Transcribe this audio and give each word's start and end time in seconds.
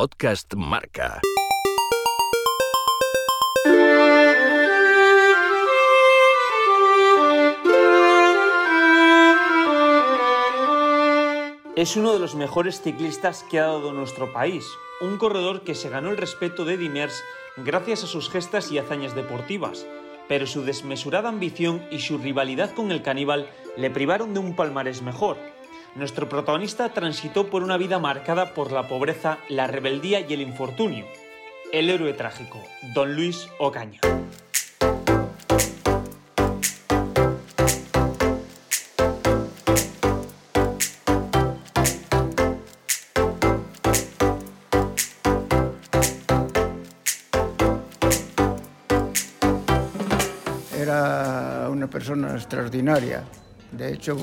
Podcast 0.00 0.54
Marca. 0.54 1.20
Es 11.74 11.96
uno 11.96 12.12
de 12.12 12.20
los 12.20 12.36
mejores 12.36 12.80
ciclistas 12.80 13.42
que 13.50 13.58
ha 13.58 13.66
dado 13.66 13.92
nuestro 13.92 14.32
país, 14.32 14.64
un 15.00 15.18
corredor 15.18 15.62
que 15.62 15.74
se 15.74 15.88
ganó 15.88 16.10
el 16.10 16.16
respeto 16.16 16.64
de 16.64 16.76
Dimers 16.76 17.20
gracias 17.56 18.04
a 18.04 18.06
sus 18.06 18.30
gestas 18.30 18.70
y 18.70 18.78
hazañas 18.78 19.16
deportivas, 19.16 19.84
pero 20.28 20.46
su 20.46 20.62
desmesurada 20.62 21.28
ambición 21.28 21.84
y 21.90 21.98
su 21.98 22.18
rivalidad 22.18 22.72
con 22.72 22.92
el 22.92 23.02
caníbal 23.02 23.50
le 23.76 23.90
privaron 23.90 24.32
de 24.32 24.38
un 24.38 24.54
palmarés 24.54 25.02
mejor. 25.02 25.57
Nuestro 25.98 26.28
protagonista 26.28 26.90
transitó 26.90 27.50
por 27.50 27.64
una 27.64 27.76
vida 27.76 27.98
marcada 27.98 28.54
por 28.54 28.70
la 28.70 28.86
pobreza, 28.86 29.38
la 29.48 29.66
rebeldía 29.66 30.20
y 30.20 30.32
el 30.32 30.42
infortunio. 30.42 31.06
El 31.72 31.90
héroe 31.90 32.12
trágico, 32.12 32.62
Don 32.94 33.16
Luis 33.16 33.48
Ocaña. 33.58 33.98
Era 50.76 51.68
una 51.68 51.88
persona 51.90 52.34
extraordinaria. 52.34 53.24
De 53.72 53.92
hecho, 53.92 54.16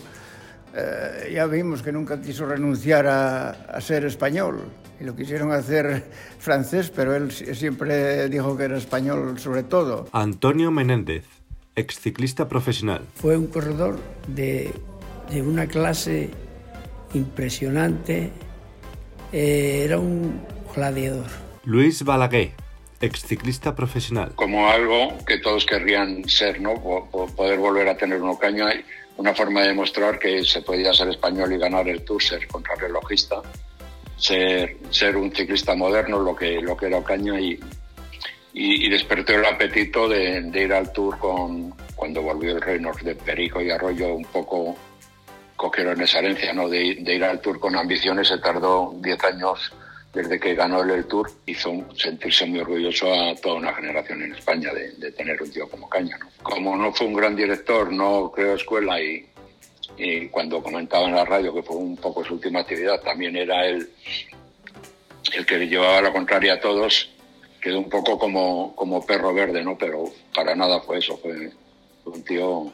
eh, 0.76 1.32
ya 1.34 1.46
vimos 1.46 1.82
que 1.82 1.92
nunca 1.92 2.22
quiso 2.22 2.46
renunciar 2.46 3.08
a, 3.08 3.50
a, 3.50 3.82
ser 3.82 4.06
español. 4.06 4.62
Y 5.00 5.06
lo 5.06 5.16
quisieron 5.16 5.52
hacer 5.52 6.04
francés, 6.40 6.92
pero 6.94 7.16
él 7.16 7.32
siempre 7.32 8.28
dijo 8.30 8.58
que 8.58 8.64
era 8.66 8.78
español 8.78 9.40
sobre 9.40 9.64
todo. 9.64 10.08
Antonio 10.12 10.72
Menéndez, 10.72 11.26
exciclista 11.76 12.50
profesional. 12.50 13.02
Fue 13.16 13.38
un 13.38 13.48
corredor 13.48 14.00
de, 14.28 14.74
de 15.32 15.42
una 15.42 15.68
clase 15.68 16.30
impresionante. 17.14 18.32
Eh, 19.32 19.84
era 19.86 19.98
un 19.98 20.42
gladiador. 20.76 21.28
Luis 21.64 22.04
Balaguer, 22.04 22.52
exciclista 23.02 23.76
profesional. 23.76 24.34
Como 24.36 24.68
algo 24.68 25.18
que 25.26 25.40
todos 25.40 25.66
querrían 25.66 26.28
ser, 26.28 26.62
¿no? 26.62 26.76
Poder 27.36 27.60
volver 27.60 27.88
a 27.88 27.98
tener 27.98 28.22
un 28.22 28.30
Ocaña, 28.30 28.68
una 29.18 29.34
forma 29.34 29.62
de 29.62 29.70
demostrar 29.70 30.20
que 30.20 30.44
se 30.44 30.62
podía 30.62 30.94
ser 30.94 31.10
español 31.10 31.54
y 31.54 31.58
ganar 31.58 31.88
el 31.88 32.04
Tour, 32.04 32.22
ser 32.22 32.48
contrarrelojista, 32.48 33.42
ser, 34.18 34.78
ser 34.90 35.16
un 35.18 35.32
ciclista 35.34 35.76
moderno, 35.76 36.20
lo 36.20 36.36
que, 36.36 36.62
lo 36.62 36.76
que 36.76 36.88
era 36.88 36.98
Ocaña, 36.98 37.40
y, 37.40 37.60
y, 38.54 38.86
y 38.86 38.90
despertó 38.90 39.34
el 39.34 39.46
apetito 39.46 40.08
de, 40.08 40.42
de, 40.42 40.64
ir 40.64 40.74
al 40.74 40.92
Tour 40.92 41.18
con, 41.18 41.74
cuando 41.96 42.22
volvió 42.22 42.52
el 42.52 42.62
reino 42.62 42.92
de 43.02 43.16
Perico 43.16 43.62
y 43.62 43.72
Arroyo, 43.72 44.14
un 44.14 44.26
poco 44.26 44.76
cogieron 45.56 46.02
esa 46.02 46.20
herencia, 46.20 46.54
¿no? 46.54 46.68
De, 46.68 46.98
de 47.00 47.16
ir 47.16 47.24
al 47.24 47.40
Tour 47.40 47.60
con 47.60 47.76
ambiciones, 47.76 48.28
se 48.28 48.38
tardó 48.40 48.94
10 49.02 49.24
años 49.24 49.74
desde 50.16 50.40
que 50.40 50.56
ganó 50.56 50.82
el, 50.82 51.06
Tour, 51.06 51.30
hizo 51.46 51.84
sentirse 51.96 52.46
muy 52.46 52.60
orgulloso 52.60 53.14
a 53.14 53.36
toda 53.36 53.56
una 53.56 53.74
generación 53.74 54.24
en 54.24 54.34
España 54.34 54.74
de, 54.74 54.92
de 54.94 55.12
tener 55.12 55.42
un 55.42 55.52
tío 55.52 55.70
como 55.70 55.90
Caña. 55.90 56.18
¿no? 56.18 56.28
Como 56.42 56.76
no 56.78 56.94
fue 56.94 57.08
un 57.08 57.14
gran 57.14 57.36
director, 57.36 57.92
no 57.92 58.32
creó 58.34 58.56
escuela 58.56 59.00
y, 59.02 59.28
y, 59.98 60.28
cuando 60.30 60.64
comentaba 60.64 61.08
en 61.08 61.16
la 61.16 61.26
radio 61.26 61.54
que 61.54 61.64
fue 61.64 61.76
un 61.76 61.98
poco 61.98 62.24
su 62.24 62.36
última 62.36 62.62
actividad, 62.62 63.02
también 63.02 63.36
era 63.36 63.66
él 63.68 63.90
el 65.34 65.46
que 65.46 65.58
le 65.58 65.68
llevaba 65.68 66.02
la 66.02 66.14
contraria 66.14 66.54
a 66.54 66.60
todos, 66.60 67.10
quedó 67.60 67.80
un 67.80 67.90
poco 67.90 68.18
como, 68.18 68.74
como 68.76 69.06
perro 69.06 69.34
verde, 69.34 69.64
¿no? 69.64 69.78
Pero 69.78 70.06
para 70.34 70.56
nada 70.56 70.80
fue 70.82 71.00
eso, 71.00 71.18
fue 71.18 71.52
un 72.06 72.24
tío 72.24 72.72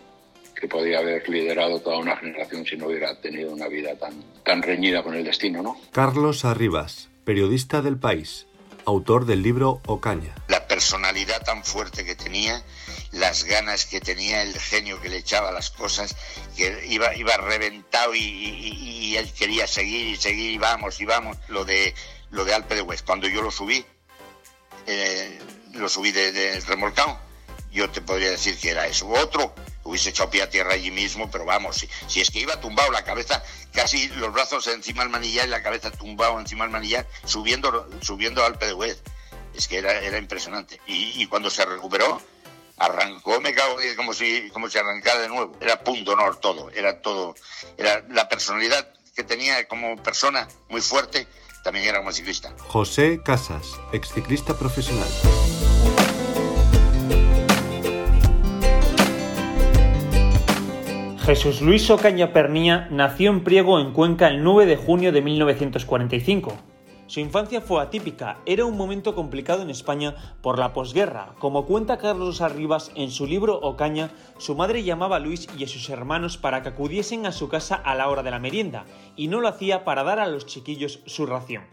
que 0.59 0.67
podía 0.67 1.00
haber 1.00 1.28
liderado 1.28 1.79
toda 1.79 1.97
una 1.97 2.16
generación 2.18 2.66
si 2.66 2.78
no 2.78 2.88
hubiera 2.88 3.19
tenido 3.19 3.52
una 3.52 3.68
vida 3.68 3.96
tan, 3.96 4.13
tan 4.44 4.62
reñida 4.62 5.02
con 5.02 5.16
el 5.16 5.23
destino, 5.23 5.63
¿no? 5.63 5.78
Carlos 5.91 6.46
Arribas, 6.46 7.10
periodista 7.24 7.82
del 7.82 7.98
país, 7.98 8.48
autor 8.86 9.26
del 9.26 9.44
libro 9.44 9.82
Ocaña. 9.86 10.34
La 10.48 10.68
personalidad 10.68 11.44
tan 11.44 11.64
fuerte 11.64 12.04
que 12.04 12.16
tenía, 12.16 12.64
las 13.12 13.44
ganas 13.44 13.86
que 13.86 14.02
tenía, 14.02 14.42
el 14.42 14.58
genio 14.58 15.00
que 15.02 15.09
le 15.09 15.18
echaba 15.18 15.52
las 15.52 15.70
cosas, 15.70 16.16
que 16.56 16.86
iba, 16.88 17.16
iba 17.16 17.38
reventado 17.38 18.16
y, 18.16 18.20
y, 18.22 19.18
él 19.18 19.32
quería 19.34 19.68
seguir 19.68 20.08
y 20.08 20.16
seguir 20.16 20.52
y 20.52 20.58
vamos 20.58 21.00
y 21.02 21.06
vamos. 21.06 21.38
Lo 21.48 21.66
de, 21.66 21.94
lo 22.32 22.46
de 22.46 22.54
Alpe 22.54 22.76
de 22.76 22.82
West, 22.82 23.06
cuando 23.06 23.28
yo 23.28 23.42
lo 23.42 23.52
subí, 23.52 23.86
eh, 24.88 25.40
lo 25.74 25.90
subí 25.90 26.12
de, 26.12 26.32
de 26.32 26.59
remolcado, 26.62 27.20
yo 27.72 27.90
te 27.90 28.02
podría 28.02 28.32
decir 28.32 28.58
que 28.58 28.72
era 28.72 28.88
eso. 28.88 29.08
Otro, 29.08 29.53
hubiese 29.84 30.09
echado 30.09 30.30
pie 30.30 30.42
a 30.42 30.50
tierra 30.50 30.74
allí 30.74 30.92
mismo, 30.92 31.30
pero 31.30 31.46
vamos, 31.46 31.78
si, 31.78 31.90
si, 32.08 32.22
es 32.22 32.32
que 32.32 32.40
iba 32.40 32.59
tumbado 32.59 32.92
la 32.92 33.03
cabeza, 33.03 33.44
casi 33.74 34.08
los 34.09 34.32
brazos 34.34 34.68
encima 34.68 35.04
del 35.04 35.12
manillar 35.12 35.48
y 35.48 35.50
la 35.50 35.64
cabeza 35.64 35.92
tumbado 35.92 36.40
encima 36.40 36.66
del 36.66 36.72
manillar, 36.72 37.08
subiendo, 37.26 37.88
subiendo 38.02 38.44
al 38.46 38.58
Pedewez. 38.58 39.02
Es 39.56 39.68
que 39.68 39.78
era, 39.78 40.00
era 40.00 40.18
impresionante. 40.18 40.80
Y, 40.88 41.22
y, 41.22 41.28
cuando 41.28 41.50
se 41.50 41.66
recuperó, 41.66 42.22
arrancó, 42.78 43.40
me 43.42 43.54
cago 43.54 43.76
como 43.96 44.14
si, 44.14 44.50
como 44.52 44.70
si 44.70 44.78
arrancara 44.78 45.22
de 45.22 45.28
nuevo. 45.28 45.56
Era 45.59 45.84
punto 45.84 46.14
honor 46.14 46.40
todo, 46.40 46.70
era 46.72 47.02
todo, 47.02 47.36
era 47.78 48.04
la 48.09 48.30
personalidad 48.30 48.94
que 49.16 49.24
tenía 49.24 49.68
como 49.68 49.98
persona 49.98 50.48
muy 50.70 50.82
fuerte, 50.82 51.28
también 51.64 51.86
era 51.86 52.00
como 52.00 52.12
ciclista. 52.12 52.53
José 52.68 53.22
Casas, 53.24 53.80
exciclista 53.92 54.58
profesional. 54.58 55.09
Jesús 61.31 61.62
Luis 61.62 61.90
Ocaña 61.90 62.34
Pernía 62.34 62.90
nació 62.92 63.31
en 63.31 63.46
Priego, 63.46 63.80
en 63.80 63.94
Cuenca, 63.94 64.28
el 64.28 64.44
9 64.44 64.66
de 64.66 64.75
junio 64.75 65.14
de 65.14 65.22
1945. 65.22 66.52
Su 67.08 67.22
infancia 67.22 67.62
fue 67.62 67.81
atípica, 67.81 68.40
era 68.46 68.66
un 68.66 68.75
momento 68.75 69.16
complicado 69.16 69.62
en 69.62 69.70
España 69.70 70.14
por 70.41 70.59
la 70.59 70.74
posguerra. 70.74 71.34
Como 71.40 71.66
cuenta 71.66 72.00
Carlos 72.00 72.41
Arribas 72.41 72.91
en 72.96 73.12
su 73.12 73.28
libro 73.28 73.62
Ocaña, 73.62 74.12
su 74.40 74.56
madre 74.56 74.84
llamaba 74.84 75.16
a 75.16 75.20
Luis 75.20 75.47
y 75.58 75.64
a 75.64 75.70
sus 75.70 75.90
hermanos 75.90 76.38
para 76.38 76.64
que 76.64 76.68
acudiesen 76.68 77.25
a 77.25 77.31
su 77.31 77.47
casa 77.47 77.75
a 77.75 77.96
la 77.96 78.09
hora 78.09 78.24
de 78.24 78.31
la 78.31 78.40
merienda, 78.40 78.84
y 79.16 79.30
no 79.30 79.40
lo 79.40 79.47
hacía 79.47 79.86
para 79.86 80.03
dar 80.03 80.20
a 80.20 80.28
los 80.28 80.46
chiquillos 80.47 81.00
su 81.06 81.25
ración. 81.25 81.64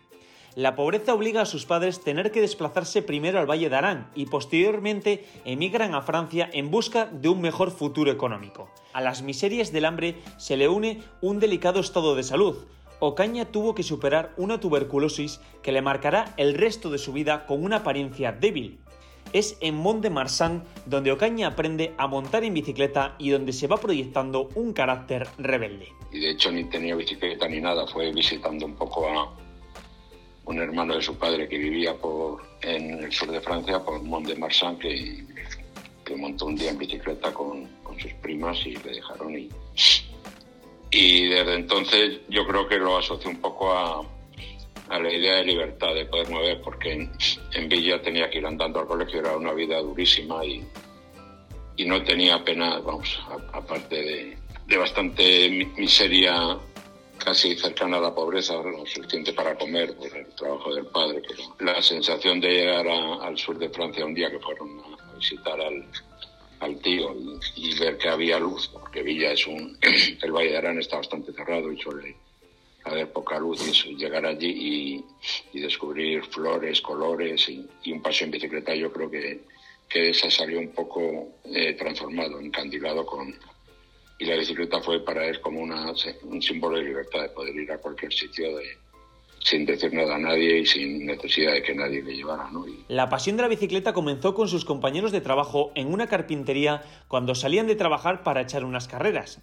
La 0.55 0.75
pobreza 0.75 1.15
obliga 1.15 1.43
a 1.43 1.47
sus 1.47 1.67
padres 1.67 2.01
tener 2.01 2.33
que 2.33 2.41
desplazarse 2.41 3.03
primero 3.03 3.39
al 3.39 3.49
Valle 3.49 3.69
de 3.69 3.77
Arán 3.77 4.11
y 4.15 4.27
posteriormente 4.27 5.27
emigran 5.45 5.95
a 5.95 6.03
Francia 6.03 6.49
en 6.53 6.71
busca 6.71 7.07
de 7.07 7.29
un 7.29 7.41
mejor 7.41 7.71
futuro 7.71 8.11
económico. 8.11 8.71
A 8.93 9.01
las 9.01 9.23
miserias 9.23 9.73
del 9.73 9.85
hambre 9.85 10.17
se 10.37 10.57
le 10.57 10.69
une 10.69 11.03
un 11.21 11.39
delicado 11.39 11.81
estado 11.81 12.15
de 12.15 12.23
salud. 12.23 12.67
Ocaña 12.99 13.45
tuvo 13.45 13.75
que 13.75 13.85
superar 13.85 14.33
una 14.37 14.59
tuberculosis 14.59 15.41
que 15.63 15.71
le 15.71 15.83
marcará 15.83 16.35
el 16.37 16.55
resto 16.55 16.91
de 16.91 16.99
su 16.99 17.13
vida 17.13 17.47
con 17.47 17.63
una 17.63 17.77
apariencia 17.77 18.33
débil. 18.33 18.81
Es 19.33 19.59
en 19.61 19.77
Mont 19.77 20.03
de 20.03 20.11
Marsan 20.11 20.65
donde 20.87 21.13
Ocaña 21.13 21.49
aprende 21.49 21.95
a 21.99 22.07
montar 22.07 22.43
en 22.43 22.55
bicicleta 22.55 23.15
y 23.19 23.29
donde 23.31 23.53
se 23.53 23.67
va 23.67 23.77
proyectando 23.77 24.49
un 24.55 24.73
carácter 24.73 25.29
rebelde. 25.37 25.89
Y 26.11 26.21
de 26.21 26.31
hecho 26.31 26.51
ni 26.51 26.65
tenía 26.65 26.97
bicicleta 26.97 27.47
ni 27.47 27.61
nada, 27.61 27.87
fue 27.87 28.11
visitando 28.11 28.65
un 28.65 28.75
poco 28.75 29.07
a, 29.07 29.37
un 30.49 30.59
hermano 30.59 30.97
de 30.97 31.03
su 31.03 31.17
padre 31.19 31.47
que 31.47 31.59
vivía 31.59 31.95
por, 31.95 32.43
en 32.63 33.05
el 33.05 33.13
sur 33.13 33.31
de 33.31 33.41
Francia, 33.41 33.85
por 33.85 34.03
Mont 34.03 34.27
de 34.27 34.35
Marsan, 34.35 34.79
que, 34.79 35.23
que 36.03 36.17
montó 36.17 36.47
un 36.47 36.57
día 36.57 36.71
en 36.71 36.79
bicicleta 36.79 37.33
con, 37.35 37.67
con, 37.83 38.01
sus 38.01 38.15
primas 38.15 38.59
y 38.65 38.75
le 38.77 38.95
dejaron 38.95 39.39
ir. 39.39 39.51
Y 40.91 41.29
desde 41.29 41.55
entonces 41.55 42.21
yo 42.31 42.47
creo 42.47 42.67
que 42.67 42.79
lo 42.79 42.97
asoció 42.97 43.29
un 43.29 43.43
poco 43.43 43.75
a, 43.75 44.01
a 44.89 44.99
la 44.99 45.13
idea 45.13 45.37
de 45.37 45.45
libertad, 45.45 45.95
de 45.95 46.07
poder 46.07 46.31
mover, 46.31 46.63
porque 46.63 46.93
en, 46.95 47.13
en, 47.53 47.69
Villa 47.69 48.01
tenía 48.01 48.31
que 48.31 48.39
ir 48.39 48.47
andando 48.47 48.81
al 48.81 48.87
colegio, 48.87 49.21
era 49.21 49.37
una 49.37 49.53
vida 49.53 49.79
durísima 49.81 50.43
y, 50.47 50.65
y 51.77 51.85
no 51.85 52.03
tenía 52.05 52.37
apenas, 52.37 52.83
vamos, 52.83 53.21
aparte 53.53 53.97
de, 53.97 54.39
de 54.67 54.77
bastante 54.79 55.71
miseria 55.77 56.59
casi 57.19 57.57
cercana 57.57 57.99
a 57.99 58.01
la 58.01 58.15
pobreza, 58.15 58.55
lo 58.55 58.87
suficiente 58.87 59.33
para 59.33 59.57
comer 59.57 59.95
por 59.97 60.17
el 60.17 60.27
trabajo 60.35 60.75
del 60.75 60.87
padre. 60.87 61.23
Pero 61.27 61.43
la 61.61 61.83
sensación 61.83 62.41
de 62.41 62.49
llegar 62.49 62.89
a, 62.89 63.27
al 63.27 63.37
sur 63.37 63.59
de 63.59 63.69
Francia 63.69 64.05
un 64.05 64.15
día 64.15 64.31
que 64.31 64.39
fueron 64.39 64.81
a 64.81 65.15
visitar 65.17 65.61
al, 65.61 66.81
tío 66.81 67.15
y, 67.57 67.79
ver 67.79 67.99
que 67.99 68.09
había 68.09 68.39
luz, 68.39 68.69
porque 68.69 69.03
Villa 69.03 69.33
es 69.33 69.47
un. 69.47 69.79
el 70.23 70.33
Valle 70.33 70.51
de 70.51 70.57
Arán 70.57 70.79
está 70.79 70.97
bastante 70.97 71.33
cerrado 71.33 71.73
y 71.73 71.81
suele 71.81 72.17
haber 72.85 73.13
poca 73.13 73.39
luz, 73.39 73.85
y 73.87 73.97
llegar 73.97 74.25
allí 74.25 75.05
y, 75.53 75.61
descubrir 75.61 76.25
flores, 76.25 76.81
colores 76.81 77.49
y, 77.49 77.67
y, 77.83 77.93
un 77.93 78.01
paseo 78.01 78.27
en 78.27 78.31
bicicleta, 78.31 78.75
yo 78.75 78.91
creo 78.93 79.11
que, 79.11 79.43
que 79.89 80.11
esa 80.11 80.31
salió 80.31 80.59
un 80.59 80.71
poco 80.71 81.29
eh, 81.45 81.75
transformado, 81.75 82.41
encandilado 82.41 83.05
con, 83.05 83.35
y 84.19 84.25
la 84.25 84.37
bicicleta 84.37 84.81
fue 84.81 85.05
para 85.05 85.27
él 85.27 85.41
como 85.41 85.61
una, 85.61 85.93
un 86.25 86.43
símbolo 86.43 86.79
de 86.79 86.85
libertad, 86.85 87.23
de 87.23 87.29
poder 87.31 87.55
ir 87.55 87.71
a 87.71 87.79
cualquier 87.79 88.13
sitio 88.13 88.57
de, 88.57 88.65
sin 89.41 89.65
decir 89.65 89.93
nada 89.95 90.17
a 90.17 90.19
nadie 90.19 90.59
y 90.59 90.67
sin 90.67 91.07
necesidad 91.07 91.53
de 91.53 91.63
que 91.63 91.75
nadie 91.75 92.03
le 92.03 92.17
llevara. 92.17 92.51
¿no? 92.51 92.67
La 92.89 93.09
pasión 93.09 93.37
de 93.37 93.43
la 93.43 93.49
bicicleta 93.49 93.93
comenzó 93.93 94.35
con 94.35 94.49
sus 94.49 94.65
compañeros 94.65 95.13
de 95.13 95.21
trabajo 95.21 95.71
en 95.77 95.93
una 95.93 96.09
carpintería 96.09 96.83
cuando 97.07 97.35
salían 97.35 97.69
de 97.69 97.77
trabajar 97.77 98.25
para 98.25 98.41
echar 98.43 98.65
unas 98.65 98.89
carreras. 98.89 99.41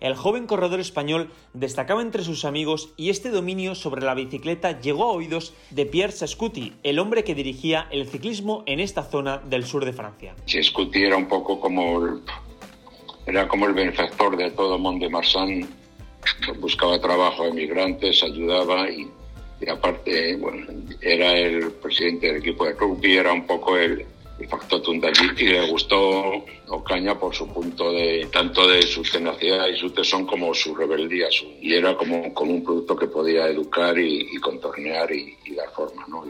El 0.00 0.16
joven 0.16 0.46
corredor 0.46 0.80
español 0.80 1.30
destacaba 1.52 2.02
entre 2.02 2.24
sus 2.24 2.44
amigos 2.44 2.92
y 2.96 3.10
este 3.10 3.30
dominio 3.30 3.74
sobre 3.74 4.02
la 4.02 4.14
bicicleta 4.14 4.80
llegó 4.80 5.04
a 5.04 5.12
oídos 5.12 5.54
de 5.70 5.86
Pierre 5.86 6.12
Sascuti, 6.12 6.74
el 6.82 6.98
hombre 6.98 7.24
que 7.24 7.34
dirigía 7.34 7.86
el 7.90 8.06
ciclismo 8.06 8.64
en 8.66 8.80
esta 8.80 9.02
zona 9.04 9.38
del 9.38 9.64
sur 9.64 9.84
de 9.84 9.92
Francia. 9.92 10.34
Sascuti 10.46 11.04
era 11.04 11.16
un 11.16 11.28
poco 11.28 11.60
como 11.60 12.20
era 13.26 13.48
como 13.48 13.66
el 13.66 13.74
benefactor 13.74 14.36
de 14.36 14.50
todo 14.50 14.78
Mont 14.78 15.00
de 15.00 15.08
Marsan, 15.08 15.68
buscaba 16.58 17.00
trabajo 17.00 17.44
a 17.44 17.48
emigrantes, 17.48 18.22
ayudaba 18.22 18.88
y 18.90 19.08
aparte, 19.68 20.36
bueno, 20.36 20.66
era 21.00 21.32
el 21.32 21.72
presidente 21.72 22.26
del 22.26 22.36
equipo 22.36 22.66
de 22.66 22.72
rugby, 22.74 23.16
era 23.16 23.32
un 23.32 23.46
poco 23.46 23.76
el, 23.76 24.06
factor 24.48 24.82
y 25.38 25.44
le 25.46 25.70
gustó 25.70 26.44
Ocaña 26.68 27.18
por 27.18 27.34
su 27.34 27.48
punto 27.48 27.92
de 27.92 28.28
tanto 28.32 28.68
de 28.68 28.82
su 28.82 29.02
tenacidad 29.02 29.68
y 29.68 29.76
su 29.76 29.90
tesón 29.90 30.26
como 30.26 30.52
su 30.52 30.74
rebeldía 30.74 31.28
y 31.60 31.72
era 31.72 31.96
como, 31.96 32.34
como 32.34 32.52
un 32.52 32.64
producto 32.64 32.96
que 32.96 33.06
podía 33.06 33.46
educar 33.46 33.96
y, 33.96 34.36
contornear 34.40 35.10
y, 35.12 35.36
dar 35.54 35.70
forma 35.70 36.04
¿no? 36.08 36.24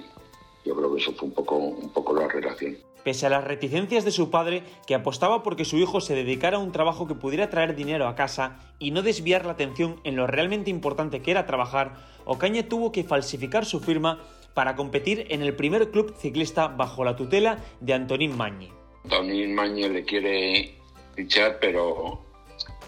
yo 0.64 0.76
creo 0.76 0.94
que 0.94 1.00
eso 1.00 1.12
fue 1.12 1.28
un 1.28 1.34
poco, 1.34 1.56
un 1.56 1.88
poco 1.90 2.14
la 2.14 2.28
relación. 2.28 2.76
Pese 3.04 3.26
a 3.26 3.30
las 3.30 3.44
reticencias 3.44 4.04
de 4.04 4.10
su 4.10 4.30
padre, 4.30 4.62
que 4.86 4.94
apostaba 4.94 5.42
porque 5.42 5.66
su 5.66 5.76
hijo 5.76 6.00
se 6.00 6.14
dedicara 6.14 6.56
a 6.56 6.60
un 6.60 6.72
trabajo 6.72 7.06
que 7.06 7.14
pudiera 7.14 7.50
traer 7.50 7.76
dinero 7.76 8.08
a 8.08 8.14
casa 8.14 8.58
y 8.78 8.90
no 8.90 9.02
desviar 9.02 9.44
la 9.44 9.52
atención 9.52 10.00
en 10.04 10.16
lo 10.16 10.26
realmente 10.26 10.70
importante 10.70 11.20
que 11.20 11.30
era 11.30 11.46
trabajar, 11.46 11.94
Ocaña 12.24 12.66
tuvo 12.68 12.90
que 12.90 13.04
falsificar 13.04 13.66
su 13.66 13.80
firma 13.80 14.24
para 14.54 14.76
competir 14.76 15.26
en 15.28 15.42
el 15.42 15.54
primer 15.54 15.90
club 15.90 16.14
ciclista 16.16 16.68
bajo 16.68 17.04
la 17.04 17.16
tutela 17.16 17.58
de 17.80 17.92
Antonín 17.92 18.36
Mañi. 18.36 18.70
Antonín 19.04 19.54
Mañi 19.54 19.88
le 19.88 20.04
quiere 20.04 20.74
fichar, 21.14 21.58
pero 21.60 22.20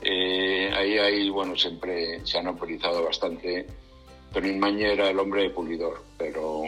eh, 0.00 0.70
ahí, 0.74 0.98
ahí, 0.98 1.28
bueno, 1.28 1.56
siempre 1.56 2.24
se 2.24 2.38
han 2.38 2.46
autorizado 2.46 3.04
bastante. 3.04 3.66
Antonín 4.28 4.58
Mañi 4.58 4.84
era 4.84 5.10
el 5.10 5.18
hombre 5.18 5.42
de 5.42 5.50
pulidor, 5.50 6.02
pero 6.16 6.62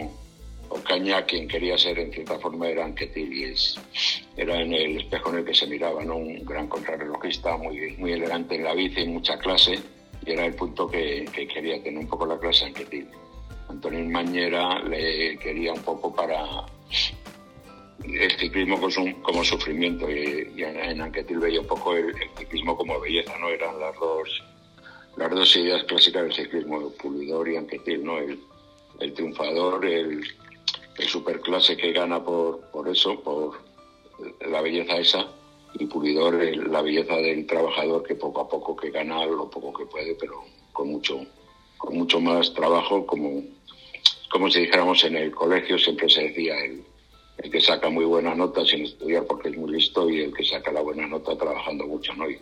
Ocaña 0.71 1.25
quien 1.25 1.49
quería 1.49 1.79
ser 1.79 1.99
en 1.99 2.13
cierta 2.13 2.39
forma 2.39 2.69
era 2.69 2.85
Anquetil 2.85 3.33
y 3.33 3.55
era 4.37 4.61
en 4.61 4.73
el 4.73 4.99
espejo 4.99 5.31
en 5.31 5.39
el 5.39 5.45
que 5.45 5.55
se 5.55 5.67
miraba, 5.67 6.05
¿no? 6.05 6.17
un 6.17 6.45
gran 6.45 6.69
contrarrelojista, 6.69 7.57
muy, 7.57 7.97
muy 7.97 8.13
elegante 8.13 8.57
en 8.57 8.65
la 8.65 8.75
bici, 8.75 9.07
mucha 9.07 9.39
clase, 9.39 9.79
y 10.27 10.33
era 10.33 10.45
el 10.47 10.55
punto 10.55 10.89
que, 10.89 11.25
quería 11.33 11.83
tener 11.83 11.99
un 11.99 12.09
poco 12.09 12.27
la 12.27 12.39
clase 12.39 12.67
Anquetil. 12.67 13.09
Antonín 13.69 14.11
Mañera 14.11 14.81
le 14.81 15.39
quería 15.39 15.73
un 15.73 15.83
poco 15.83 16.15
para 16.15 16.67
el 18.03 18.31
ciclismo 18.39 18.79
como, 19.23 19.45
sufrimiento 19.45 20.09
y, 20.11 20.63
en 20.63 21.01
Anquetil 21.01 21.39
veía 21.39 21.61
un 21.61 21.67
poco 21.67 21.95
el, 21.95 22.15
ciclismo 22.39 22.77
como 22.77 23.01
belleza, 23.01 23.37
¿no? 23.39 23.49
Eran 23.49 23.79
las 23.81 23.95
dos, 23.97 24.43
las 25.17 25.31
dos 25.31 25.57
ideas 25.57 25.85
clásicas 25.85 26.23
del 26.23 26.33
ciclismo, 26.33 26.91
Pulidor 26.93 27.49
y 27.49 27.57
Anquetil, 27.57 28.05
¿no? 28.05 28.19
El, 28.19 28.39
el 29.01 29.13
triunfador, 29.13 29.85
el, 29.85 30.23
el 30.99 31.09
superclase 31.09 31.77
que 31.77 31.93
gana 31.93 32.23
por, 32.23 32.61
por 32.71 32.89
eso, 32.89 33.21
por 33.21 33.61
la 34.47 34.61
belleza 34.61 34.97
esa, 34.97 35.29
y 35.75 35.87
Pulidor 35.87 36.35
la 36.69 36.83
belleza 36.83 37.17
del 37.17 37.47
trabajador 37.47 38.03
que 38.03 38.15
poco 38.15 38.41
a 38.41 38.49
poco 38.49 38.75
que 38.75 38.91
gana 38.91 39.25
lo 39.27 39.49
poco 39.51 39.73
que 39.73 39.87
puede, 39.87 40.15
pero 40.15 40.43
con 40.73 40.89
mucho, 40.89 41.21
con 41.77 41.97
mucho 41.97 42.21
más 42.21 42.53
trabajo, 42.55 43.07
como, 43.07 43.43
como 44.31 44.51
si 44.51 44.61
dijéramos 44.61 45.05
en 45.05 45.17
el 45.17 45.35
colegio 45.35 45.79
siempre 45.79 46.09
se 46.09 46.23
decía 46.23 46.59
el, 46.65 46.83
el 47.39 47.51
que 47.51 47.61
saca 47.61 47.91
muy 47.91 48.05
buena 48.05 48.35
nota 48.35 48.65
sin 48.65 48.85
estudiar 48.85 49.25
porque 49.25 49.51
es 49.51 49.57
muy 49.57 49.73
listo 49.73 50.09
y 50.11 50.23
el 50.23 50.35
que 50.35 50.45
saca 50.45 50.73
la 50.73 50.81
buena 50.81 51.07
nota 51.07 51.37
trabajando 51.37 51.87
mucho, 51.87 52.13
¿no? 52.15 52.29
Y 52.29 52.39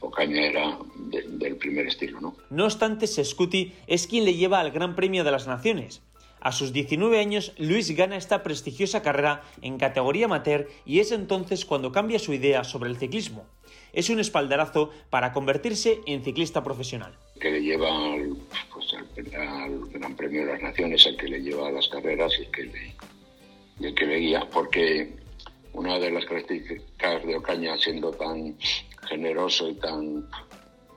Ocaña 0.00 0.46
era 0.46 0.78
del 1.04 1.56
primer 1.56 1.86
estilo, 1.86 2.20
¿no? 2.20 2.34
No 2.48 2.64
obstante, 2.64 3.06
Sescuti 3.06 3.74
es 3.86 4.06
quien 4.06 4.24
le 4.24 4.34
lleva 4.34 4.60
al 4.60 4.70
Gran 4.70 4.96
Premio 4.96 5.24
de 5.24 5.30
las 5.30 5.46
Naciones, 5.46 6.02
a 6.40 6.52
sus 6.52 6.72
19 6.72 7.18
años, 7.18 7.52
Luis 7.58 7.94
gana 7.94 8.16
esta 8.16 8.42
prestigiosa 8.42 9.02
carrera 9.02 9.42
en 9.62 9.78
categoría 9.78 10.24
amateur 10.24 10.68
y 10.86 11.00
es 11.00 11.12
entonces 11.12 11.64
cuando 11.64 11.92
cambia 11.92 12.18
su 12.18 12.32
idea 12.32 12.64
sobre 12.64 12.90
el 12.90 12.96
ciclismo. 12.96 13.46
Es 13.92 14.08
un 14.08 14.20
espaldarazo 14.20 14.90
para 15.10 15.32
convertirse 15.32 16.00
en 16.06 16.24
ciclista 16.24 16.62
profesional. 16.62 17.18
Que 17.40 17.50
le 17.50 17.62
lleva 17.62 17.88
al, 17.88 18.36
pues, 18.72 18.94
Gran 19.92 20.16
Premio 20.16 20.46
de 20.46 20.52
las 20.52 20.62
Naciones, 20.62 21.04
el 21.06 21.16
que 21.16 21.28
le 21.28 21.42
lleva 21.42 21.68
a 21.68 21.72
las 21.72 21.88
carreras 21.88 22.32
y 22.38 22.42
el 22.42 22.50
que 22.50 22.62
le, 22.64 22.94
el 23.88 23.94
que 23.94 24.06
le 24.06 24.16
guía, 24.16 24.48
porque 24.52 25.16
una 25.72 25.98
de 25.98 26.10
las 26.10 26.24
características 26.24 27.26
de 27.26 27.36
Ocaña, 27.36 27.76
siendo 27.76 28.10
tan 28.12 28.56
generoso 29.08 29.68
y 29.68 29.74
tan, 29.74 30.28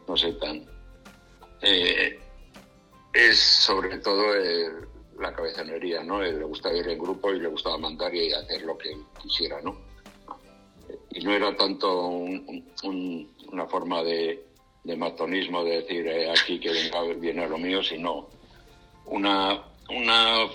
no 0.07 0.17
sé, 0.17 0.33
tan... 0.33 0.65
Eh, 1.61 2.19
es 3.13 3.37
sobre 3.37 3.99
todo 3.99 4.33
el 4.33 4.92
la 5.19 5.33
cabezonería, 5.33 6.03
¿no? 6.03 6.21
Le 6.21 6.43
gustaba 6.43 6.75
ir 6.75 6.87
en 6.87 6.99
grupo 6.99 7.31
y 7.31 7.39
le 7.39 7.47
gustaba 7.47 7.77
mandar 7.77 8.13
y 8.13 8.31
hacer 8.31 8.61
lo 8.63 8.77
que 8.77 8.95
quisiera, 9.21 9.61
¿no? 9.61 9.77
Y 11.11 11.23
no 11.23 11.31
era 11.31 11.55
tanto 11.55 12.07
una 12.07 13.67
forma 13.67 14.03
de, 14.03 14.45
matonismo, 14.97 15.63
de 15.63 15.81
decir 15.81 16.07
eh, 16.07 16.29
aquí 16.29 16.59
que 16.59 16.71
venga, 16.71 17.01
viene 17.19 17.43
a 17.43 17.47
lo 17.47 17.57
mío, 17.57 17.83
sino 17.83 18.29
una, 19.05 19.63
una 19.89 20.47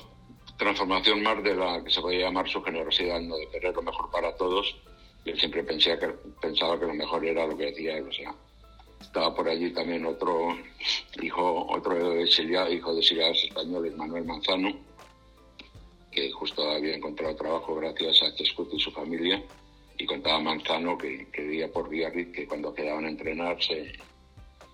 transformación 0.56 1.22
más 1.22 1.42
de 1.42 1.54
la 1.54 1.82
que 1.82 1.90
se 1.90 2.00
podía 2.00 2.26
llamar 2.26 2.48
su 2.48 2.62
generosidad, 2.62 3.20
¿no? 3.20 3.36
de 3.36 3.48
querer 3.48 3.74
lo 3.74 3.82
mejor 3.82 4.10
para 4.10 4.36
todos. 4.36 4.76
Y 5.24 5.30
él 5.30 5.38
siempre 5.38 5.62
pensaba 5.62 5.98
que, 5.98 6.08
pensaba 6.40 6.78
que 6.78 6.86
lo 6.86 6.94
mejor 6.94 7.24
era 7.24 7.46
lo 7.46 7.56
que 7.56 7.66
decía 7.66 7.96
él, 7.96 8.08
o 8.08 8.12
sea, 8.12 8.34
estaba 9.00 9.34
por 9.34 9.48
allí 9.48 9.72
también 9.72 10.04
otro 10.04 10.56
hijo, 11.22 11.66
otro 11.70 12.12
exiliado, 12.12 12.72
hijo 12.72 12.92
de 12.94 13.00
exiliados 13.00 13.42
españoles, 13.44 13.96
Manuel 13.96 14.24
Manzano, 14.24 14.72
que 16.10 16.30
justo 16.32 16.68
había 16.70 16.96
encontrado 16.96 17.36
trabajo 17.36 17.74
gracias 17.76 18.22
a 18.22 18.34
Chescut 18.34 18.72
y 18.72 18.80
su 18.80 18.90
familia. 18.90 19.42
Y 19.96 20.06
contaba 20.06 20.38
Manzano 20.38 20.96
que, 20.96 21.26
día 21.36 21.72
por 21.72 21.88
día, 21.88 22.12
que 22.12 22.46
cuando 22.46 22.72
quedaban 22.72 23.06
a 23.06 23.08
entrenar, 23.08 23.60
se 23.62 23.92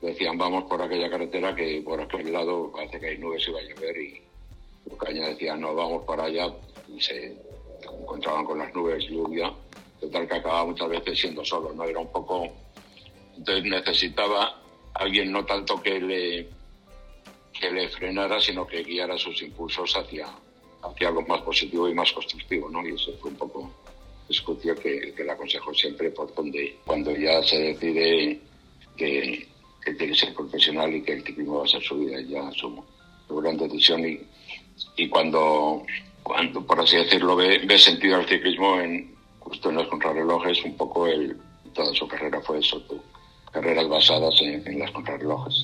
decían 0.02 0.36
vamos 0.36 0.64
por 0.64 0.82
aquella 0.82 1.08
carretera 1.08 1.54
que 1.54 1.80
por 1.82 2.00
aquel 2.00 2.30
lado 2.30 2.70
parece 2.70 3.00
que 3.00 3.06
hay 3.06 3.18
nubes 3.18 3.48
y 3.48 3.52
va 3.52 3.60
a 3.60 3.62
llover. 3.62 3.96
Y 3.96 4.22
Lucaña 4.90 5.28
decía 5.28 5.56
no, 5.56 5.74
vamos 5.74 6.04
para 6.04 6.24
allá. 6.24 6.52
Y 6.94 7.00
se 7.00 7.36
encontraban 7.82 8.44
con 8.44 8.58
las 8.58 8.74
nubes, 8.74 9.04
lluvia. 9.08 9.52
Total 10.00 10.28
que 10.28 10.34
acababa 10.34 10.66
muchas 10.66 10.88
veces 10.88 11.18
siendo 11.18 11.44
solo, 11.44 11.72
¿no? 11.72 11.84
Era 11.84 12.00
un 12.00 12.12
poco 12.12 12.52
entonces 13.36 13.64
necesitaba 13.64 14.60
alguien 14.94 15.32
no 15.32 15.44
tanto 15.44 15.80
que 15.82 16.00
le, 16.00 16.48
que 17.52 17.70
le 17.70 17.88
frenara, 17.88 18.40
sino 18.40 18.66
que 18.66 18.82
guiara 18.82 19.18
sus 19.18 19.42
impulsos 19.42 19.94
hacia, 19.96 20.26
hacia 20.82 21.08
algo 21.08 21.22
más 21.22 21.42
positivo 21.42 21.88
y 21.88 21.94
más 21.94 22.12
constructivo, 22.12 22.70
¿no? 22.70 22.86
Y 22.86 22.94
eso 22.94 23.12
fue 23.20 23.30
un 23.30 23.36
poco 23.36 23.70
discutió 24.28 24.74
que, 24.74 25.12
que 25.14 25.24
le 25.24 25.32
aconsejo 25.32 25.74
siempre 25.74 26.10
por 26.10 26.34
donde 26.34 26.78
cuando 26.86 27.14
ya 27.14 27.42
se 27.42 27.58
decide 27.58 28.40
que, 28.96 29.46
tiene 29.84 29.98
que 29.98 30.14
ser 30.14 30.34
profesional 30.34 30.94
y 30.94 31.02
que 31.02 31.12
el 31.12 31.24
ciclismo 31.24 31.58
va 31.58 31.64
a 31.64 31.68
ser 31.68 31.82
su 31.82 31.98
vida, 31.98 32.18
ya 32.22 32.50
su, 32.52 32.82
su 33.28 33.36
gran 33.36 33.58
decisión 33.58 34.08
y, 34.08 34.18
y 34.96 35.08
cuando, 35.08 35.84
cuando, 36.22 36.66
por 36.66 36.80
así 36.80 36.96
decirlo, 36.96 37.36
ve, 37.36 37.60
ve 37.66 37.78
sentido 37.78 38.16
al 38.16 38.26
ciclismo 38.26 38.80
en 38.80 39.14
justo 39.40 39.68
en 39.68 39.76
los 39.76 39.88
contrarrelojes, 39.88 40.64
un 40.64 40.74
poco 40.76 41.06
el, 41.06 41.36
toda 41.74 41.92
su 41.92 42.08
carrera 42.08 42.40
fue 42.40 42.60
eso, 42.60 42.82
carreras 43.54 43.88
basadas 43.88 44.34
en, 44.42 44.78
las 44.78 44.90
contrarrelojes. 44.90 45.62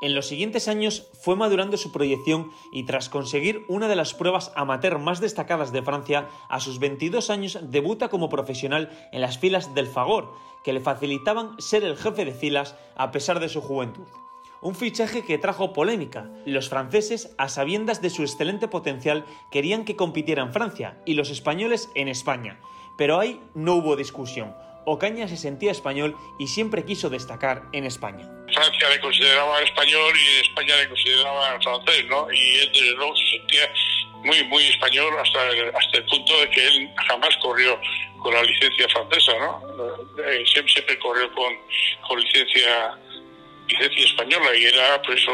En 0.00 0.16
los 0.16 0.26
siguientes 0.26 0.66
años 0.66 1.08
fue 1.12 1.36
madurando 1.36 1.76
su 1.76 1.92
proyección 1.92 2.50
y 2.72 2.82
tras 2.82 3.08
conseguir 3.08 3.64
una 3.68 3.86
de 3.86 3.94
las 3.94 4.14
pruebas 4.14 4.50
amateur 4.56 4.98
más 4.98 5.20
destacadas 5.20 5.70
de 5.72 5.82
Francia, 5.82 6.28
a 6.48 6.58
sus 6.58 6.80
22 6.80 7.30
años 7.30 7.58
debuta 7.62 8.08
como 8.08 8.28
profesional 8.28 8.90
en 9.12 9.20
las 9.20 9.38
filas 9.38 9.72
del 9.76 9.86
Fagor, 9.86 10.34
que 10.64 10.72
le 10.72 10.80
facilitaban 10.80 11.54
ser 11.60 11.84
el 11.84 11.96
jefe 11.96 12.24
de 12.24 12.32
filas 12.32 12.74
a 12.96 13.12
pesar 13.12 13.38
de 13.38 13.48
su 13.48 13.60
juventud 13.60 14.06
un 14.62 14.76
fichaje 14.76 15.24
que 15.24 15.38
trajo 15.38 15.72
polémica. 15.72 16.30
Los 16.46 16.68
franceses, 16.68 17.34
a 17.36 17.48
sabiendas 17.48 18.00
de 18.00 18.10
su 18.10 18.22
excelente 18.22 18.68
potencial, 18.68 19.26
querían 19.50 19.84
que 19.84 19.96
compitiera 19.96 20.42
en 20.42 20.52
Francia 20.52 20.96
y 21.04 21.14
los 21.14 21.30
españoles 21.30 21.90
en 21.94 22.08
España. 22.08 22.60
Pero 22.96 23.18
ahí 23.18 23.40
no 23.54 23.74
hubo 23.74 23.96
discusión. 23.96 24.54
Ocaña 24.84 25.28
se 25.28 25.36
sentía 25.36 25.70
español 25.70 26.16
y 26.38 26.46
siempre 26.46 26.84
quiso 26.84 27.10
destacar 27.10 27.64
en 27.72 27.84
España. 27.84 28.28
Francia 28.52 28.88
le 28.90 29.00
consideraba 29.00 29.60
español 29.62 30.12
y 30.16 30.46
España 30.46 30.76
le 30.76 30.88
consideraba 30.88 31.60
francés, 31.60 32.04
¿no? 32.08 32.32
Y 32.32 32.56
él 32.56 32.70
desde 32.72 32.90
luego 32.92 33.16
se 33.16 33.38
sentía 33.38 33.72
muy, 34.24 34.42
muy 34.44 34.62
español 34.64 35.12
hasta 35.18 35.48
el, 35.50 35.74
hasta 35.74 35.98
el 35.98 36.04
punto 36.06 36.40
de 36.40 36.50
que 36.50 36.66
él 36.66 36.90
jamás 37.08 37.36
corrió 37.42 37.78
con 38.18 38.34
la 38.34 38.42
licencia 38.42 38.88
francesa, 38.88 39.32
¿no? 39.38 39.62
Eh, 40.24 40.44
siempre, 40.46 40.72
siempre 40.72 40.98
corrió 40.98 41.32
con, 41.32 41.52
con 42.06 42.20
licencia, 42.20 42.98
licencia 43.72 44.04
española 44.04 44.56
y 44.56 44.64
era 44.64 45.00
por 45.02 45.14
eso 45.16 45.32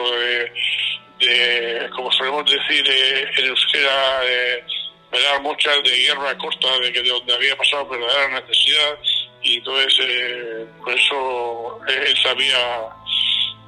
de, 1.18 1.90
como 1.94 2.10
solemos 2.12 2.44
decir 2.44 2.84
eh, 2.88 3.30
en 3.36 3.46
euskera, 3.46 4.20
eh, 4.24 4.64
dar 5.10 5.42
muchas 5.42 5.82
de 5.82 5.90
guerra 5.90 6.30
a 6.30 6.38
costa 6.38 6.68
de 6.80 6.92
que 6.92 7.02
de 7.02 7.08
donde 7.10 7.34
había 7.34 7.56
pasado 7.56 7.88
verdadera 7.88 8.40
necesidad 8.40 8.98
y 9.42 9.56
entonces 9.56 9.94
eh, 10.00 10.66
por 10.78 10.92
eso 10.92 11.80
él 11.88 12.16
sabía 12.22 12.88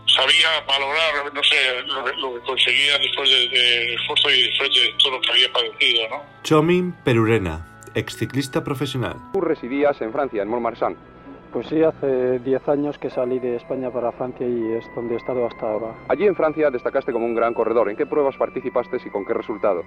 sabía 0.07 0.61
valorar, 0.67 1.33
no 1.33 1.43
sé, 1.45 1.57
lo, 1.87 2.35
que 2.35 2.41
conseguía 2.41 2.99
después 2.99 3.31
del 3.31 3.95
esfuerzo 3.95 4.31
y 4.31 4.43
después 4.43 4.71
de 4.75 4.95
todo 4.99 5.13
lo 5.13 5.21
que 5.21 5.31
había 5.31 5.53
padecido, 5.53 6.09
¿no? 6.09 6.25
Chomin 6.43 6.93
Perurena, 7.05 7.81
exciclista 7.95 8.65
profesional. 8.65 9.17
Tú 9.33 9.41
residías 9.41 10.01
en 10.01 10.13
Francia, 10.13 10.43
en 10.43 10.49
Montmarsan. 10.49 11.10
Pues 11.53 11.67
sí, 11.67 11.83
hace 11.83 12.39
10 12.39 12.69
años 12.69 12.97
que 12.99 13.11
salí 13.11 13.41
de 13.41 13.57
España 13.57 13.91
para 13.91 14.13
Francia 14.13 14.47
y 14.47 14.73
es 14.73 14.89
donde 14.95 15.15
he 15.15 15.17
estado 15.17 15.45
hasta 15.45 15.69
ahora. 15.69 15.95
Allí 16.07 16.25
en 16.25 16.37
Francia 16.37 16.71
destacaste 16.71 17.13
como 17.13 17.27
un 17.27 17.35
gran 17.35 17.55
corredor. 17.55 17.91
¿En 17.91 17.97
qué 17.97 18.07
pruebas 18.07 18.37
participaste 18.37 18.99
y 19.05 19.11
con 19.11 19.25
qué 19.25 19.35
resultado? 19.35 19.83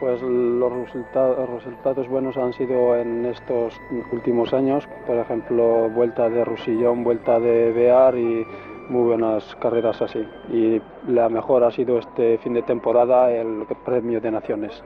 Pues 0.00 0.22
los 0.22 0.72
resultados, 0.72 1.50
resultados 1.50 2.08
buenos 2.08 2.38
han 2.38 2.54
sido 2.54 2.96
en 2.96 3.26
estos 3.26 3.78
últimos 4.10 4.54
años, 4.54 4.88
por 5.06 5.16
ejemplo, 5.16 5.90
vuelta 5.90 6.30
de 6.30 6.46
Rusillón, 6.46 7.04
vuelta 7.04 7.38
de 7.38 7.72
Bear 7.72 8.16
y 8.16 8.46
muy 8.88 9.08
buenas 9.08 9.54
carreras 9.56 10.00
así. 10.00 10.26
Y 10.50 10.80
la 11.06 11.28
mejor 11.28 11.62
ha 11.64 11.70
sido 11.70 11.98
este 11.98 12.38
fin 12.38 12.54
de 12.54 12.62
temporada 12.62 13.30
el 13.30 13.66
Premio 13.84 14.18
de 14.18 14.30
Naciones. 14.30 14.82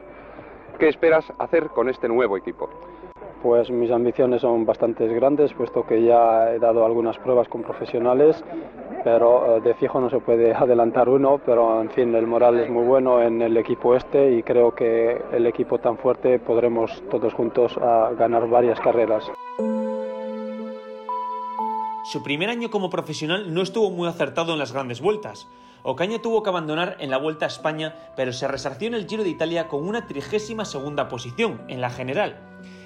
¿Qué 0.77 0.89
esperas 0.89 1.33
hacer 1.39 1.69
con 1.69 1.89
este 1.89 2.09
nuevo 2.09 2.37
equipo? 2.37 2.69
Pues 3.43 3.71
mis 3.71 3.91
ambiciones 3.91 4.41
son 4.41 4.65
bastante 4.65 5.07
grandes, 5.09 5.53
puesto 5.53 5.87
que 5.87 6.03
ya 6.03 6.53
he 6.53 6.59
dado 6.59 6.85
algunas 6.85 7.19
pruebas 7.19 7.49
con 7.49 7.63
profesionales, 7.63 8.43
pero 9.05 9.57
eh, 9.57 9.61
de 9.61 9.75
fijo 9.75 10.01
no 10.01 10.11
se 10.11 10.19
puede 10.19 10.55
adelantar 10.55 11.09
uno, 11.09 11.41
pero 11.45 11.81
en 11.81 11.91
fin, 11.91 12.15
el 12.15 12.27
moral 12.27 12.59
es 12.59 12.71
muy 12.71 12.85
bueno 12.85 13.23
en 13.23 13.43
el 13.43 13.57
equipo 13.57 13.95
este 13.95 14.33
y 14.33 14.43
creo 14.43 14.75
que 14.75 15.23
el 15.33 15.47
equipo 15.47 15.79
tan 15.79 15.99
fuerte 15.99 16.39
podremos 16.39 17.03
todos 17.11 17.35
juntos 17.35 17.77
a 17.79 18.11
ganar 18.19 18.49
varias 18.49 18.81
carreras. 18.81 19.31
Su 22.05 22.23
primer 22.23 22.49
año 22.51 22.71
como 22.71 22.89
profesional 22.89 23.53
no 23.53 23.63
estuvo 23.63 23.91
muy 23.91 24.09
acertado 24.09 24.53
en 24.53 24.61
las 24.61 24.73
grandes 24.73 25.01
vueltas. 25.01 25.49
Ocaña 25.83 26.21
tuvo 26.21 26.43
que 26.43 26.51
abandonar 26.51 26.97
en 26.99 27.11
la 27.11 27.17
Vuelta 27.17 27.47
a 27.47 27.49
España, 27.49 27.95
pero 28.17 28.33
se 28.33 28.49
resarció 28.49 28.89
en 28.89 28.95
el 28.95 29.07
Giro 29.07 29.23
de 29.23 29.29
Italia 29.29 29.69
con 29.69 29.87
una 29.87 30.07
trigésima 30.09 30.65
segunda 30.65 31.09
posición 31.09 31.63
en 31.69 31.81
la 31.81 31.91
general. 31.91 32.41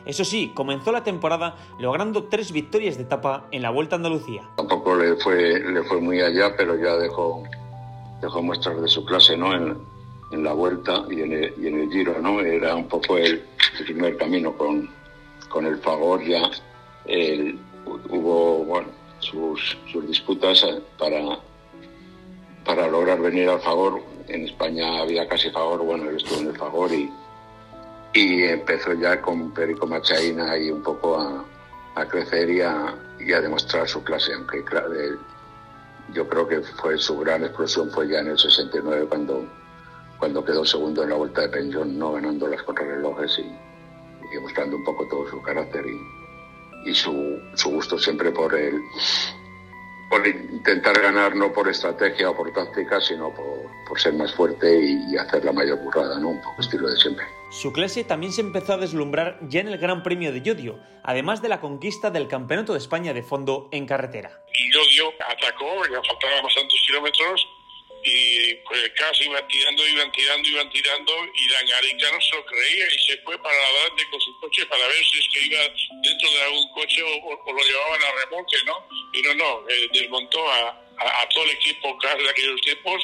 Eso 0.04 0.24
sí, 0.24 0.52
comenzó 0.54 0.92
la 0.92 1.04
temporada 1.04 1.56
logrando 1.78 2.24
tres 2.24 2.52
victorias 2.52 2.96
de 2.96 3.04
etapa 3.04 3.46
en 3.50 3.62
la 3.62 3.70
Vuelta 3.70 3.96
a 3.96 3.98
Andalucía. 3.98 4.42
Tampoco 4.56 4.96
le 4.96 5.16
fue, 5.16 5.60
le 5.60 5.82
fue 5.84 6.00
muy 6.00 6.20
allá, 6.20 6.54
pero 6.56 6.76
ya 6.76 6.96
dejó, 6.96 7.42
dejó 8.20 8.42
muestras 8.42 8.80
de 8.80 8.88
su 8.88 9.04
clase 9.04 9.36
¿no? 9.36 9.54
en, 9.54 9.76
en 10.32 10.44
la 10.44 10.52
Vuelta 10.52 11.04
y 11.10 11.20
en, 11.20 11.32
el, 11.32 11.54
y 11.60 11.66
en, 11.66 11.80
el, 11.80 11.90
Giro. 11.90 12.18
¿no? 12.20 12.40
Era 12.40 12.74
un 12.74 12.88
poco 12.88 13.16
el, 13.18 13.42
primer 13.84 14.16
camino 14.16 14.56
con, 14.56 14.88
con 15.48 15.66
el 15.66 15.78
Fagor 15.78 16.24
ya. 16.24 16.42
El, 17.06 17.58
hubo, 17.84 18.64
bueno, 18.64 18.88
sus, 19.18 19.76
sus 19.90 20.06
disputas 20.06 20.64
para, 20.98 21.38
para 22.64 22.88
lograr 22.88 23.20
venir 23.20 23.48
al 23.48 23.60
Fagor. 23.60 24.00
En 24.28 24.44
España 24.44 25.00
había 25.00 25.26
casi 25.28 25.50
Fagor, 25.50 25.82
bueno, 25.82 26.08
él 26.08 26.16
estuvo 26.16 26.40
en 26.40 26.48
el 26.48 26.56
Fagor 26.56 26.92
y, 26.92 27.10
y 28.12 28.44
empezó 28.44 28.92
ya 28.94 29.20
con 29.20 29.52
Perico 29.52 29.86
Machaina 29.86 30.56
y 30.58 30.70
un 30.70 30.82
poco 30.82 31.18
a, 31.18 31.44
a 31.94 32.06
crecer 32.06 32.50
y 32.50 32.60
a, 32.60 32.88
a, 32.88 33.40
demostrar 33.40 33.88
su 33.88 34.02
clase, 34.02 34.32
aunque 34.34 34.64
claro, 34.64 34.90
yo 36.12 36.28
creo 36.28 36.48
que 36.48 36.60
fue 36.60 36.98
su 36.98 37.18
gran 37.18 37.44
explosión 37.44 37.90
fue 37.90 38.08
ya 38.08 38.18
en 38.18 38.28
el 38.28 38.38
69 38.38 39.06
cuando, 39.08 39.46
cuando 40.18 40.44
quedó 40.44 40.64
segundo 40.64 41.04
en 41.04 41.10
la 41.10 41.16
vuelta 41.16 41.42
de 41.42 41.48
pensión, 41.50 41.98
no 41.98 42.12
ganando 42.12 42.48
las 42.48 42.62
contrarrelojes 42.62 43.38
y, 43.38 43.42
y 43.42 44.34
demostrando 44.34 44.76
un 44.76 44.84
poco 44.84 45.06
todo 45.08 45.28
su 45.30 45.40
carácter 45.42 45.84
y, 45.86 46.90
y 46.90 46.94
su, 46.94 47.38
su 47.54 47.70
gusto 47.70 47.98
siempre 47.98 48.32
por 48.32 48.54
el 48.54 48.80
por 50.10 50.26
intentar 50.26 51.00
ganar 51.00 51.36
no 51.36 51.52
por 51.52 51.68
estrategia 51.68 52.30
o 52.30 52.36
por 52.36 52.52
táctica, 52.52 53.00
sino 53.00 53.32
por, 53.32 53.70
por 53.88 54.00
ser 54.00 54.12
más 54.14 54.34
fuerte 54.34 54.66
y, 54.84 55.16
hacer 55.16 55.44
la 55.44 55.52
mayor 55.52 55.78
burrada, 55.78 56.18
¿no? 56.18 56.30
Un 56.30 56.42
poco 56.42 56.60
estilo 56.60 56.88
de 56.88 56.96
siempre. 56.96 57.24
Su 57.50 57.72
clase 57.72 58.02
también 58.02 58.32
se 58.32 58.40
empezó 58.40 58.72
a 58.72 58.78
deslumbrar 58.78 59.38
ya 59.42 59.60
en 59.60 59.68
el 59.68 59.78
Gran 59.78 60.02
Premio 60.02 60.32
de 60.32 60.42
Yodio, 60.42 60.80
además 61.04 61.42
de 61.42 61.48
la 61.48 61.60
conquista 61.60 62.10
del 62.10 62.26
Campeonato 62.26 62.72
de 62.72 62.80
España 62.80 63.14
de 63.14 63.22
fondo 63.22 63.68
en 63.70 63.86
carretera. 63.86 64.42
Y 64.52 64.72
Yodio 64.72 65.12
atacó, 65.28 65.84
le 65.84 65.96
faltaban 65.96 66.42
bastantes 66.42 66.80
kilómetros 66.86 67.46
y 68.04 68.54
pues 68.66 68.90
casi 68.96 69.24
iban 69.24 69.46
tirando, 69.48 69.86
iban 69.86 70.12
tirando, 70.12 70.48
iban 70.48 70.70
tirando 70.70 71.12
y 71.34 71.48
la 71.48 71.62
Garica 71.62 72.06
no 72.12 72.20
se 72.20 72.36
lo 72.36 72.46
creía 72.46 72.86
y 72.86 72.98
se 72.98 73.18
fue 73.18 73.36
para 73.38 73.54
adelante 73.54 74.06
con 74.10 74.20
su 74.20 74.40
coche 74.40 74.64
para 74.66 74.86
ver 74.86 75.04
si 75.04 75.18
es 75.18 75.28
que 75.32 75.46
iba 75.46 75.60
dentro 76.02 76.30
de 76.30 76.42
algún 76.42 76.68
coche 76.72 77.02
o, 77.02 77.28
o 77.28 77.52
lo 77.52 77.62
llevaban 77.62 78.00
a 78.02 78.24
remolque, 78.24 78.56
¿no? 78.64 78.86
Y 79.12 79.22
no, 79.22 79.34
no, 79.34 79.68
eh, 79.68 79.88
desmontó 79.92 80.50
a, 80.50 80.68
a, 80.98 81.22
a, 81.22 81.28
todo 81.28 81.44
el 81.44 81.50
equipo 81.50 81.96
de 82.02 82.30
aquellos 82.30 82.60
tiempos 82.62 83.02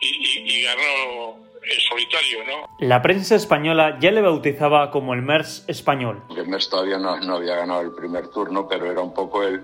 y, 0.00 0.06
y, 0.06 0.58
y 0.58 0.62
ganó 0.62 1.46
el 1.62 1.80
solitario, 1.80 2.44
¿no? 2.44 2.68
La 2.78 3.02
prensa 3.02 3.34
española 3.34 3.98
ya 4.00 4.10
le 4.12 4.20
bautizaba 4.20 4.90
como 4.90 5.14
el 5.14 5.22
MERS 5.22 5.64
español. 5.66 6.22
El 6.36 6.46
MERS 6.46 6.70
todavía 6.70 6.98
no, 6.98 7.18
no 7.18 7.36
había 7.36 7.56
ganado 7.56 7.80
el 7.80 7.92
primer 7.94 8.28
turno, 8.28 8.68
pero 8.68 8.90
era 8.90 9.00
un 9.00 9.12
poco 9.12 9.42
el, 9.42 9.62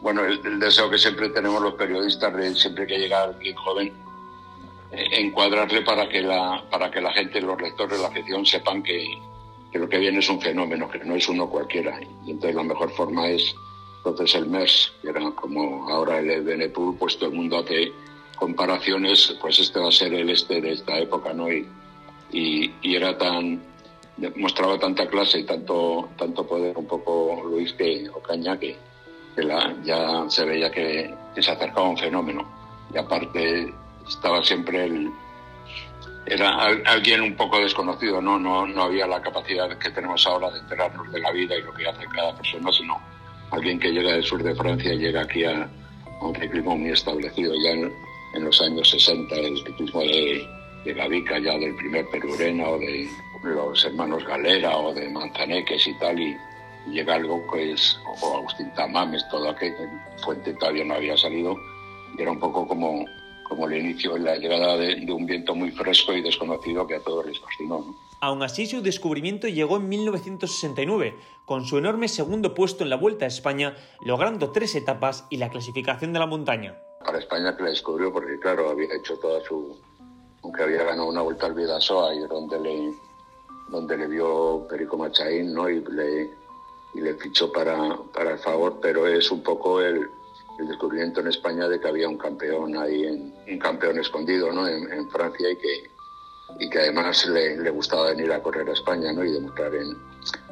bueno, 0.00 0.24
el, 0.24 0.40
el, 0.46 0.58
deseo 0.58 0.88
que 0.90 0.98
siempre 0.98 1.28
tenemos 1.30 1.62
los 1.62 1.74
periodistas 1.74 2.34
de 2.34 2.54
siempre 2.54 2.86
que 2.86 2.98
llega 2.98 3.24
alguien 3.24 3.54
joven, 3.56 4.05
encuadrarle 4.92 5.82
para 5.82 6.08
que 6.08 6.22
la 6.22 6.64
para 6.70 6.90
que 6.90 7.00
la 7.00 7.12
gente, 7.12 7.40
los 7.40 7.60
lectores, 7.60 8.00
la 8.00 8.08
afición 8.08 8.46
sepan 8.46 8.82
que, 8.82 9.04
que, 9.72 9.78
lo 9.78 9.88
que 9.88 9.98
viene 9.98 10.18
es 10.18 10.28
un 10.28 10.40
fenómeno, 10.40 10.88
que 10.88 10.98
no 10.98 11.14
es 11.14 11.28
uno 11.28 11.48
cualquiera. 11.48 11.98
Y 12.24 12.30
entonces 12.30 12.54
la 12.54 12.62
mejor 12.62 12.90
forma 12.92 13.28
es 13.28 13.54
entonces 13.98 14.36
el 14.36 14.46
MERS, 14.46 14.92
que 15.02 15.08
era 15.08 15.30
como 15.32 15.88
ahora 15.88 16.20
el 16.20 16.42
Benepool, 16.42 16.96
pues 16.96 17.16
todo 17.18 17.30
el 17.30 17.36
mundo 17.36 17.58
hace 17.58 17.92
comparaciones, 18.36 19.36
pues 19.40 19.58
este 19.58 19.80
va 19.80 19.88
a 19.88 19.92
ser 19.92 20.14
el 20.14 20.30
este 20.30 20.60
de 20.60 20.72
esta 20.72 20.98
época, 20.98 21.32
¿no? 21.32 21.50
Y, 21.50 21.66
y, 22.30 22.72
y 22.82 22.94
era 22.94 23.16
tan 23.18 23.60
mostraba 24.36 24.78
tanta 24.78 25.06
clase 25.08 25.40
y 25.40 25.44
tanto 25.44 26.08
tanto 26.16 26.46
poder 26.46 26.76
un 26.78 26.86
poco 26.86 27.42
Luis 27.44 27.72
que 27.74 28.08
Ocaña 28.08 28.58
que 28.58 28.76
que 29.36 29.42
la, 29.42 29.76
ya 29.84 30.24
se 30.28 30.44
veía 30.46 30.70
que, 30.70 31.14
que, 31.34 31.42
se 31.42 31.50
acercaba 31.50 31.90
un 31.90 31.98
fenómeno. 31.98 32.48
Y 32.92 32.96
aparte 32.96 33.70
estaba 34.08 34.42
siempre 34.42 34.84
el... 34.84 35.10
Era 36.26 36.58
alguien 36.86 37.20
un 37.20 37.36
poco 37.36 37.60
desconocido, 37.60 38.20
¿no? 38.20 38.36
No, 38.38 38.66
no 38.66 38.82
había 38.82 39.06
la 39.06 39.22
capacidad 39.22 39.78
que 39.78 39.90
tenemos 39.90 40.26
ahora 40.26 40.50
de 40.50 40.58
enterarnos 40.58 41.12
de 41.12 41.20
la 41.20 41.30
vida 41.30 41.56
y 41.56 41.62
lo 41.62 41.72
que 41.72 41.86
hace 41.86 42.04
cada 42.06 42.34
persona, 42.34 42.72
sino 42.72 43.00
alguien 43.52 43.78
que 43.78 43.92
llega 43.92 44.12
del 44.12 44.24
sur 44.24 44.42
de 44.42 44.54
Francia 44.56 44.92
y 44.92 44.98
llega 44.98 45.22
aquí 45.22 45.44
a, 45.44 45.62
a 46.20 46.24
un 46.24 46.34
ciclismo 46.34 46.76
muy 46.76 46.90
establecido 46.90 47.52
ya 47.62 47.70
en, 47.70 47.92
en, 48.34 48.44
los 48.44 48.60
años 48.60 48.90
60, 48.90 49.34
el 49.36 49.56
ciclismo 49.58 50.00
de, 50.00 50.48
de 50.84 50.94
Gavica, 50.94 51.38
ya 51.38 51.56
del 51.58 51.76
primer 51.76 52.04
Perurena 52.08 52.68
o 52.70 52.78
de 52.78 53.08
los 53.44 53.84
hermanos 53.84 54.24
Galera 54.24 54.76
o 54.76 54.92
de 54.92 55.08
Manzaneques 55.10 55.86
y 55.86 55.94
tal, 55.98 56.18
y, 56.18 56.36
llega 56.90 57.14
algo 57.16 57.44
que 57.50 57.72
es, 57.72 57.98
o 58.22 58.36
Agustín 58.36 58.72
Tamames, 58.74 59.26
todo 59.28 59.50
aquello, 59.50 59.76
Fuente 60.24 60.54
todavía 60.54 60.84
no 60.84 60.94
había 60.94 61.16
salido, 61.16 61.56
y 62.16 62.22
era 62.22 62.30
un 62.30 62.38
poco 62.38 62.66
como, 62.66 63.04
como 63.48 63.66
el 63.66 63.76
inicio, 63.76 64.16
la 64.18 64.36
llegada 64.36 64.76
de, 64.76 64.96
de, 64.96 65.12
un 65.12 65.26
viento 65.26 65.54
muy 65.54 65.70
fresco 65.70 66.12
y 66.12 66.22
desconocido 66.22 66.86
que 66.86 66.96
a 66.96 67.00
todos 67.00 67.26
les 67.26 67.38
fascinó. 67.38 67.78
¿no? 67.78 68.06
Aún 68.20 68.42
así, 68.42 68.66
su 68.66 68.80
descubrimiento 68.82 69.46
llegó 69.46 69.76
en 69.76 69.88
1969, 69.88 71.14
con 71.44 71.64
su 71.64 71.78
enorme 71.78 72.08
segundo 72.08 72.54
puesto 72.54 72.82
en 72.82 72.90
la 72.90 72.96
Vuelta 72.96 73.26
a 73.26 73.28
España, 73.28 73.76
logrando 74.00 74.50
tres 74.52 74.74
etapas 74.74 75.26
y 75.28 75.36
la 75.36 75.50
clasificación 75.50 76.12
de 76.12 76.18
la 76.18 76.26
montaña. 76.26 76.78
Para 77.04 77.18
España 77.18 77.56
que 77.56 77.62
la 77.62 77.70
descubrió 77.70 78.12
porque, 78.12 78.38
claro, 78.40 78.70
había 78.70 78.92
hecho 78.94 79.18
toda 79.18 79.40
su... 79.44 79.76
aunque 80.42 80.62
había 80.62 80.84
ganado 80.84 81.08
una 81.08 81.20
Vuelta 81.22 81.46
al 81.46 81.54
Vidasoa 81.54 82.14
y 82.14 82.20
donde 82.20 82.58
le, 82.58 82.94
donde 83.68 83.96
le 83.98 84.06
vio 84.08 84.66
Perico 84.68 84.96
Machaín, 84.96 85.52
¿no? 85.52 85.68
Y 85.68 85.84
le, 85.84 86.30
y 86.94 87.00
le 87.00 87.14
fichó 87.14 87.52
para, 87.52 87.98
para 88.14 88.32
el 88.32 88.38
favor, 88.38 88.78
pero 88.80 89.06
es 89.06 89.30
un 89.30 89.42
poco 89.42 89.82
el, 89.82 90.08
el, 90.58 90.68
descubrimiento 90.68 91.20
en 91.20 91.28
España 91.28 91.68
de 91.68 91.80
que 91.80 91.88
había 91.88 92.08
un 92.08 92.18
campeón 92.18 92.76
ahí, 92.76 93.06
un 93.06 93.58
campeón 93.58 93.98
escondido 93.98 94.52
¿no? 94.52 94.66
en, 94.66 95.08
Francia 95.10 95.50
y 95.50 95.56
que, 95.56 95.90
y 96.60 96.70
que 96.70 96.78
además 96.78 97.26
le, 97.26 97.56
le, 97.58 97.70
gustaba 97.70 98.10
venir 98.10 98.32
a 98.32 98.42
correr 98.42 98.68
a 98.68 98.72
España 98.72 99.12
¿no? 99.12 99.24
y 99.24 99.32
demostrar 99.32 99.74
en... 99.74 99.96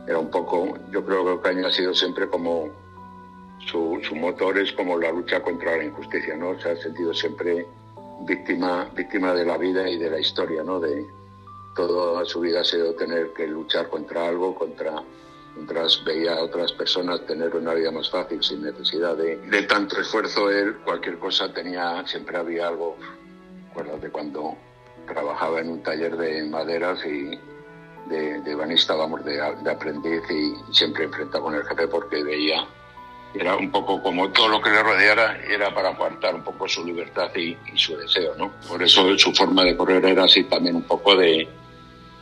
Era 0.06 0.18
un 0.18 0.30
poco, 0.30 0.78
yo 0.90 1.04
creo 1.04 1.24
que 1.24 1.30
Ocaña 1.30 1.68
ha 1.68 1.72
sido 1.72 1.94
siempre 1.94 2.28
como, 2.28 2.68
su, 3.66 4.00
su 4.06 4.14
motor 4.14 4.58
es 4.58 4.72
como 4.72 4.98
la 4.98 5.10
lucha 5.10 5.42
contra 5.42 5.76
la 5.76 5.84
injusticia, 5.84 6.36
¿no? 6.36 6.60
Se 6.60 6.70
ha 6.70 6.76
sentido 6.76 7.14
siempre 7.14 7.66
víctima, 8.26 8.90
víctima 8.94 9.32
de 9.32 9.46
la 9.46 9.56
vida 9.56 9.88
y 9.88 9.96
de 9.96 10.10
la 10.10 10.20
historia, 10.20 10.62
¿no? 10.62 10.78
De, 10.78 11.06
toda 11.74 12.24
su 12.24 12.40
vida 12.40 12.60
ha 12.60 12.64
sido 12.64 12.94
tener 12.94 13.32
que 13.32 13.46
luchar 13.46 13.88
contra 13.88 14.28
algo, 14.28 14.54
contra 14.54 15.02
mientras 15.56 16.02
veía 16.04 16.34
a 16.34 16.42
otras 16.42 16.72
personas 16.72 17.24
tener 17.26 17.54
una 17.54 17.74
vida 17.74 17.90
más 17.90 18.10
fácil 18.10 18.42
sin 18.42 18.62
necesidad 18.62 19.16
de, 19.16 19.36
tanto 19.62 20.00
esfuerzo, 20.00 20.50
él 20.50 20.76
cualquier 20.84 21.18
cosa 21.18 21.52
tenía, 21.52 22.06
siempre 22.06 22.36
había 22.36 22.68
algo. 22.68 22.96
Acuérdate 23.70 24.10
cuando 24.10 24.56
trabajaba 25.06 25.60
en 25.60 25.68
un 25.68 25.82
taller 25.82 26.16
de 26.16 26.44
maderas 26.44 27.04
y 27.04 27.38
de, 28.08 28.40
de 28.40 28.54
banista, 28.54 28.94
vamos, 28.94 29.24
de, 29.24 29.34
de 29.34 29.70
aprendiz 29.70 30.22
y 30.30 30.54
siempre 30.72 31.04
enfrentaba 31.04 31.44
con 31.44 31.54
el 31.54 31.64
jefe 31.64 31.88
porque 31.88 32.22
veía 32.22 32.66
era 33.34 33.56
un 33.56 33.70
poco 33.70 34.00
como 34.00 34.30
todo 34.30 34.48
lo 34.48 34.62
que 34.62 34.70
le 34.70 34.82
rodeara 34.82 35.38
era 35.48 35.74
para 35.74 35.88
aguantar 35.88 36.34
un 36.34 36.44
poco 36.44 36.68
su 36.68 36.84
libertad 36.84 37.34
y, 37.34 37.56
su 37.74 37.96
deseo, 37.96 38.34
¿no? 38.36 38.52
Por 38.68 38.82
eso 38.82 39.18
su 39.18 39.32
forma 39.32 39.64
de 39.64 39.76
correr 39.76 40.04
era 40.04 40.24
así 40.24 40.44
también 40.44 40.76
un 40.76 40.84
poco 40.84 41.16
de, 41.16 41.48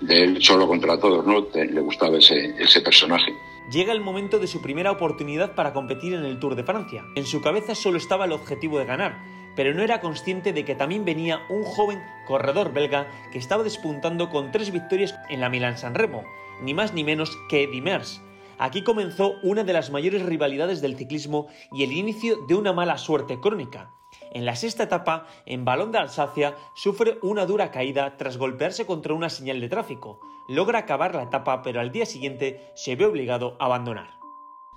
de 0.03 0.25
él 0.25 0.43
solo 0.43 0.67
contra 0.67 0.99
todos, 0.99 1.27
¿no? 1.27 1.47
Le 1.55 1.81
gustaba 1.81 2.19
ese, 2.19 2.81
personaje. 2.85 3.33
Llega 3.71 3.93
el 3.93 4.01
momento 4.01 4.39
de 4.39 4.47
su 4.47 4.61
primera 4.61 4.91
oportunidad 4.91 5.55
para 5.55 5.73
competir 5.73 6.15
en 6.15 6.25
el 6.25 6.39
Tour 6.39 6.57
de 6.57 6.65
Francia. 6.65 7.05
En 7.15 7.25
su 7.25 7.41
cabeza 7.41 7.75
solo 7.75 7.97
estaba 7.97 8.25
el 8.25 8.33
objetivo 8.33 8.79
de 8.79 8.85
ganar, 8.85 9.23
pero 9.55 9.73
no 9.73 9.83
era 9.83 10.01
consciente 10.01 10.53
de 10.53 10.65
que 10.65 10.75
también 10.75 11.05
venía 11.05 11.43
un 11.49 11.63
joven 11.63 12.03
corredor 12.27 12.73
belga 12.73 13.09
que 13.31 13.39
estaba 13.39 13.63
despuntando 13.63 14.31
con 14.31 14.51
tres 14.51 14.73
victorias 14.73 15.15
en 15.31 15.41
la 15.41 15.49
Milán-San 15.49 15.95
Remo, 15.95 16.25
ni 16.63 16.75
más 16.75 16.93
ni 16.93 17.05
menos 17.05 17.39
que 17.49 17.69
Merckx. 17.69 18.21
Aquí 18.59 18.83
comenzó 18.83 19.35
una 19.43 19.65
de 19.65 19.73
las 19.73 19.91
mayores 19.91 20.23
rivalidades 20.23 20.81
del 20.81 20.97
ciclismo 20.97 21.49
y 21.73 21.85
el 21.85 21.93
inicio 21.93 22.37
de 22.47 22.55
una 22.55 22.73
mala 22.73 22.99
suerte 22.99 23.41
crónica. 23.41 23.91
En 24.35 24.47
la 24.47 24.57
sexta 24.57 24.85
etapa, 24.85 25.27
en 25.45 25.67
Balón 25.67 25.93
de 25.93 25.99
Alsacia, 25.99 26.57
sufre 26.75 27.19
una 27.21 27.45
dura 27.45 27.71
caída 27.71 28.17
tras 28.17 28.39
golpearse 28.39 28.87
contra 28.87 29.13
una 29.13 29.29
señal 29.29 29.61
de 29.61 29.69
tráfico. 29.69 30.21
Logra 30.49 30.81
acabar 30.81 31.15
la 31.15 31.25
etapa, 31.25 31.63
pero 31.63 31.81
al 31.81 31.93
día 31.93 32.07
siguiente 32.07 32.73
se 32.75 32.97
ve 32.97 33.05
obligado 33.05 33.57
a 33.61 33.67
abandonar. 33.67 34.09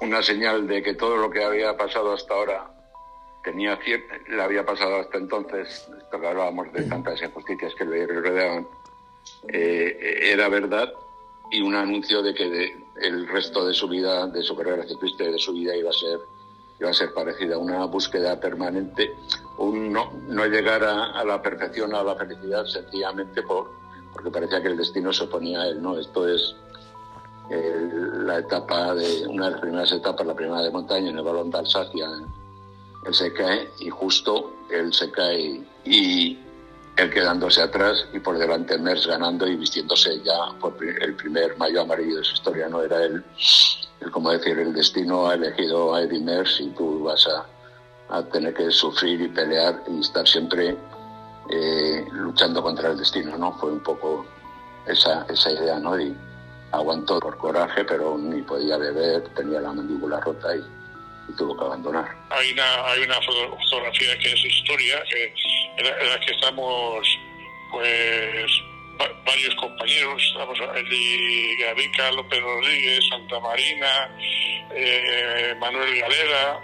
Una 0.01 0.21
señal 0.21 0.67
de 0.67 0.83
que 0.83 0.95
todo 0.95 1.15
lo 1.15 1.29
que 1.29 1.41
había 1.41 1.77
pasado 1.77 2.11
hasta 2.13 2.33
ahora 2.33 2.69
tenía 3.45 3.79
le 4.27 4.43
había 4.43 4.65
pasado 4.65 4.97
hasta 4.97 5.17
entonces, 5.17 5.87
esto 5.97 6.19
que 6.19 6.27
hablábamos 6.27 6.73
de 6.73 6.83
tantas 6.83 7.21
injusticias 7.21 7.73
que 7.75 7.85
le 7.85 8.07
rodeaban, 8.07 8.67
eh, 9.47 10.31
era 10.33 10.49
verdad 10.49 10.91
y 11.49 11.61
un 11.61 11.75
anuncio 11.75 12.21
de 12.21 12.33
que 12.33 12.75
el 13.01 13.27
resto 13.29 13.65
de 13.65 13.73
su 13.73 13.87
vida, 13.87 14.27
de 14.27 14.41
su 14.43 14.53
carrera 14.53 14.83
ciclista 14.83 15.23
de 15.23 15.39
su 15.39 15.53
vida 15.53 15.75
iba 15.77 15.91
a 15.91 15.93
ser 15.93 16.19
iba 16.79 16.89
a 16.89 16.93
ser 16.93 17.13
parecida, 17.13 17.57
una 17.57 17.85
búsqueda 17.85 18.39
permanente, 18.39 19.15
un 19.57 19.93
no, 19.93 20.11
no 20.27 20.45
llegar 20.45 20.83
a, 20.83 21.23
la 21.23 21.41
perfección, 21.41 21.95
a 21.95 22.03
la 22.03 22.15
felicidad, 22.15 22.65
sencillamente 22.65 23.41
por, 23.43 23.71
porque 24.13 24.29
parecía 24.29 24.61
que 24.61 24.67
el 24.67 24.77
destino 24.77 25.13
se 25.13 25.23
oponía 25.23 25.61
a 25.61 25.67
él. 25.67 25.81
¿no? 25.81 25.97
Esto 25.97 26.27
es 26.27 26.55
el, 27.49 28.27
la 28.27 28.39
etapa 28.39 28.93
de 28.93 29.25
una 29.27 29.45
de 29.45 29.51
las 29.51 29.61
primeras 29.61 29.91
etapas, 29.91 30.27
la 30.27 30.35
primera 30.35 30.61
de 30.61 30.71
montaña, 30.71 31.09
en 31.09 31.17
el 31.17 31.23
balón 31.23 31.49
de 31.49 31.59
Alsacia. 31.59 32.07
Él 33.05 33.13
se 33.13 33.31
cae 33.33 33.69
y 33.79 33.89
justo 33.89 34.51
él 34.71 34.91
se 34.91 35.11
cae 35.11 35.61
y 35.85 36.39
él 36.97 37.09
quedándose 37.11 37.61
atrás 37.61 38.07
y 38.13 38.19
por 38.19 38.37
delante 38.37 38.77
Mers 38.79 39.05
ganando 39.05 39.47
y 39.47 39.55
vistiéndose 39.55 40.21
ya 40.23 40.57
por 40.59 40.75
el 40.83 41.15
primer 41.15 41.55
mayo 41.57 41.81
amarillo 41.81 42.17
de 42.17 42.23
su 42.23 42.33
historia. 42.33 42.67
No 42.67 42.81
era 42.81 43.03
él 43.03 43.23
el, 44.01 44.11
como 44.11 44.31
decir, 44.31 44.57
el 44.59 44.73
destino 44.73 45.27
ha 45.27 45.35
elegido 45.35 45.95
a 45.95 46.03
Eddie 46.03 46.19
Merckx 46.19 46.61
y 46.61 46.69
tú 46.69 47.03
vas 47.03 47.27
a, 47.27 47.45
a, 48.15 48.23
tener 48.23 48.53
que 48.53 48.69
sufrir 48.71 49.21
y 49.21 49.27
pelear 49.27 49.81
y 49.87 49.99
estar 49.99 50.27
siempre 50.27 50.75
eh, 51.49 52.05
luchando 52.11 52.61
contra 52.61 52.89
el 52.89 52.97
destino, 52.97 53.37
¿no? 53.37 53.53
Fue 53.53 53.71
un 53.71 53.81
poco 53.81 54.25
esa, 54.87 55.25
esa 55.29 55.51
idea, 55.51 55.79
¿no? 55.79 55.99
Y 55.99 56.15
aguantó 56.71 57.19
por 57.19 57.37
coraje, 57.37 57.83
pero 57.85 58.17
ni 58.17 58.41
podía 58.41 58.77
beber, 58.77 59.23
tenía 59.35 59.61
la 59.61 59.71
mandíbula 59.71 60.19
rota 60.19 60.55
y, 60.55 60.63
y 61.29 61.35
tuvo 61.35 61.57
que 61.57 61.65
abandonar. 61.65 62.15
Hay 62.29 62.51
una, 62.51 62.85
hay 62.87 63.01
una 63.01 63.19
fotografía 63.21 64.17
que 64.19 64.33
es 64.33 64.45
historia, 64.45 65.01
que, 65.09 65.83
la, 65.83 66.01
en 66.01 66.09
la 66.09 66.19
que 66.19 66.31
estamos, 66.31 67.07
pues, 67.71 68.51
varios 68.97 69.55
compañeros, 69.55 70.23
estamos 70.23 70.59
Eli 70.75 71.55
Gavica, 71.57 72.11
López 72.11 72.41
Rodríguez, 72.41 73.07
Santa 73.09 73.39
Marina, 73.39 74.17
eh, 74.73 75.55
Manuel 75.59 75.99
Galera 75.99 76.59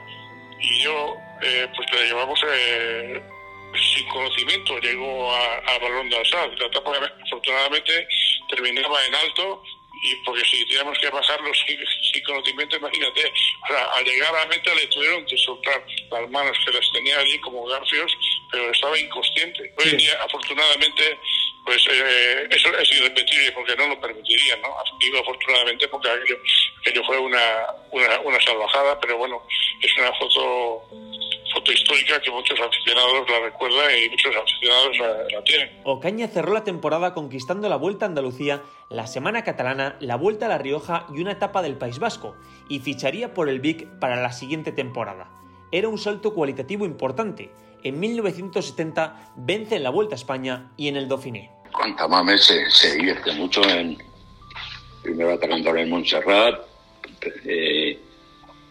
y 0.60 0.84
yo, 0.84 1.16
eh, 1.42 1.68
pues 1.76 1.92
le 1.92 2.08
llevamos 2.08 2.40
eh, 2.48 3.22
sin 3.74 4.08
conocimiento, 4.10 4.80
llegó 4.80 5.34
a, 5.34 5.58
a 5.58 5.80
Balón 5.80 6.10
de 6.10 6.18
Alsaz. 6.18 6.50
La 6.60 6.68
etapa 6.68 6.92
afortunadamente 7.26 8.08
terminaba 8.50 9.06
en 9.06 9.16
alto 9.16 9.64
y 10.04 10.16
porque 10.26 10.44
si 10.46 10.66
teníamos 10.66 10.98
que 11.00 11.10
bajarlo 11.10 11.52
sin, 11.68 11.80
sin 12.12 12.24
conocimiento, 12.24 12.76
imagínate, 12.78 13.32
al 13.96 14.04
llegar 14.04 14.36
a 14.36 14.40
la 14.40 14.46
meta 14.48 14.74
le 14.74 14.88
tuvieron 14.88 15.26
que 15.26 15.38
soltar 15.38 15.84
las 16.12 16.30
manos 16.30 16.58
que 16.66 16.72
las 16.72 16.92
tenía 16.92 17.20
allí 17.20 17.40
como 17.40 17.66
garfios, 17.66 18.12
pero 18.52 18.72
estaba 18.72 18.98
inconsciente. 18.98 19.74
Hoy 19.78 19.90
en 19.92 19.98
día, 19.98 20.20
afortunadamente, 20.24 21.18
pues 21.66 21.86
eh, 21.92 22.48
eso 22.50 22.70
es 22.78 22.92
irrepetible 22.92 23.52
porque 23.52 23.76
no 23.76 23.88
lo 23.88 24.00
permitirían, 24.00 24.62
¿no? 24.62 24.70
Digo 25.00 25.20
afortunadamente 25.20 25.88
porque 25.88 26.10
aquello, 26.10 26.38
aquello 26.80 27.04
fue 27.04 27.20
una, 27.20 27.66
una, 27.92 28.20
una 28.22 28.42
salvajada, 28.42 29.00
pero 29.00 29.18
bueno, 29.18 29.42
es 29.82 29.98
una 29.98 30.12
foto 30.14 30.88
foto 31.54 31.72
histórica 31.72 32.20
que 32.22 32.32
muchos 32.32 32.60
aficionados 32.60 33.30
la 33.30 33.40
recuerdan 33.40 33.92
y 33.98 34.10
muchos 34.10 34.34
aficionados 34.36 34.98
la, 34.98 35.38
la, 35.38 35.44
tienen. 35.44 35.82
Ocaña 35.84 36.28
cerró 36.28 36.54
la 36.54 36.64
temporada 36.64 37.14
conquistando 37.14 37.68
la 37.70 37.76
Vuelta 37.76 38.06
a 38.06 38.10
Andalucía, 38.10 38.62
la 38.90 39.08
Semana 39.08 39.44
Catalana, 39.44 39.98
la 40.00 40.16
Vuelta 40.16 40.46
a 40.46 40.50
La 40.50 40.58
Rioja 40.58 41.08
y 41.14 41.22
una 41.22 41.34
etapa 41.34 41.62
del 41.62 41.78
País 41.78 42.00
Vasco, 42.00 42.36
y 42.70 42.80
ficharía 42.80 43.34
por 43.34 43.50
el 43.50 43.60
Vic 43.60 43.88
para 44.00 44.22
la 44.22 44.32
siguiente 44.32 44.72
temporada. 44.72 45.30
Era 45.72 45.88
un 45.88 45.98
salto 45.98 46.34
cualitativo 46.34 46.86
importante. 46.86 47.52
En 47.84 48.00
1970 48.00 49.34
vence 49.36 49.76
en 49.76 49.84
la 49.84 49.90
Vuelta 49.90 50.16
a 50.16 50.18
España 50.18 50.72
y 50.78 50.88
en 50.88 50.98
el 50.98 51.08
Dauphiné. 51.08 51.50
Con 51.72 51.96
Tamame 51.96 52.38
se, 52.38 52.70
se 52.70 52.96
divierte 52.96 53.32
mucho 53.34 53.68
en 53.68 53.98
primero 55.02 55.34
atacando 55.34 55.76
en 55.76 55.90
Montserrat, 55.90 56.62
eh, 57.46 58.00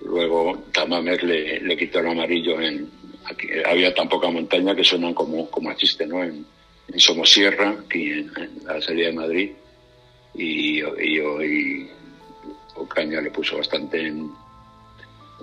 luego 0.02 0.58
Tamames 0.72 1.22
le, 1.22 1.60
le, 1.60 1.76
quitó 1.76 2.00
el 2.00 2.08
amarillo 2.08 2.60
en 2.60 2.90
aquí, 3.24 3.48
había 3.66 3.94
tan 3.94 4.08
poca 4.08 4.30
montaña 4.30 4.74
que 4.74 4.84
suenan 4.84 5.14
como, 5.14 5.50
como 5.50 5.70
a 5.70 5.76
chiste, 5.76 6.06
¿no? 6.06 6.22
En, 6.22 6.46
en 6.88 7.00
Somosierra, 7.00 7.76
aquí 7.84 8.10
en, 8.10 8.32
en, 8.36 8.64
la 8.64 8.80
salida 8.80 9.08
de 9.08 9.12
Madrid, 9.12 9.50
y, 10.34 10.78
y 10.80 11.20
hoy 11.20 11.90
Ocaña 12.76 13.20
le 13.20 13.30
puso 13.30 13.58
bastante 13.58 14.06
en, 14.06 14.30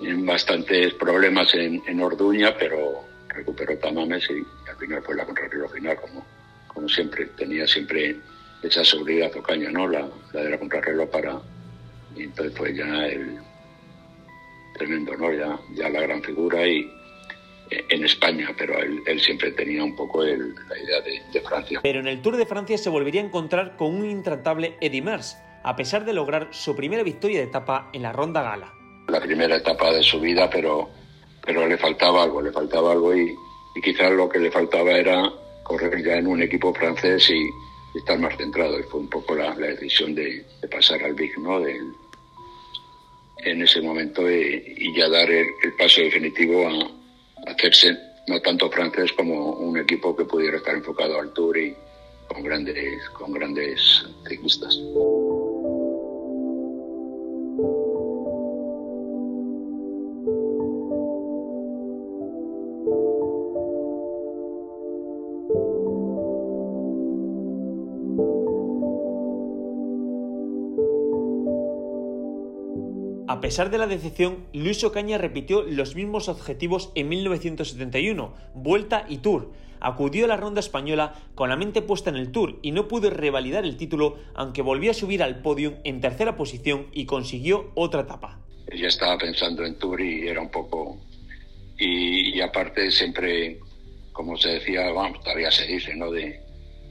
en 0.02 0.26
bastantes 0.26 0.94
problemas 0.94 1.54
en, 1.54 1.82
en, 1.86 2.00
Orduña, 2.00 2.54
pero 2.58 3.04
recuperó 3.38 3.76
Tamames 3.78 4.28
y, 4.30 4.44
al 4.68 4.76
final 4.76 5.02
fue 5.02 5.16
la 5.16 5.24
contrarreloj 5.24 5.72
final, 5.72 5.96
como, 6.00 6.26
como 6.66 6.88
siempre, 6.88 7.26
tenía 7.36 7.66
siempre 7.66 8.16
esa 8.62 8.84
seguridad 8.84 9.34
Ocaña, 9.36 9.70
¿no? 9.70 9.88
La, 9.88 10.08
la 10.32 10.42
de 10.42 10.50
la 10.50 10.58
contrarreloj 10.58 11.08
para, 11.10 11.40
y 12.16 12.24
entonces 12.24 12.56
fue 12.56 12.74
ya 12.74 13.06
el 13.06 13.38
tremendo, 14.74 15.16
¿no? 15.16 15.32
Ya, 15.32 15.58
ya 15.74 15.88
la 15.88 16.00
gran 16.00 16.22
figura 16.22 16.66
y 16.66 16.90
en 17.70 18.04
España, 18.04 18.48
pero 18.56 18.78
él, 18.78 19.02
él 19.06 19.20
siempre 19.20 19.50
tenía 19.52 19.84
un 19.84 19.94
poco 19.94 20.24
el, 20.24 20.54
la 20.54 20.78
idea 20.78 21.00
de, 21.02 21.20
de, 21.32 21.40
Francia. 21.42 21.80
Pero 21.82 22.00
en 22.00 22.06
el 22.06 22.22
Tour 22.22 22.36
de 22.36 22.46
Francia 22.46 22.78
se 22.78 22.88
volvería 22.88 23.20
a 23.20 23.24
encontrar 23.24 23.76
con 23.76 23.94
un 23.94 24.08
intratable 24.08 24.76
Eddy 24.80 25.02
Merckx, 25.02 25.36
a 25.62 25.76
pesar 25.76 26.04
de 26.04 26.12
lograr 26.12 26.48
su 26.50 26.74
primera 26.74 27.02
victoria 27.02 27.38
de 27.38 27.44
etapa 27.44 27.90
en 27.92 28.02
la 28.02 28.12
Ronda 28.12 28.42
Gala. 28.42 28.72
La 29.08 29.20
primera 29.20 29.56
etapa 29.56 29.92
de 29.92 30.02
su 30.02 30.20
vida, 30.20 30.48
pero, 30.50 30.90
pero 31.44 31.66
le 31.66 31.78
faltaba 31.78 32.22
algo, 32.22 32.42
le 32.42 32.52
faltaba 32.52 32.92
algo 32.92 33.14
y, 33.16 33.34
y 33.74 33.80
quizás 33.80 34.10
lo 34.12 34.28
que 34.28 34.38
le 34.38 34.50
faltaba 34.50 34.92
era 34.92 35.30
correr 35.62 36.02
ya 36.04 36.16
en 36.16 36.26
un 36.26 36.42
equipo 36.42 36.72
francés 36.74 37.30
y, 37.30 37.48
estar 37.98 38.18
más 38.18 38.36
centrado. 38.36 38.78
Y 38.78 38.82
fue 38.84 39.00
un 39.00 39.08
poco 39.08 39.34
la, 39.34 39.54
la 39.54 39.68
decisión 39.68 40.14
de, 40.14 40.44
pasar 40.70 41.02
al 41.02 41.14
Big, 41.14 41.36
¿no? 41.38 41.60
De, 41.60 41.80
en 43.38 43.62
ese 43.62 43.80
momento 43.80 44.28
y, 44.30 44.74
y 44.76 44.96
ya 44.96 45.08
dar 45.08 45.30
el, 45.30 45.46
el, 45.62 45.72
paso 45.74 46.00
definitivo 46.00 46.66
a, 46.66 47.50
a, 47.50 47.52
hacerse 47.52 47.96
no 48.26 48.40
tanto 48.40 48.70
francés 48.70 49.12
como 49.12 49.52
un 49.52 49.78
equipo 49.78 50.14
que 50.14 50.24
pudiera 50.24 50.58
estar 50.58 50.74
enfocado 50.74 51.18
al 51.18 51.32
Tour 51.32 51.56
y 51.56 51.74
con 52.28 52.42
grandes, 52.42 53.08
con 53.10 53.32
grandes 53.32 54.04
ciclistas. 54.28 54.78
Pesar 73.48 73.70
de 73.70 73.78
la 73.78 73.86
decepción, 73.86 74.44
Luis 74.52 74.84
Ocaña 74.84 75.16
repitió 75.16 75.62
los 75.62 75.94
mismos 75.94 76.28
objetivos 76.28 76.92
en 76.94 77.08
1971, 77.08 78.34
Vuelta 78.52 79.06
y 79.08 79.16
Tour. 79.18 79.50
Acudió 79.80 80.26
a 80.26 80.28
la 80.28 80.36
ronda 80.36 80.60
española 80.60 81.14
con 81.34 81.48
la 81.48 81.56
mente 81.56 81.80
puesta 81.80 82.10
en 82.10 82.16
el 82.16 82.30
Tour 82.30 82.58
y 82.60 82.72
no 82.72 82.88
pudo 82.88 83.08
revalidar 83.08 83.64
el 83.64 83.78
título, 83.78 84.18
aunque 84.34 84.60
volvió 84.60 84.90
a 84.90 84.94
subir 84.94 85.22
al 85.22 85.40
podio 85.40 85.78
en 85.84 86.02
tercera 86.02 86.36
posición 86.36 86.88
y 86.92 87.06
consiguió 87.06 87.72
otra 87.74 88.02
etapa. 88.02 88.38
Ya 88.70 88.88
estaba 88.88 89.16
pensando 89.16 89.64
en 89.64 89.78
Tour 89.78 89.98
y 90.02 90.28
era 90.28 90.42
un 90.42 90.50
poco... 90.50 90.98
Y, 91.78 92.38
aparte 92.42 92.90
siempre, 92.90 93.60
como 94.12 94.36
se 94.36 94.50
decía, 94.50 94.90
vamos, 94.90 95.20
todavía 95.20 95.50
se 95.50 95.64
dice, 95.66 95.96
¿no? 95.96 96.10
De 96.10 96.38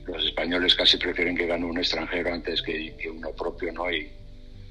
los 0.07 0.25
españoles 0.25 0.73
casi 0.73 0.97
prefieren 0.97 1.37
que 1.37 1.45
gane 1.45 1.65
un 1.65 1.77
extranjero 1.77 2.33
antes 2.33 2.63
que, 2.63 2.95
que 2.95 3.11
uno 3.11 3.29
propio, 3.33 3.71
¿no? 3.73 3.91
Y, 3.91 4.16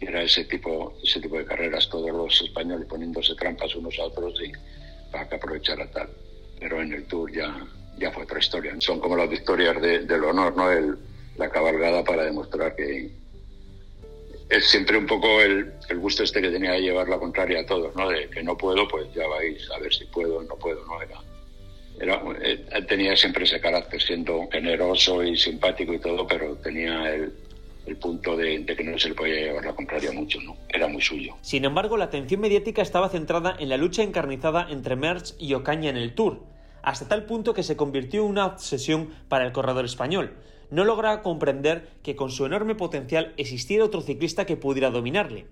era 0.01 0.23
ese 0.23 0.45
tipo, 0.45 0.97
ese 1.03 1.21
tipo 1.21 1.39
de 1.39 1.45
carreras, 1.45 1.89
todos 1.89 2.11
los 2.11 2.41
españoles 2.43 2.87
poniéndose 2.87 3.35
trampas 3.35 3.75
unos 3.75 3.99
a 3.99 4.05
otros 4.05 4.39
y 4.43 4.53
para 5.11 5.29
que 5.29 5.37
aprovechara 5.37 5.91
tal. 5.91 6.09
Pero 6.61 6.83
en 6.83 6.93
el 6.93 7.05
Tour 7.07 7.33
ya, 7.33 7.67
ya 7.99 8.11
fue 8.11 8.25
otra 8.25 8.39
historia. 8.39 8.75
Son 8.81 9.01
como 9.01 9.17
las 9.17 9.29
victorias 9.29 9.81
del 9.81 10.25
honor, 10.25 10.57
¿no? 10.57 10.71
El, 10.71 10.97
la 11.37 11.51
cabalgada 11.51 12.03
para 12.05 12.25
demostrar 12.25 12.75
que 12.75 13.11
es 14.49 14.67
siempre 14.67 14.97
un 14.97 15.07
poco 15.07 15.41
el, 15.41 15.73
el, 15.89 15.99
gusto 15.99 16.23
este 16.23 16.41
que 16.41 16.51
tenía 16.51 16.73
de 16.73 16.81
llevar 16.81 17.09
la 17.09 17.19
contraria 17.19 17.61
a 17.61 17.67
todos, 17.67 17.95
¿no? 17.97 18.09
De 18.09 18.29
que 18.29 18.43
no 18.43 18.57
puedo, 18.57 18.87
pues 18.89 19.13
ya 19.15 19.27
vais 19.27 19.69
a 19.71 19.79
ver 19.81 19.93
si 19.93 20.05
puedo, 20.07 20.43
no 20.43 20.57
puedo, 20.57 20.85
no 20.87 21.03
era. 21.03 21.21
Era, 21.99 22.23
eh, 22.43 22.85
tenía 22.87 23.17
siempre 23.17 23.45
ese 23.45 23.61
carácter, 23.61 24.01
siendo 24.01 24.47
generoso 24.53 25.23
y 25.23 25.37
simpático 25.37 25.95
y 25.95 25.99
todo, 25.99 26.27
pero 26.27 26.55
tenía 26.57 27.15
el, 27.15 27.33
el 27.87 27.96
punto 27.96 28.37
de, 28.37 28.64
que 28.66 28.85
no 28.85 28.99
se 28.99 29.11
le 29.11 29.14
podía 29.14 29.35
llevar 29.35 29.64
la 29.64 30.12
mucho, 30.12 30.40
¿no? 30.40 30.57
Era 30.68 30.88
muy 30.88 31.01
suyo. 31.01 31.37
Sin 31.40 31.64
embargo, 31.64 31.96
la 31.96 32.07
atención 32.07 32.40
mediática 32.40 32.83
estaba 32.83 33.09
centrada 33.09 33.57
en 33.59 33.68
la 33.68 33.77
lucha 33.77 34.03
encarnizada 34.03 34.66
entre 34.70 34.96
Merckx 34.96 35.37
y 35.38 35.55
Ocaña 35.55 35.90
en 35.90 35.96
el 35.96 36.14
Tour, 36.14 36.42
hasta 36.83 37.09
tal 37.09 37.25
punto 37.27 37.55
que 37.55 37.62
se 37.62 37.77
convirtió 37.77 38.25
en 38.25 38.31
una 38.31 38.46
obsesión 38.46 39.11
para 39.29 39.46
el 39.46 39.53
corredor 39.53 39.85
español. 39.85 40.35
No 40.70 40.85
lograba 40.85 41.22
comprender 41.22 41.88
que 42.03 42.16
con 42.16 42.31
su 42.31 42.44
enorme 42.44 42.75
potencial 42.75 43.33
existiera 43.37 43.85
otro 43.85 44.01
ciclista 44.01 44.46
que 44.46 44.57
pudiera 44.57 44.90
dominarle. 44.90 45.46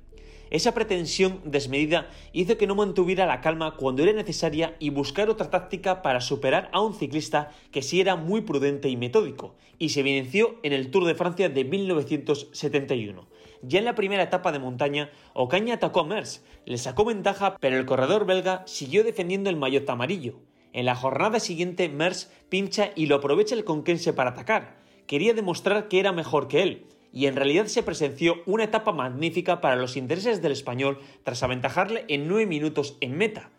Esa 0.50 0.74
pretensión 0.74 1.40
desmedida 1.44 2.09
hizo 2.33 2.57
que 2.57 2.66
no 2.66 2.74
mantuviera 2.74 3.26
la 3.26 3.40
calma 3.40 3.76
cuando 3.76 4.02
era 4.02 4.12
necesaria 4.12 4.76
y 4.78 4.90
buscar 4.90 5.30
otra 5.30 5.50
táctica 5.50 6.02
para 6.02 6.20
superar 6.20 6.68
a 6.72 6.80
un 6.80 6.94
ciclista 6.94 7.50
que 7.70 7.83
sí 7.83 8.00
era 8.00 8.16
muy 8.16 8.42
prudente 8.42 8.88
y 8.88 8.96
metódico, 8.96 9.54
y 9.78 9.88
se 9.88 10.00
evidenció 10.00 10.57
en 10.62 10.72
el 10.72 10.90
Tour 10.90 11.04
de 11.04 11.14
Francia 11.14 11.48
de 11.48 11.64
1971. 11.64 13.26
Ya 13.62 13.78
en 13.78 13.85
la 13.85 13.94
primera 13.94 14.22
etapa 14.22 14.52
de 14.52 14.59
montaña, 14.59 15.11
Ocaña 15.33 15.74
atacó 15.74 16.00
a 16.00 16.04
Mers, 16.04 16.44
le 16.66 16.78
sacó 16.78 17.04
ventaja, 17.04 17.57
pero 17.61 17.78
el 17.78 17.87
corredor 17.87 18.26
belga 18.26 18.62
siguió 18.66 19.04
defendiendo 19.04 19.48
el 19.48 19.57
maillot 19.57 19.88
amarillo. 19.88 20.40
En 20.74 20.87
la 20.87 20.96
jornada 20.96 21.40
siguiente, 21.40 21.88
Mers 21.88 22.30
pincha 22.48 22.90
y 22.94 23.07
lo 23.07 23.16
aprovecha 23.16 23.54
el 23.54 23.64
conquense 23.64 24.12
para 24.12 24.30
atacar. 24.30 24.76
Quería 25.07 25.33
demostrar 25.33 25.88
que 25.88 26.00
era 26.00 26.12
mejor 26.12 26.48
que 26.48 26.62
él, 26.62 26.87
y 27.14 27.27
en 27.27 27.37
realidad 27.37 27.66
se 27.66 27.85
presenció 27.85 28.42
una 28.44 28.64
etapa 28.64 28.92
magnífica 28.92 29.61
para 29.61 29.77
los 29.77 29.96
intereses 29.96 30.42
del 30.42 30.50
español 30.50 30.98
tras 31.22 31.44
aventajarle 31.44 32.05
en 32.09 32.27
nueve 32.27 32.44
minutos 32.44 32.98
en 33.00 33.16
meta. 33.16 33.50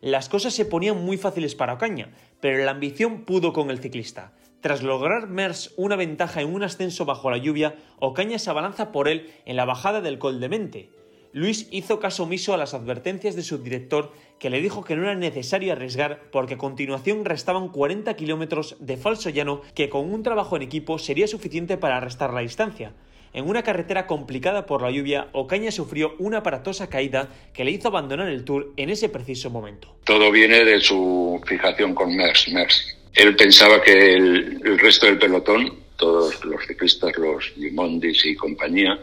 Las 0.00 0.30
cosas 0.30 0.54
se 0.54 0.64
ponían 0.64 1.04
muy 1.04 1.18
fáciles 1.18 1.54
para 1.54 1.74
Ocaña, 1.74 2.10
pero 2.40 2.64
la 2.64 2.70
ambición 2.70 3.24
pudo 3.24 3.52
con 3.52 3.70
el 3.70 3.80
ciclista. 3.80 4.32
Tras 4.62 4.82
lograr 4.82 5.28
Mers 5.28 5.74
una 5.76 5.94
ventaja 5.94 6.40
en 6.40 6.54
un 6.54 6.62
ascenso 6.62 7.04
bajo 7.04 7.30
la 7.30 7.36
lluvia, 7.36 7.76
Ocaña 7.98 8.38
se 8.38 8.48
abalanza 8.48 8.92
por 8.92 9.08
él 9.08 9.30
en 9.44 9.56
la 9.56 9.66
bajada 9.66 10.00
del 10.00 10.18
Col 10.18 10.40
de 10.40 10.48
Mente. 10.48 10.90
Luis 11.34 11.66
hizo 11.70 11.98
caso 11.98 12.24
omiso 12.24 12.52
a 12.52 12.58
las 12.58 12.74
advertencias 12.74 13.34
de 13.34 13.42
su 13.42 13.58
director 13.58 14.12
que 14.38 14.50
le 14.50 14.60
dijo 14.60 14.84
que 14.84 14.96
no 14.96 15.04
era 15.04 15.14
necesario 15.14 15.72
arriesgar 15.72 16.24
porque 16.30 16.54
a 16.54 16.58
continuación 16.58 17.24
restaban 17.24 17.68
40 17.68 18.14
kilómetros 18.16 18.76
de 18.80 18.98
falso 18.98 19.30
llano 19.30 19.62
que 19.74 19.88
con 19.88 20.12
un 20.12 20.22
trabajo 20.22 20.56
en 20.56 20.62
equipo 20.62 20.98
sería 20.98 21.26
suficiente 21.26 21.78
para 21.78 22.00
restar 22.00 22.34
la 22.34 22.40
distancia. 22.40 22.92
En 23.32 23.48
una 23.48 23.62
carretera 23.62 24.06
complicada 24.06 24.66
por 24.66 24.82
la 24.82 24.90
lluvia, 24.90 25.28
Ocaña 25.32 25.70
sufrió 25.70 26.14
una 26.18 26.38
aparatosa 26.38 26.90
caída 26.90 27.30
que 27.54 27.64
le 27.64 27.70
hizo 27.70 27.88
abandonar 27.88 28.28
el 28.28 28.44
Tour 28.44 28.74
en 28.76 28.90
ese 28.90 29.08
preciso 29.08 29.48
momento. 29.48 29.96
Todo 30.04 30.30
viene 30.30 30.64
de 30.66 30.80
su 30.80 31.40
fijación 31.46 31.94
con 31.94 32.14
Mers. 32.14 32.48
Mers. 32.48 32.98
Él 33.14 33.34
pensaba 33.36 33.80
que 33.80 34.14
el, 34.16 34.78
resto 34.78 35.06
del 35.06 35.18
pelotón, 35.18 35.78
todos 35.96 36.44
los 36.44 36.66
ciclistas, 36.66 37.16
los 37.16 37.44
Gimondis 37.54 38.26
y 38.26 38.34
compañía, 38.34 38.98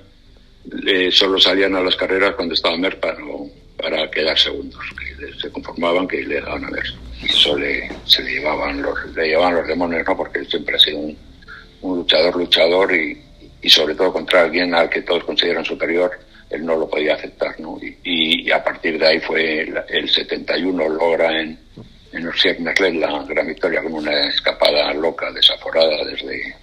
solo 1.12 1.40
salían 1.40 1.76
a 1.76 1.82
las 1.82 1.96
carreras 1.96 2.36
cuando 2.36 2.54
estaba 2.54 2.78
Mers 2.78 2.96
para, 2.98 3.18
para 3.78 4.10
quedar 4.12 4.38
segundos. 4.38 4.80
se 5.42 5.52
conformaban 5.52 6.08
que 6.08 6.22
le 6.24 6.42
daban 6.42 6.66
a 6.66 6.70
Mers. 6.70 6.96
Y 7.22 7.26
eso 7.26 7.58
le, 7.58 7.90
se 8.06 8.24
le 8.24 8.32
llevaban 8.32 8.82
los, 8.82 8.98
le 9.16 9.28
llevaban 9.28 9.56
los 9.56 9.68
demonios, 9.68 10.08
¿no? 10.08 10.16
Porque 10.16 10.40
él 10.40 10.48
siempre 10.48 10.76
ha 10.76 10.80
sido 10.80 11.00
un, 11.00 11.18
luchador, 11.82 12.36
luchador 12.36 12.96
y, 12.96 13.22
y 13.62 13.70
sobre 13.70 13.96
todo 13.96 14.14
contra 14.14 14.44
alguien 14.44 14.74
al 14.74 14.90
que 14.90 15.02
todos 15.02 15.24
consideran 15.24 15.66
superior, 15.66 16.12
él 16.50 16.66
no 16.66 16.76
lo 16.76 16.90
podía 16.90 17.16
aceptar. 17.16 17.60
¿no? 17.60 17.78
Y, 18.04 18.50
a 18.52 18.64
partir 18.64 18.98
de 18.98 19.08
ahí 19.08 19.20
fue 19.20 19.62
el, 19.88 20.10
71, 20.10 20.90
logra 20.90 21.40
en, 21.40 21.58
en 22.12 22.64
Merlet 22.64 22.96
la 22.96 23.24
gran 23.24 23.48
victoria 23.48 23.84
con 23.84 23.94
una 23.94 24.30
escapada 24.30 24.94
loca, 24.94 25.32
desaforada 25.32 26.04
desde 26.06 26.56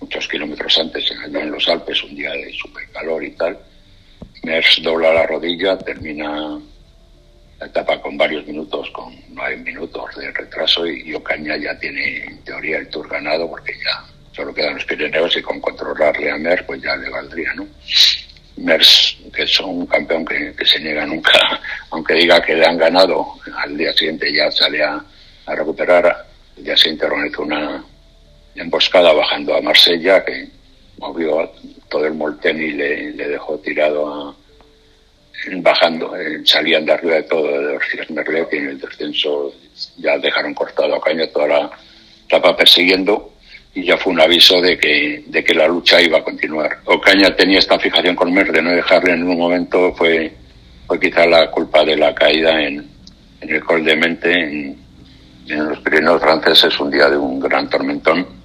muchos 0.00 0.28
kilómetros 0.28 0.78
antes, 0.78 1.10
en 1.10 1.50
los 1.50 1.68
Alpes, 1.68 2.02
un 2.04 2.14
día 2.14 2.30
de 2.30 2.52
super 2.52 2.88
calor 2.90 3.24
y 3.24 3.30
tal. 3.32 3.58
Mers 4.42 4.80
dobla 4.82 5.12
la 5.12 5.26
rodilla, 5.26 5.76
termina 5.78 6.58
la 7.58 7.66
etapa 7.66 8.00
con 8.00 8.16
varios 8.16 8.46
minutos, 8.46 8.90
con 8.90 9.14
nueve 9.28 9.56
minutos 9.58 10.16
de 10.16 10.32
retraso 10.32 10.86
y 10.86 11.14
Ocaña 11.14 11.56
ya 11.56 11.78
tiene 11.78 12.24
en 12.24 12.42
teoría 12.42 12.78
el 12.78 12.88
tour 12.88 13.08
ganado 13.08 13.48
porque 13.48 13.72
ya 13.74 14.04
solo 14.32 14.54
quedan 14.54 14.74
los 14.74 14.84
Pirineos 14.84 15.36
y 15.36 15.42
con 15.42 15.60
controlarle 15.60 16.30
a 16.30 16.38
Mers 16.38 16.62
pues 16.62 16.80
ya 16.80 16.96
le 16.96 17.10
valdría, 17.10 17.52
¿no? 17.54 17.66
Mers, 18.56 19.18
que 19.34 19.42
es 19.42 19.60
un 19.60 19.86
campeón 19.86 20.24
que, 20.24 20.54
se 20.64 20.80
niega 20.80 21.06
nunca, 21.06 21.32
aunque 21.90 22.14
diga 22.14 22.40
que 22.42 22.54
le 22.54 22.66
han 22.66 22.78
ganado, 22.78 23.26
al 23.56 23.76
día 23.76 23.92
siguiente 23.92 24.32
ya 24.32 24.50
sale 24.50 24.82
a, 24.82 25.02
recuperar, 25.46 26.26
el 26.56 26.64
día 26.64 26.76
siguiente 26.76 27.06
organizó 27.06 27.42
una 27.42 27.82
emboscada 28.54 29.12
bajando 29.12 29.54
a 29.54 29.62
Marsella, 29.62 30.24
que 30.24 30.48
movió 30.98 31.50
todo 31.88 32.06
el 32.06 32.14
Molten 32.14 32.62
y 32.62 32.72
le, 32.72 33.12
dejó 33.12 33.58
tirado 33.58 34.12
a, 34.12 34.34
bajando, 35.56 36.14
eh, 36.16 36.40
salían 36.44 36.84
de 36.84 36.92
arriba 36.92 37.14
de 37.16 37.22
todo 37.24 37.46
de 37.46 37.76
Ortiz 37.76 38.10
Merlet 38.10 38.52
y 38.52 38.56
en 38.56 38.68
el 38.68 38.80
descenso 38.80 39.52
ya 39.96 40.18
dejaron 40.18 40.52
cortado 40.54 40.94
a 40.94 41.00
caña 41.00 41.26
toda 41.28 41.48
la 41.48 41.70
etapa 42.26 42.56
persiguiendo 42.56 43.32
y 43.74 43.84
ya 43.84 43.96
fue 43.96 44.12
un 44.12 44.20
aviso 44.20 44.60
de 44.60 44.76
que, 44.78 45.24
de 45.26 45.44
que 45.44 45.54
la 45.54 45.68
lucha 45.68 46.00
iba 46.00 46.18
a 46.18 46.24
continuar. 46.24 46.78
Ocaña 46.84 47.34
tenía 47.36 47.58
esta 47.58 47.78
fijación 47.78 48.16
con 48.16 48.32
Mer 48.32 48.50
de 48.50 48.62
no 48.62 48.70
dejarle 48.70 49.12
en 49.12 49.22
un 49.22 49.38
momento, 49.38 49.94
fue, 49.94 50.32
fue 50.86 50.98
quizá 50.98 51.26
la 51.26 51.50
culpa 51.50 51.84
de 51.84 51.96
la 51.96 52.14
caída 52.14 52.60
en, 52.62 52.88
en 53.40 53.50
el 53.50 53.64
Col 53.64 53.84
de 53.84 53.96
Mente, 53.96 54.32
en, 54.32 54.76
en, 55.48 55.68
los 55.68 55.78
Pirineos 55.80 56.20
franceses, 56.20 56.78
un 56.80 56.90
día 56.90 57.08
de 57.08 57.16
un 57.16 57.38
gran 57.38 57.68
tormentón. 57.70 58.39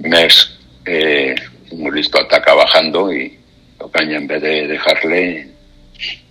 Mers, 0.00 0.58
eh, 0.84 1.34
muy 1.72 1.96
listo, 1.96 2.20
ataca 2.20 2.54
bajando 2.54 3.12
y 3.12 3.38
Ocaña 3.78 4.16
en 4.16 4.26
vez 4.26 4.40
de 4.40 4.66
dejarle 4.66 5.48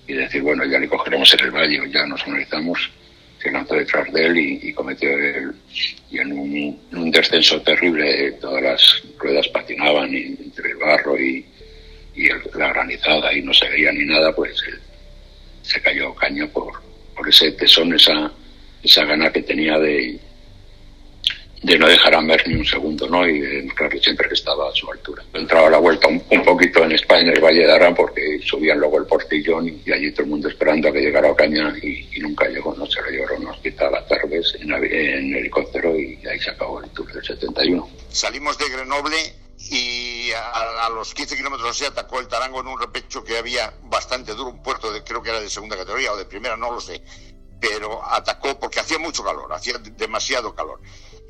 y 0.08 0.13
decir, 0.13 0.41
bueno, 0.41 0.65
ya 0.65 0.80
le 0.80 0.88
cogeremos 0.88 1.32
en 1.34 1.39
el 1.41 1.51
valle, 1.51 1.82
ya 1.91 2.06
nos 2.06 2.21
organizamos, 2.23 2.89
se 3.39 3.51
lanzó 3.51 3.75
detrás 3.75 4.12
de 4.12 4.25
él 4.25 4.38
y, 4.38 4.73
cometió 4.73 5.10
el, 5.10 5.54
y 6.10 6.19
en 6.19 6.32
un, 6.32 7.12
descenso 7.12 7.62
terrible 7.62 8.32
todas 8.34 8.63
las 8.63 9.04
ruedas 9.17 9.47
patinaban 9.49 10.13
entre 10.13 10.71
el 10.71 10.78
barro 10.78 11.19
y, 11.19 11.45
la 12.56 12.69
granizada 12.69 13.34
y 13.34 13.41
no 13.41 13.54
se 13.54 13.67
veía 13.69 13.91
ni 13.91 14.06
nada, 14.06 14.34
pues 14.34 14.58
se 15.62 15.82
cayó 15.82 16.15
caña 16.15 16.47
por, 16.47 16.82
por 17.13 17.28
ese 17.28 17.51
tesón, 17.51 17.93
esa, 17.93 18.32
esa 18.82 19.04
gana 19.04 19.32
que 19.32 19.41
tenía 19.41 19.78
de, 19.78 20.17
de 21.63 21.80
no 21.80 21.88
dejar 21.88 22.13
a 22.13 22.22
Mer 22.22 22.48
ni 22.48 22.56
un 22.56 22.65
segundo, 22.65 23.10
¿no? 23.10 23.28
Y 23.28 23.39
de 23.39 23.63
mostrarle 23.63 24.00
siempre 24.00 24.28
que 24.28 24.36
estaba 24.36 24.70
a 24.70 24.74
su 24.74 24.89
altura. 24.91 25.24
Entraba 25.34 25.68
a 25.68 25.72
la 25.72 25.78
vuelta 25.78 26.08
un, 26.08 26.44
poquito 26.44 26.84
en 26.84 26.91
España, 26.91 27.30
en 27.32 27.38
el 27.38 27.44
Valle 27.44 27.65
de 27.65 27.74
Arán, 27.74 27.96
porque 27.96 28.39
subían 28.44 28.80
luego 28.80 29.00
el 29.00 29.06
portillón 29.06 29.68
y, 29.68 29.91
allí 29.91 30.12
todo 30.12 30.24
el 30.24 30.30
mundo 30.30 30.48
esperando 30.48 30.89
a 30.89 30.94
que 30.94 31.02
llegara 31.02 31.32
Ocaña 31.32 31.74
y, 31.82 32.08
y 32.13 32.20
nunca 32.20 32.48
llegó, 32.48 32.76
no 32.76 32.86
se 32.86 33.02
lo 33.02 33.10
llevaron 33.10 33.48
a 33.48 33.52
hospital 33.52 33.96
a 33.96 34.06
Tarbes 34.06 34.56
en, 34.60 35.36
helicóptero 35.36 35.98
y 36.00 36.20
ahí 36.28 36.39
se 36.39 36.52
acabó 36.52 36.82
el 36.82 36.89
Tour 36.91 37.12
del 37.12 37.24
71. 37.24 37.89
Salimos 38.10 38.58
de 38.58 38.70
Grenoble 38.70 39.18
y 39.72 40.32
a, 40.34 40.89
los 40.89 41.13
15 41.13 41.36
kilómetros 41.36 41.78
se 41.78 41.88
atacó 41.88 42.20
el 42.20 42.28
Tarango 42.28 42.62
en 42.62 42.68
un 42.68 42.80
repecho 42.80 43.24
que 43.24 43.38
había 43.38 43.74
bastante 43.84 44.34
duro, 44.34 44.52
un 44.52 44.62
puerto 44.62 44.94
de, 44.94 45.04
creo 45.04 45.22
que 45.22 45.30
era 45.30 45.39
de 45.39 45.50
segunda 45.50 45.76
categoría 45.76 46.12
o 46.12 46.18
de 46.18 46.26
primera, 46.26 46.56
no 46.56 46.72
lo 46.72 46.80
sé, 46.80 47.02
pero 47.60 48.04
atacó 48.06 48.60
porque 48.60 48.80
hacía 48.80 49.00
mucho 49.00 49.24
calor, 49.24 49.52
hacía 49.52 49.78
demasiado 49.80 50.54
calor 50.54 50.80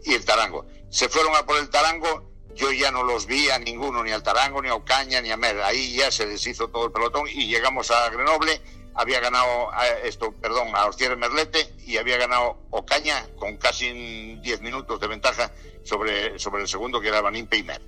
y 0.05 0.13
el 0.13 0.23
Tarango. 0.23 0.65
Se 0.89 1.09
fueron 1.09 1.35
a 1.35 1.45
por 1.45 1.57
el 1.57 1.69
Tarango, 1.69 2.31
yo 2.55 2.71
ya 2.71 2.91
no 2.91 3.03
los 3.03 3.25
vi 3.25 3.49
a 3.49 3.59
ninguno, 3.59 4.03
ni 4.03 4.11
al 4.11 4.23
Tarango, 4.23 4.61
ni 4.61 4.69
a 4.69 4.75
Ocaña, 4.75 5.19
ni 5.21 5.31
a 5.31 5.37
Mer. 5.37 5.61
Ahí 5.61 5.95
ya 5.95 6.11
se 6.11 6.25
deshizo 6.25 6.69
todo 6.69 6.85
el 6.85 6.91
pelotón 6.91 7.27
y 7.27 7.47
llegamos 7.47 7.91
a 7.91 8.09
Grenoble. 8.09 8.61
había 8.93 9.19
ganado 9.19 9.73
a 9.73 9.87
esto, 10.03 10.31
perdón, 10.31 10.69
a 10.73 10.85
Ortier 10.85 11.17
Merlete 11.17 11.73
y 11.85 11.97
había 11.97 12.17
ganado 12.17 12.57
Ocaña 12.69 13.27
con 13.37 13.57
casi 13.57 14.37
10 14.41 14.61
minutos 14.61 15.01
de 15.01 15.07
ventaja 15.07 15.51
sobre, 15.83 16.39
sobre 16.39 16.61
el 16.61 16.69
segundo 16.69 17.01
que 17.01 17.09
era 17.09 17.19
Vanín 17.19 17.47
Peimer. 17.47 17.81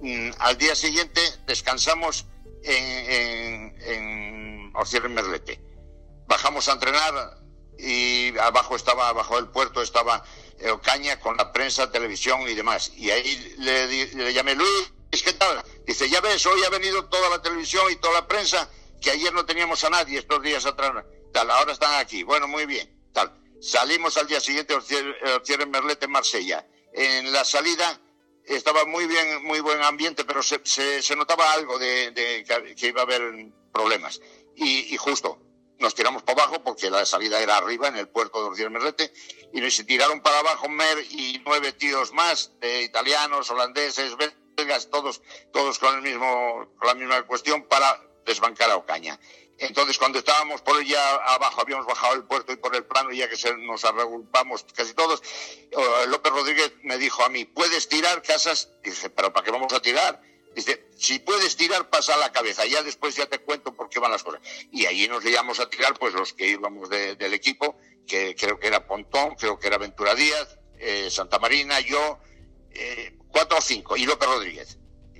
Mm, 0.00 0.30
al 0.38 0.56
día 0.56 0.74
siguiente 0.74 1.20
descansamos 1.46 2.24
en, 2.62 3.74
en, 3.82 4.72
en 4.74 5.14
Merlete. 5.14 5.60
Bajamos 6.26 6.68
a 6.68 6.72
entrenar 6.72 7.38
y 7.78 8.36
abajo 8.38 8.74
estaba, 8.74 9.08
abajo 9.08 9.36
del 9.36 9.48
puerto 9.48 9.82
estaba 9.82 10.24
Ocaña 10.70 11.20
con 11.20 11.36
la 11.36 11.52
prensa, 11.52 11.90
televisión 11.90 12.42
y 12.42 12.54
demás. 12.54 12.92
Y 12.96 13.10
ahí 13.10 13.54
le, 13.58 13.86
le 14.06 14.32
llamé, 14.32 14.54
Luis, 14.54 14.90
¿qué 15.10 15.32
tal? 15.32 15.62
Dice, 15.86 16.08
ya 16.08 16.20
ves, 16.20 16.44
hoy 16.46 16.62
ha 16.64 16.70
venido 16.70 17.04
toda 17.06 17.30
la 17.30 17.40
televisión 17.40 17.90
y 17.90 17.96
toda 17.96 18.14
la 18.14 18.28
prensa, 18.28 18.68
que 19.00 19.10
ayer 19.10 19.32
no 19.32 19.46
teníamos 19.46 19.82
a 19.84 19.90
nadie 19.90 20.18
estos 20.18 20.42
días 20.42 20.66
atrás. 20.66 21.04
Tal, 21.32 21.50
ahora 21.50 21.72
están 21.72 21.94
aquí. 21.94 22.22
Bueno, 22.22 22.48
muy 22.48 22.66
bien. 22.66 22.90
Tal. 23.12 23.32
Salimos 23.60 24.16
al 24.16 24.26
día 24.26 24.40
siguiente, 24.40 24.74
Ortier 24.74 25.66
Merlete 25.66 26.06
en 26.06 26.10
Marsella. 26.10 26.66
En 26.92 27.32
la 27.32 27.44
salida 27.44 28.00
estaba 28.44 28.84
muy 28.84 29.06
bien, 29.06 29.44
muy 29.44 29.60
buen 29.60 29.82
ambiente, 29.82 30.24
pero 30.24 30.42
se, 30.42 31.16
notaba 31.16 31.52
algo 31.52 31.78
de, 31.78 32.44
que 32.76 32.86
iba 32.86 33.02
a 33.02 33.04
haber 33.04 33.22
problemas. 33.72 34.20
Y, 34.56 34.96
justo, 34.96 35.38
nos 35.78 35.94
tiramos 35.94 36.22
para 36.22 36.42
abajo 36.42 36.62
porque 36.62 36.90
la 36.90 37.04
salida 37.06 37.40
era 37.40 37.56
arriba 37.56 37.88
en 37.88 37.96
el 37.96 38.08
puerto 38.08 38.40
de 38.40 38.48
Ortier 38.48 38.70
Merlete 38.70 39.12
y 39.52 39.60
nos 39.60 39.74
tiraron 39.86 40.20
para 40.20 40.38
abajo 40.40 40.68
Mer 40.68 40.98
y 41.10 41.40
nueve 41.44 41.72
tíos 41.72 42.12
más, 42.12 42.52
de 42.60 42.82
italianos, 42.82 43.50
holandeses, 43.50 44.16
belgas, 44.56 44.90
todos, 44.90 45.22
todos 45.52 45.78
con 45.78 45.94
el 45.96 46.02
mismo, 46.02 46.68
con 46.78 46.86
la 46.86 46.94
misma 46.94 47.22
cuestión 47.26 47.64
para 47.64 48.00
desbancar 48.26 48.70
a 48.70 48.76
Ocaña. 48.76 49.18
Entonces, 49.58 49.98
cuando 49.98 50.20
estábamos 50.20 50.62
por 50.62 50.76
allá 50.78 51.16
abajo, 51.34 51.60
habíamos 51.60 51.84
bajado 51.84 52.14
el 52.14 52.24
puerto 52.24 52.52
y 52.52 52.56
por 52.56 52.76
el 52.76 52.84
plano, 52.84 53.10
ya 53.10 53.28
que 53.28 53.36
se, 53.36 53.56
nos 53.56 53.84
agrupamos 53.84 54.64
casi 54.72 54.94
todos, 54.94 55.20
eh, 55.70 56.06
López 56.06 56.32
Rodríguez 56.32 56.72
me 56.82 56.96
dijo 56.96 57.24
a 57.24 57.28
mí, 57.28 57.44
¿puedes 57.44 57.88
tirar 57.88 58.22
casas? 58.22 58.70
Dije, 58.84 59.10
¿pero 59.10 59.32
para 59.32 59.44
qué 59.44 59.50
vamos 59.50 59.72
a 59.72 59.82
tirar? 59.82 60.22
Dice, 60.58 60.88
si 60.96 61.20
puedes 61.20 61.56
tirar, 61.56 61.88
pasa 61.88 62.16
la 62.16 62.32
cabeza. 62.32 62.66
Ya 62.66 62.82
después 62.82 63.14
ya 63.14 63.26
te 63.26 63.38
cuento 63.38 63.74
por 63.74 63.88
qué 63.88 64.00
van 64.00 64.10
las 64.10 64.22
cosas. 64.22 64.40
Y 64.72 64.86
allí 64.86 65.06
nos 65.08 65.24
íbamos 65.24 65.60
a 65.60 65.70
tirar, 65.70 65.98
pues 65.98 66.14
los 66.14 66.32
que 66.32 66.48
íbamos 66.48 66.90
del 66.90 67.34
equipo, 67.34 67.76
que 68.06 68.34
creo 68.34 68.58
que 68.58 68.66
era 68.66 68.86
Pontón, 68.86 69.34
creo 69.36 69.58
que 69.58 69.68
era 69.68 69.78
Ventura 69.78 70.14
Díaz, 70.14 70.58
eh, 70.78 71.08
Santa 71.10 71.38
Marina, 71.38 71.80
yo, 71.80 72.18
eh, 72.70 73.16
cuatro 73.28 73.58
o 73.58 73.60
cinco, 73.60 73.96
y 73.96 74.04
López 74.04 74.28
Rodríguez 74.28 74.78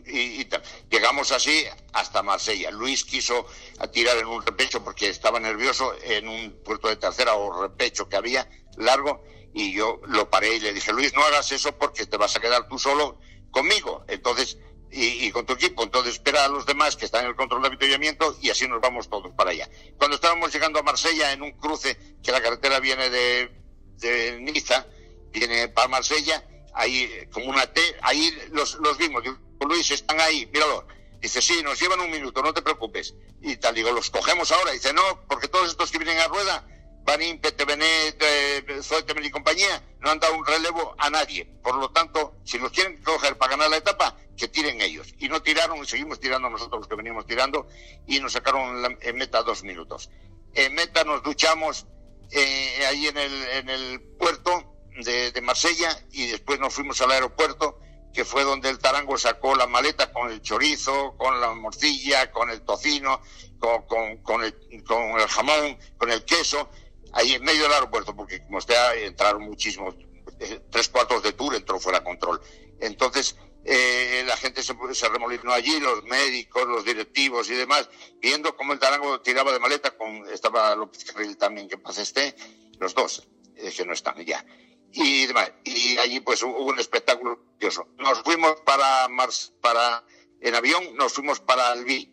y, 0.08 0.48
llegamos 0.90 1.32
así 1.32 1.64
hasta 1.92 2.22
Marsella. 2.22 2.70
Luis 2.70 3.04
quiso 3.04 3.46
tirar 3.92 4.16
en 4.18 4.26
un 4.26 4.44
repecho 4.44 4.82
porque 4.82 5.08
estaba 5.08 5.38
nervioso 5.38 5.94
en 6.02 6.28
un 6.28 6.62
puerto 6.64 6.88
de 6.88 6.96
tercera 6.96 7.34
o 7.34 7.62
repecho 7.62 8.08
que 8.08 8.16
había 8.16 8.48
largo 8.76 9.22
y 9.54 9.72
yo 9.72 10.00
lo 10.06 10.30
paré 10.30 10.56
y 10.56 10.60
le 10.60 10.72
dije, 10.72 10.92
Luis, 10.92 11.14
no 11.14 11.22
hagas 11.22 11.52
eso 11.52 11.72
porque 11.76 12.06
te 12.06 12.16
vas 12.16 12.36
a 12.36 12.40
quedar 12.40 12.68
tú 12.68 12.78
solo 12.78 13.18
conmigo. 13.50 14.04
Entonces, 14.08 14.58
y, 14.90 15.30
con 15.30 15.46
tu 15.46 15.52
equipo. 15.54 15.82
Entonces 15.82 16.14
espera 16.14 16.44
a 16.44 16.48
los 16.48 16.66
demás 16.66 16.96
que 16.96 17.04
están 17.04 17.24
en 17.24 17.30
el 17.30 17.36
control 17.36 17.62
de 17.62 17.68
avituallamiento 17.68 18.36
y 18.40 18.50
así 18.50 18.66
nos 18.66 18.80
vamos 18.80 19.08
todos 19.08 19.32
para 19.34 19.50
allá. 19.50 19.68
Cuando 19.96 20.16
estábamos 20.16 20.52
llegando 20.52 20.78
a 20.78 20.82
Marsella 20.82 21.32
en 21.32 21.42
un 21.42 21.52
cruce, 21.52 21.98
que 22.22 22.32
la 22.32 22.40
carretera 22.40 22.80
viene 22.80 23.10
de, 23.10 23.50
de 23.96 24.38
Niza, 24.40 24.86
viene 25.32 25.68
para 25.68 25.88
Marsella, 25.88 26.44
ahí 26.74 27.10
como 27.32 27.46
una 27.46 27.66
T, 27.66 27.80
ahí 28.02 28.36
los, 28.52 28.74
los 28.76 28.96
vimos. 28.96 29.22
Luis, 29.60 29.90
están 29.90 30.20
ahí, 30.20 30.46
míralo. 30.52 30.86
Dice, 31.20 31.42
sí, 31.42 31.62
nos 31.62 31.80
llevan 31.80 32.00
un 32.00 32.10
minuto, 32.10 32.42
no 32.42 32.54
te 32.54 32.62
preocupes. 32.62 33.14
Y 33.42 33.56
tal, 33.56 33.74
digo, 33.74 33.90
¿los 33.90 34.10
cogemos 34.10 34.52
ahora? 34.52 34.70
Dice, 34.70 34.92
no, 34.92 35.26
porque 35.28 35.48
todos 35.48 35.68
estos 35.68 35.90
que 35.90 35.98
vienen 35.98 36.18
a 36.18 36.28
rueda, 36.28 36.64
Banín, 37.02 37.40
Petevenet, 37.40 38.16
eh, 38.20 38.80
Zoetemer 38.82 39.24
y 39.24 39.30
compañía, 39.30 39.82
no 40.00 40.10
han 40.10 40.20
dado 40.20 40.36
un 40.36 40.46
relevo 40.46 40.94
a 40.98 41.10
nadie. 41.10 41.44
Por 41.62 41.74
lo 41.76 41.90
tanto, 41.90 42.36
si 42.44 42.58
nos 42.58 42.70
quieren 42.70 43.02
coger 43.02 43.36
para 43.36 43.52
ganar 43.52 43.70
la 43.70 43.78
etapa, 43.78 44.16
que 44.38 44.48
tiren 44.48 44.80
ellos. 44.80 45.14
Y 45.18 45.28
no 45.28 45.42
tiraron, 45.42 45.78
y 45.78 45.86
seguimos 45.86 46.20
tirando 46.20 46.48
nosotros 46.48 46.80
los 46.80 46.88
que 46.88 46.94
veníamos 46.94 47.26
tirando, 47.26 47.66
y 48.06 48.20
nos 48.20 48.32
sacaron 48.32 48.96
en 49.00 49.16
meta 49.16 49.42
dos 49.42 49.64
minutos. 49.64 50.10
En 50.54 50.74
meta 50.74 51.04
nos 51.04 51.22
duchamos 51.22 51.86
eh, 52.30 52.86
ahí 52.86 53.08
en 53.08 53.18
el, 53.18 53.44
en 53.48 53.68
el 53.68 54.00
puerto 54.18 54.76
de, 55.04 55.32
de 55.32 55.40
Marsella, 55.42 55.90
y 56.12 56.28
después 56.28 56.58
nos 56.60 56.72
fuimos 56.72 57.00
al 57.02 57.10
aeropuerto, 57.10 57.80
que 58.14 58.24
fue 58.24 58.42
donde 58.44 58.70
el 58.70 58.78
tarango 58.78 59.18
sacó 59.18 59.54
la 59.54 59.66
maleta 59.66 60.12
con 60.12 60.30
el 60.30 60.40
chorizo, 60.40 61.16
con 61.18 61.40
la 61.40 61.52
morcilla, 61.54 62.30
con 62.30 62.48
el 62.50 62.62
tocino, 62.62 63.20
con, 63.58 64.18
con, 64.22 64.44
el, 64.44 64.54
con 64.84 65.20
el 65.20 65.28
jamón, 65.28 65.78
con 65.98 66.10
el 66.10 66.24
queso, 66.24 66.70
ahí 67.12 67.34
en 67.34 67.44
medio 67.44 67.64
del 67.64 67.72
aeropuerto, 67.72 68.14
porque 68.16 68.42
como 68.44 68.58
usted 68.58 68.74
entraron 69.04 69.42
muchísimos, 69.42 69.94
eh, 70.40 70.60
tres 70.70 70.88
cuartos 70.88 71.22
de 71.22 71.32
tour 71.32 71.54
entró 71.54 71.78
fuera 71.78 72.02
control. 72.02 72.40
Entonces, 72.80 73.36
eh, 73.64 74.22
la 74.26 74.36
gente 74.36 74.62
se, 74.62 74.74
se, 74.92 75.08
remolinó 75.08 75.52
allí, 75.52 75.78
los 75.80 76.04
médicos, 76.04 76.66
los 76.66 76.84
directivos 76.84 77.50
y 77.50 77.54
demás, 77.54 77.88
viendo 78.20 78.56
cómo 78.56 78.72
el 78.72 78.78
tarango 78.78 79.20
tiraba 79.20 79.52
de 79.52 79.58
maleta, 79.58 79.96
con, 79.96 80.26
estaba 80.32 80.74
López 80.74 81.04
Carril 81.04 81.36
también, 81.36 81.68
que 81.68 81.78
este, 81.98 82.34
los 82.78 82.94
dos, 82.94 83.28
eh, 83.56 83.72
que 83.76 83.84
no 83.84 83.92
están 83.92 84.24
ya 84.24 84.44
y 84.92 85.26
demás. 85.26 85.52
Y 85.64 85.98
allí 85.98 86.20
pues 86.20 86.42
hubo 86.42 86.64
un 86.64 86.78
espectáculo 86.78 87.38
curioso. 87.54 87.88
Nos 87.98 88.22
fuimos 88.22 88.60
para 88.62 89.06
Mars, 89.08 89.52
para, 89.60 90.04
en 90.40 90.54
avión, 90.54 90.96
nos 90.96 91.12
fuimos 91.12 91.40
para 91.40 91.70
Albi. 91.70 92.10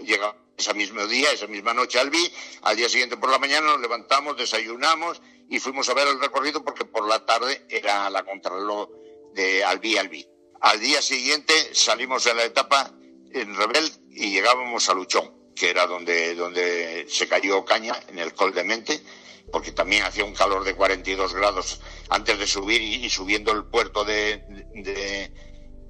llegamos 0.00 0.42
ese 0.56 0.74
mismo 0.74 1.06
día, 1.06 1.30
esa 1.32 1.46
misma 1.46 1.74
noche 1.74 1.98
a 1.98 2.02
Albi. 2.02 2.32
Al 2.62 2.76
día 2.76 2.88
siguiente 2.88 3.16
por 3.16 3.30
la 3.30 3.38
mañana 3.38 3.66
nos 3.66 3.80
levantamos, 3.80 4.36
desayunamos 4.36 5.20
y 5.48 5.58
fuimos 5.60 5.88
a 5.88 5.94
ver 5.94 6.08
el 6.08 6.20
recorrido 6.20 6.64
porque 6.64 6.84
por 6.84 7.06
la 7.06 7.24
tarde 7.24 7.66
era 7.68 8.08
la 8.10 8.24
contrarreloj 8.24 8.88
de 9.34 9.64
Albi 9.64 9.96
Albi. 9.96 10.26
Al 10.60 10.80
día 10.80 11.02
siguiente 11.02 11.52
salimos 11.72 12.24
de 12.24 12.34
la 12.34 12.44
etapa 12.44 12.92
en 13.32 13.54
Rebel 13.56 13.90
y 14.10 14.32
llegábamos 14.32 14.88
a 14.88 14.94
Luchón, 14.94 15.52
que 15.56 15.70
era 15.70 15.86
donde, 15.86 16.34
donde 16.34 17.06
se 17.08 17.26
cayó 17.28 17.64
Caña, 17.64 17.98
en 18.08 18.18
el 18.18 18.34
Col 18.34 18.54
de 18.54 18.64
Mente 18.64 19.02
porque 19.50 19.70
también 19.70 20.02
hacía 20.04 20.24
un 20.24 20.34
calor 20.34 20.64
de 20.64 20.74
42 20.74 21.34
grados 21.34 21.80
antes 22.08 22.38
de 22.38 22.46
subir 22.46 22.80
y, 22.80 23.08
subiendo 23.10 23.52
el 23.52 23.64
puerto 23.64 24.04
de, 24.04 24.42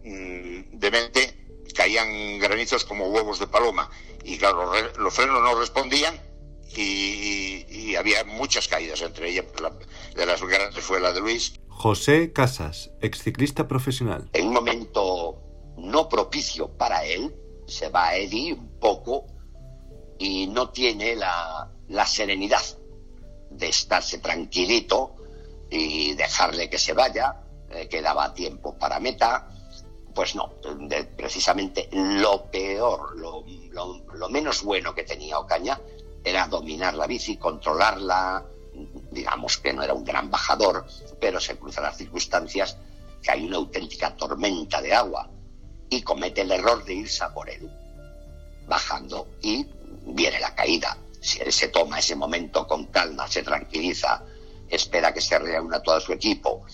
mm, 0.04 0.78
de, 0.78 0.90
Mente 0.90 1.38
caían 1.74 2.38
granizos 2.38 2.84
como 2.84 3.08
huevos 3.08 3.38
de 3.38 3.46
paloma 3.46 3.88
y 4.24 4.36
claro, 4.36 4.72
los 4.98 5.14
frenos 5.14 5.40
no 5.42 5.58
respondían 5.58 6.20
y, 6.76 7.94
había 7.96 8.24
muchas 8.24 8.68
caídas, 8.68 9.02
entre 9.02 9.28
ellas 9.28 9.44
de 10.14 10.26
las 10.26 10.42
grandes 10.42 10.82
fue 10.82 10.98
la 10.98 11.12
de 11.12 11.20
Luis. 11.20 11.60
José 11.74 12.32
Casas, 12.32 12.90
exciclista 13.00 13.66
profesional. 13.66 14.28
En 14.32 14.48
un 14.48 14.54
momento 14.54 15.42
no 15.76 16.08
propicio 16.08 16.68
para 16.68 17.04
él, 17.04 17.34
se 17.66 17.88
va 17.88 18.08
a 18.08 18.16
Eddie 18.16 18.52
un 18.52 18.78
poco 18.78 19.26
y 20.18 20.46
no 20.46 20.70
tiene 20.70 21.16
la, 21.16 21.70
la 21.88 22.06
serenidad 22.06 22.62
de 23.50 23.68
estarse 23.68 24.18
tranquilito 24.18 25.16
y 25.70 26.14
dejarle 26.14 26.68
que 26.68 26.78
se 26.78 26.92
vaya, 26.92 27.42
eh, 27.70 27.88
que 27.88 28.02
daba 28.02 28.34
tiempo 28.34 28.78
para 28.78 29.00
meta, 29.00 29.48
pues 30.14 30.34
no, 30.34 30.52
precisamente 31.16 31.88
lo 31.92 32.50
peor, 32.50 33.16
lo, 33.18 33.44
lo, 33.72 34.28
menos 34.28 34.62
bueno 34.62 34.94
que 34.94 35.04
tenía 35.04 35.38
Ocaña 35.38 35.80
era 36.22 36.46
dominar 36.46 36.94
la 36.94 37.06
bici, 37.06 37.36
controlarla, 37.36 38.44
digamos 39.12 39.58
que 39.58 39.72
no 39.72 39.82
era 39.82 39.94
un 39.94 40.04
gran 40.04 40.30
bajador, 40.30 40.86
pero 41.20 41.40
se 41.40 41.56
cruzan 41.56 41.84
las 41.84 41.96
circunstancias 41.96 42.76
que 43.22 43.30
hay 43.30 43.44
una 43.44 43.58
auténtica 43.58 44.16
tormenta 44.16 44.80
de 44.80 44.92
agua 44.92 45.30
y 45.88 46.02
comete 46.02 46.40
el 46.40 46.52
error 46.52 46.84
de 46.84 46.94
irse 46.94 47.22
a 47.22 47.32
por 47.32 47.48
él, 47.48 47.70
bajando 48.66 49.28
y 49.42 49.66
viene 50.06 50.40
la 50.40 50.54
caída. 50.54 50.96
Si 51.20 51.40
él 51.40 51.52
se 51.52 51.68
toma 51.68 52.00
ese 52.00 52.16
momento 52.16 52.66
con 52.66 52.86
calma, 52.86 53.28
se 53.28 53.42
tranquiliza, 53.42 54.24
espera 54.68 55.12
que 55.12 55.20
se 55.20 55.38
reúna 55.38 55.82
todo 55.82 56.00
su 56.00 56.12
equipo, 56.12 56.66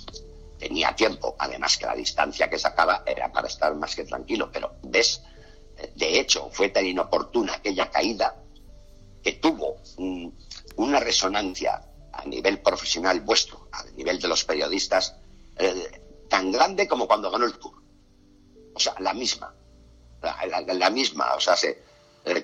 tenía 0.59 0.95
tiempo, 0.95 1.37
además 1.39 1.77
que 1.77 1.87
la 1.87 1.95
distancia 1.95 2.49
que 2.49 2.59
sacaba 2.59 3.03
era 3.07 3.31
para 3.31 3.49
estar 3.49 3.75
más 3.75 3.95
que 3.95 4.05
tranquilo, 4.05 4.51
pero 4.51 4.77
ves, 4.83 5.23
de 5.95 6.19
hecho 6.19 6.49
fue 6.51 6.71
tan 6.71 6.87
inoportuna 6.87 7.55
aquella 7.55 7.91
caída 7.91 8.35
que 9.23 9.33
tuvo 9.35 9.77
una 10.77 11.01
resonancia 11.01 11.83
a 12.19 12.25
nivel 12.25 12.61
profesional 12.61 13.21
vuestro, 13.21 13.69
a 13.73 13.85
nivel 13.97 14.19
de 14.21 14.29
los 14.29 14.45
periodistas, 14.45 15.17
eh, 15.57 16.03
tan 16.29 16.51
grande 16.51 16.89
como 16.89 17.07
cuando 17.07 17.31
ganó 17.31 17.47
el 17.47 17.59
Tour. 17.59 17.81
O 18.75 18.81
sea, 18.81 18.95
la 18.99 19.15
misma, 19.15 19.55
la, 20.21 20.91
misma, 20.91 21.35
o 21.35 21.41
sea, 21.41 21.57
se 21.57 21.83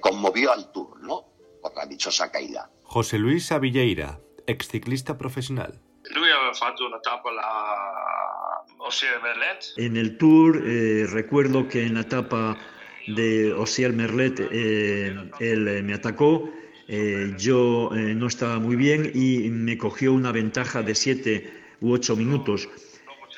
conmovió 0.00 0.52
al 0.52 0.70
Tour, 0.72 1.00
¿no? 1.00 1.26
por 1.60 1.74
la 1.76 1.86
dichosa 1.86 2.30
caída. 2.30 2.70
José 2.84 3.18
Luis 3.18 3.50
Avilleira, 3.50 4.20
exciclista 4.46 5.18
profesional. 5.18 5.80
Lui 6.10 6.30
aveva 6.30 6.54
fatto 6.54 6.86
una 6.86 7.00
tappa 7.00 7.32
la 7.32 8.64
Merlet. 9.22 9.64
En 9.78 9.96
el 9.96 10.18
Tour 10.18 10.62
eh, 10.64 11.06
recuerdo 11.08 11.66
que 11.68 11.86
en 11.86 11.94
la 11.94 12.02
etapa 12.02 12.58
de 13.06 13.52
Osiel 13.54 13.94
Merlet, 13.94 14.38
él 14.40 15.82
me 15.82 15.94
atacó, 15.94 16.50
yo 16.88 17.90
no 17.92 18.26
estaba 18.26 18.58
muy 18.58 18.76
bien 18.76 19.10
y 19.14 19.48
me 19.50 19.78
cogió 19.78 20.12
una 20.12 20.32
ventaja 20.32 20.82
de 20.82 20.94
siete 20.94 21.62
u 21.80 21.92
ocho 21.92 22.16
minutos. 22.16 22.68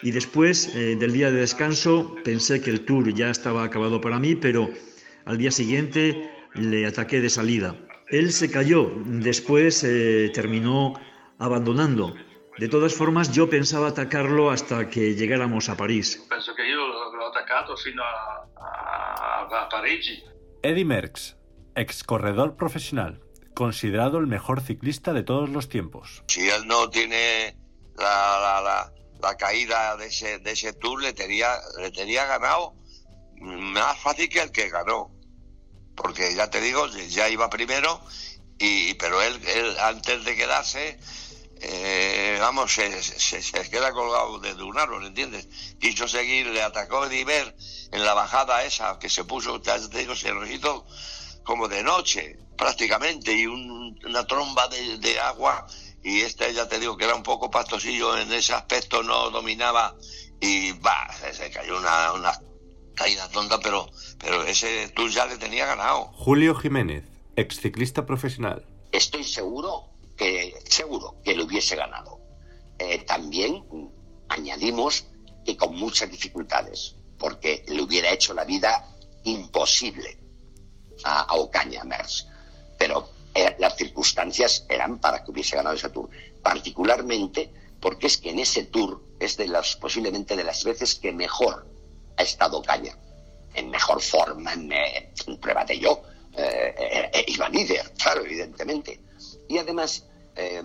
Y 0.02 0.10
después 0.10 0.74
del 0.74 1.12
día 1.12 1.30
de 1.30 1.40
descanso 1.40 2.16
pensé 2.24 2.60
que 2.60 2.70
el 2.70 2.84
tour 2.84 3.12
ya 3.14 3.30
estaba 3.30 3.64
acabado 3.64 4.00
para 4.00 4.18
mí, 4.18 4.34
pero 4.34 4.68
al 5.24 5.38
día 5.38 5.50
siguiente 5.50 6.30
le 6.54 6.86
ataqué 6.86 7.20
de 7.20 7.30
salida. 7.30 7.76
Él 8.08 8.32
se 8.32 8.50
cayó, 8.50 8.92
después 9.04 9.80
terminó 10.34 10.94
abandonando. 11.38 12.14
De 12.58 12.68
todas 12.68 12.94
formas, 12.94 13.32
yo 13.32 13.50
pensaba 13.50 13.88
atacarlo 13.88 14.50
hasta 14.50 14.88
que 14.88 15.14
llegáramos 15.14 15.68
a 15.68 15.76
París. 15.76 16.24
Penso 16.30 16.54
que 16.54 16.62
yo 16.70 16.76
lo 16.76 17.26
he 17.26 17.28
atacado 17.28 17.76
fino 17.76 18.02
a, 18.02 18.48
a, 18.56 19.64
a 19.64 19.68
Parigi. 19.68 20.22
Eddy 20.62 20.84
Merckx, 20.84 21.36
ex 21.74 22.02
corredor 22.02 22.56
profesional, 22.56 23.20
considerado 23.56 24.18
el 24.18 24.26
mejor 24.26 24.60
ciclista 24.60 25.14
de 25.14 25.22
todos 25.22 25.48
los 25.48 25.70
tiempos. 25.70 26.22
Si 26.28 26.46
él 26.46 26.66
no 26.66 26.90
tiene 26.90 27.56
la, 27.96 28.38
la, 28.38 28.60
la, 28.60 28.92
la 29.18 29.36
caída 29.38 29.96
de 29.96 30.08
ese, 30.08 30.38
de 30.38 30.52
ese 30.52 30.74
tour, 30.74 31.00
le 31.00 31.14
tenía, 31.14 31.58
le 31.78 31.90
tenía 31.90 32.26
ganado 32.26 32.74
más 33.40 33.98
fácil 33.98 34.28
que 34.28 34.42
el 34.42 34.52
que 34.52 34.68
ganó. 34.68 35.10
Porque 35.96 36.34
ya 36.34 36.50
te 36.50 36.60
digo, 36.60 36.86
ya 36.86 37.30
iba 37.30 37.48
primero, 37.48 37.98
y, 38.58 38.92
pero 38.94 39.22
él, 39.22 39.40
él 39.46 39.74
antes 39.80 40.22
de 40.26 40.36
quedarse 40.36 40.98
eh, 41.58 42.36
vamos, 42.38 42.74
se, 42.74 43.02
se, 43.02 43.40
se, 43.40 43.70
queda 43.70 43.92
colgado 43.92 44.38
de 44.38 44.62
un 44.62 44.78
árbol, 44.78 45.06
¿entiendes? 45.06 45.48
Quiso 45.80 46.06
seguir, 46.06 46.48
le 46.48 46.62
atacó 46.62 47.06
Ediver 47.06 47.56
en 47.90 48.04
la 48.04 48.12
bajada 48.12 48.64
esa 48.64 48.98
que 48.98 49.08
se 49.08 49.24
puso, 49.24 49.62
te 49.62 49.78
digo, 49.98 50.14
se 50.14 50.30
registro 50.34 50.86
como 51.46 51.68
de 51.68 51.82
noche, 51.82 52.36
prácticamente, 52.58 53.32
y 53.32 53.46
un, 53.46 53.98
una 54.04 54.26
tromba 54.26 54.66
de, 54.68 54.98
de, 54.98 55.20
agua, 55.20 55.66
y 56.02 56.20
este 56.20 56.52
ya 56.52 56.68
te 56.68 56.80
digo 56.80 56.96
que 56.96 57.04
era 57.04 57.14
un 57.14 57.22
poco 57.22 57.50
pastosillo 57.50 58.18
en 58.18 58.32
ese 58.32 58.52
aspecto, 58.52 59.02
no 59.04 59.30
dominaba, 59.30 59.94
y 60.40 60.72
va, 60.72 61.08
se, 61.14 61.32
se 61.32 61.50
cayó 61.50 61.78
una, 61.78 62.12
una 62.12 62.32
caída 62.94 63.28
tonta, 63.28 63.60
pero, 63.60 63.88
pero 64.18 64.42
ese 64.42 64.88
tú 64.88 65.08
ya 65.08 65.24
le 65.26 65.38
tenía 65.38 65.66
ganado. 65.66 66.06
Julio 66.14 66.54
Jiménez, 66.56 67.04
ex 67.36 67.60
ciclista 67.60 68.04
profesional. 68.04 68.66
Estoy 68.90 69.22
seguro 69.22 69.84
que 70.16 70.52
seguro 70.68 71.14
que 71.24 71.36
lo 71.36 71.44
hubiese 71.44 71.76
ganado. 71.76 72.18
Eh, 72.78 72.98
también 73.06 73.64
añadimos 74.28 75.06
que 75.44 75.56
con 75.56 75.76
muchas 75.76 76.10
dificultades, 76.10 76.96
porque 77.18 77.64
le 77.68 77.82
hubiera 77.82 78.10
hecho 78.10 78.34
la 78.34 78.44
vida 78.44 78.84
imposible 79.22 80.25
a, 81.04 81.20
a 81.20 81.34
Ocaña 81.34 81.84
Mers. 81.84 82.26
Pero 82.78 83.10
eh, 83.34 83.56
las 83.58 83.76
circunstancias 83.76 84.64
eran 84.68 84.98
para 84.98 85.22
que 85.22 85.30
hubiese 85.30 85.56
ganado 85.56 85.76
ese 85.76 85.90
tour, 85.90 86.08
particularmente 86.42 87.50
porque 87.80 88.06
es 88.06 88.18
que 88.18 88.30
en 88.30 88.38
ese 88.38 88.64
tour 88.64 89.02
es 89.20 89.36
de 89.36 89.48
las 89.48 89.76
posiblemente 89.76 90.36
de 90.36 90.44
las 90.44 90.64
veces 90.64 90.94
que 90.94 91.12
mejor 91.12 91.66
ha 92.16 92.22
estado 92.22 92.58
Ocaña, 92.58 92.96
en 93.54 93.70
mejor 93.70 94.00
forma, 94.00 94.52
en, 94.52 94.70
prueba 95.40 95.64
de 95.64 95.78
yo, 95.78 96.02
eh, 96.36 97.10
eh, 97.12 97.24
iba 97.28 97.48
líder, 97.48 97.92
claro, 97.92 98.24
evidentemente. 98.24 99.00
Y 99.48 99.58
además 99.58 100.04
eh, 100.34 100.62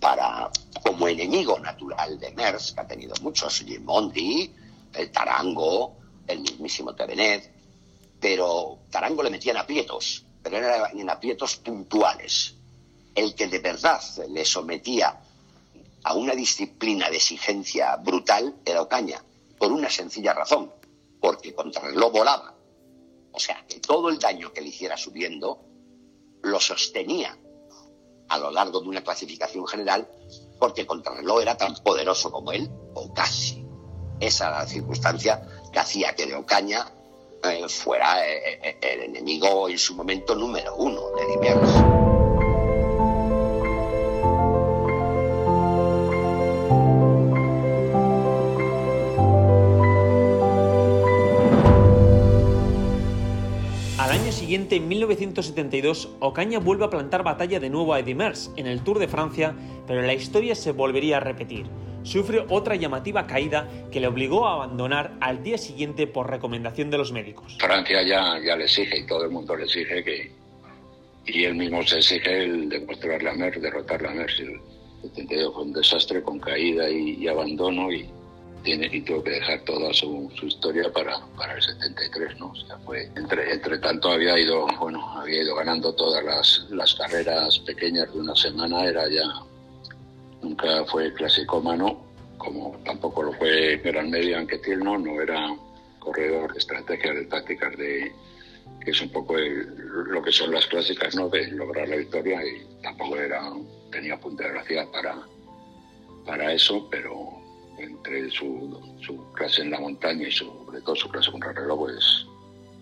para 0.00 0.50
como 0.82 1.08
enemigo 1.08 1.58
natural 1.58 2.18
de 2.18 2.32
Mers, 2.32 2.72
que 2.72 2.80
ha 2.80 2.86
tenido 2.86 3.14
muchos, 3.22 3.60
Gimondi, 3.60 4.52
el 4.94 5.10
Tarango, 5.10 5.96
el 6.26 6.40
mismísimo 6.40 6.94
Tevenet, 6.94 7.52
pero 8.24 8.78
Tarango 8.88 9.22
le 9.22 9.28
metían 9.28 9.58
aprietos, 9.58 10.24
pero 10.42 10.56
eran 10.56 10.98
en 10.98 11.10
aprietos 11.10 11.56
puntuales. 11.56 12.54
El 13.14 13.34
que 13.34 13.48
de 13.48 13.58
verdad 13.58 14.00
le 14.30 14.46
sometía 14.46 15.20
a 16.02 16.14
una 16.14 16.32
disciplina 16.32 17.10
de 17.10 17.16
exigencia 17.16 17.96
brutal 17.96 18.54
era 18.64 18.80
Ocaña, 18.80 19.22
por 19.58 19.70
una 19.72 19.90
sencilla 19.90 20.32
razón, 20.32 20.72
porque 21.20 21.54
contra 21.54 21.86
el 21.86 21.96
lobo 21.96 22.20
volaba. 22.20 22.54
O 23.30 23.38
sea, 23.38 23.62
que 23.68 23.80
todo 23.80 24.08
el 24.08 24.18
daño 24.18 24.54
que 24.54 24.62
le 24.62 24.68
hiciera 24.68 24.96
subiendo 24.96 25.60
lo 26.40 26.58
sostenía 26.60 27.36
a 28.30 28.38
lo 28.38 28.50
largo 28.50 28.80
de 28.80 28.88
una 28.88 29.04
clasificación 29.04 29.66
general 29.66 30.08
porque 30.58 30.86
Contrarreloj 30.86 31.42
era 31.42 31.58
tan 31.58 31.74
poderoso 31.74 32.32
como 32.32 32.52
él, 32.52 32.70
o 32.94 33.12
casi. 33.12 33.66
Esa 34.18 34.48
era 34.48 34.60
la 34.60 34.66
circunstancia 34.66 35.46
que 35.70 35.78
hacía 35.78 36.14
que 36.14 36.24
de 36.24 36.36
Ocaña 36.36 36.90
eh, 37.52 37.68
fuera 37.68 38.26
eh, 38.26 38.58
eh, 38.62 38.76
el 38.80 39.00
enemigo 39.02 39.68
en 39.68 39.78
su 39.78 39.94
momento 39.94 40.34
número 40.34 40.74
uno 40.76 41.00
de 41.16 41.26
Dimers. 41.26 42.04
siguiente, 54.44 54.76
en 54.76 54.88
1972, 54.88 56.10
Ocaña 56.20 56.58
vuelve 56.58 56.84
a 56.84 56.90
plantar 56.90 57.22
batalla 57.22 57.60
de 57.60 57.70
nuevo 57.70 57.94
a 57.94 58.00
Eddy 58.00 58.14
Merckx 58.14 58.50
en 58.56 58.66
el 58.66 58.84
Tour 58.84 58.98
de 58.98 59.08
Francia, 59.08 59.54
pero 59.86 60.02
la 60.02 60.12
historia 60.12 60.54
se 60.54 60.72
volvería 60.72 61.16
a 61.16 61.20
repetir. 61.20 61.66
Sufre 62.04 62.44
otra 62.48 62.76
llamativa 62.76 63.26
caída 63.26 63.68
que 63.90 63.98
le 63.98 64.06
obligó 64.06 64.46
a 64.46 64.54
abandonar 64.54 65.16
al 65.20 65.42
día 65.42 65.58
siguiente 65.58 66.06
por 66.06 66.30
recomendación 66.30 66.90
de 66.90 66.98
los 66.98 67.10
médicos. 67.12 67.56
Francia 67.58 68.02
ya, 68.02 68.38
ya 68.44 68.56
le 68.56 68.64
exige 68.64 69.00
y 69.00 69.06
todo 69.06 69.24
el 69.24 69.30
mundo 69.30 69.56
le 69.56 69.64
exige 69.64 70.04
que... 70.04 70.32
Y 71.26 71.44
él 71.44 71.54
mismo 71.54 71.82
se 71.82 71.96
exige 71.96 72.44
el 72.44 72.68
demostrarle 72.68 73.30
a 73.30 73.32
Merckx, 73.32 73.62
derrotarle 73.62 74.08
a 74.08 74.12
Merckx. 74.12 74.40
El 74.40 74.60
72 75.02 75.54
fue 75.54 75.62
un 75.62 75.72
desastre 75.72 76.22
con 76.22 76.38
caída 76.38 76.88
y, 76.90 77.16
y 77.18 77.28
abandono 77.28 77.90
y, 77.90 78.06
tiene, 78.64 78.88
y 78.90 79.00
tuvo 79.02 79.22
que 79.22 79.30
dejar 79.30 79.60
toda 79.60 79.92
su, 79.94 80.30
su, 80.34 80.46
historia 80.46 80.90
para, 80.92 81.20
para 81.36 81.54
el 81.54 81.62
73, 81.62 82.40
¿no? 82.40 82.50
O 82.50 82.56
sea, 82.56 82.78
fue, 82.78 83.10
entre, 83.14 83.52
entre 83.52 83.78
tanto 83.78 84.10
había 84.10 84.38
ido, 84.38 84.66
bueno, 84.80 85.00
había 85.18 85.42
ido 85.42 85.54
ganando 85.54 85.94
todas 85.94 86.24
las, 86.24 86.66
las 86.70 86.94
carreras 86.94 87.58
pequeñas 87.60 88.12
de 88.12 88.20
una 88.20 88.34
semana, 88.34 88.84
era 88.84 89.08
ya, 89.08 89.22
nunca 90.44 90.84
fue 90.84 91.12
clasicómano, 91.14 92.04
como 92.38 92.76
tampoco 92.84 93.22
lo 93.22 93.32
fue 93.32 93.78
Gran 93.78 94.10
Medio 94.10 94.38
Anquetil, 94.38 94.80
¿no? 94.80 94.98
No 94.98 95.20
era 95.20 95.56
corredor 95.98 96.52
de 96.52 96.58
estrategias, 96.58 97.14
de 97.14 97.24
tácticas 97.24 97.76
de 97.76 98.12
que 98.84 98.90
es 98.90 99.00
un 99.00 99.10
poco 99.10 99.38
el, 99.38 99.66
lo 100.08 100.22
que 100.22 100.30
son 100.30 100.52
las 100.52 100.66
clásicas, 100.66 101.14
¿no? 101.14 101.28
De 101.28 101.48
lograr 101.48 101.88
la 101.88 101.96
victoria 101.96 102.40
y 102.44 102.82
tampoco 102.82 103.16
era, 103.16 103.42
tenía 103.90 104.20
punta 104.20 104.44
de 104.44 104.52
velocidad 104.52 104.86
para, 104.90 105.16
para 106.26 106.52
eso, 106.52 106.86
pero 106.90 107.42
entre 107.78 108.30
su, 108.30 108.96
su, 109.00 109.32
clase 109.32 109.62
en 109.62 109.70
la 109.70 109.80
montaña 109.80 110.28
y 110.28 110.32
sobre 110.32 110.80
todo 110.82 110.94
su 110.94 111.08
clase 111.08 111.30
contra 111.30 111.50
el 111.50 111.56
reloj, 111.56 111.78
pues, 111.80 112.26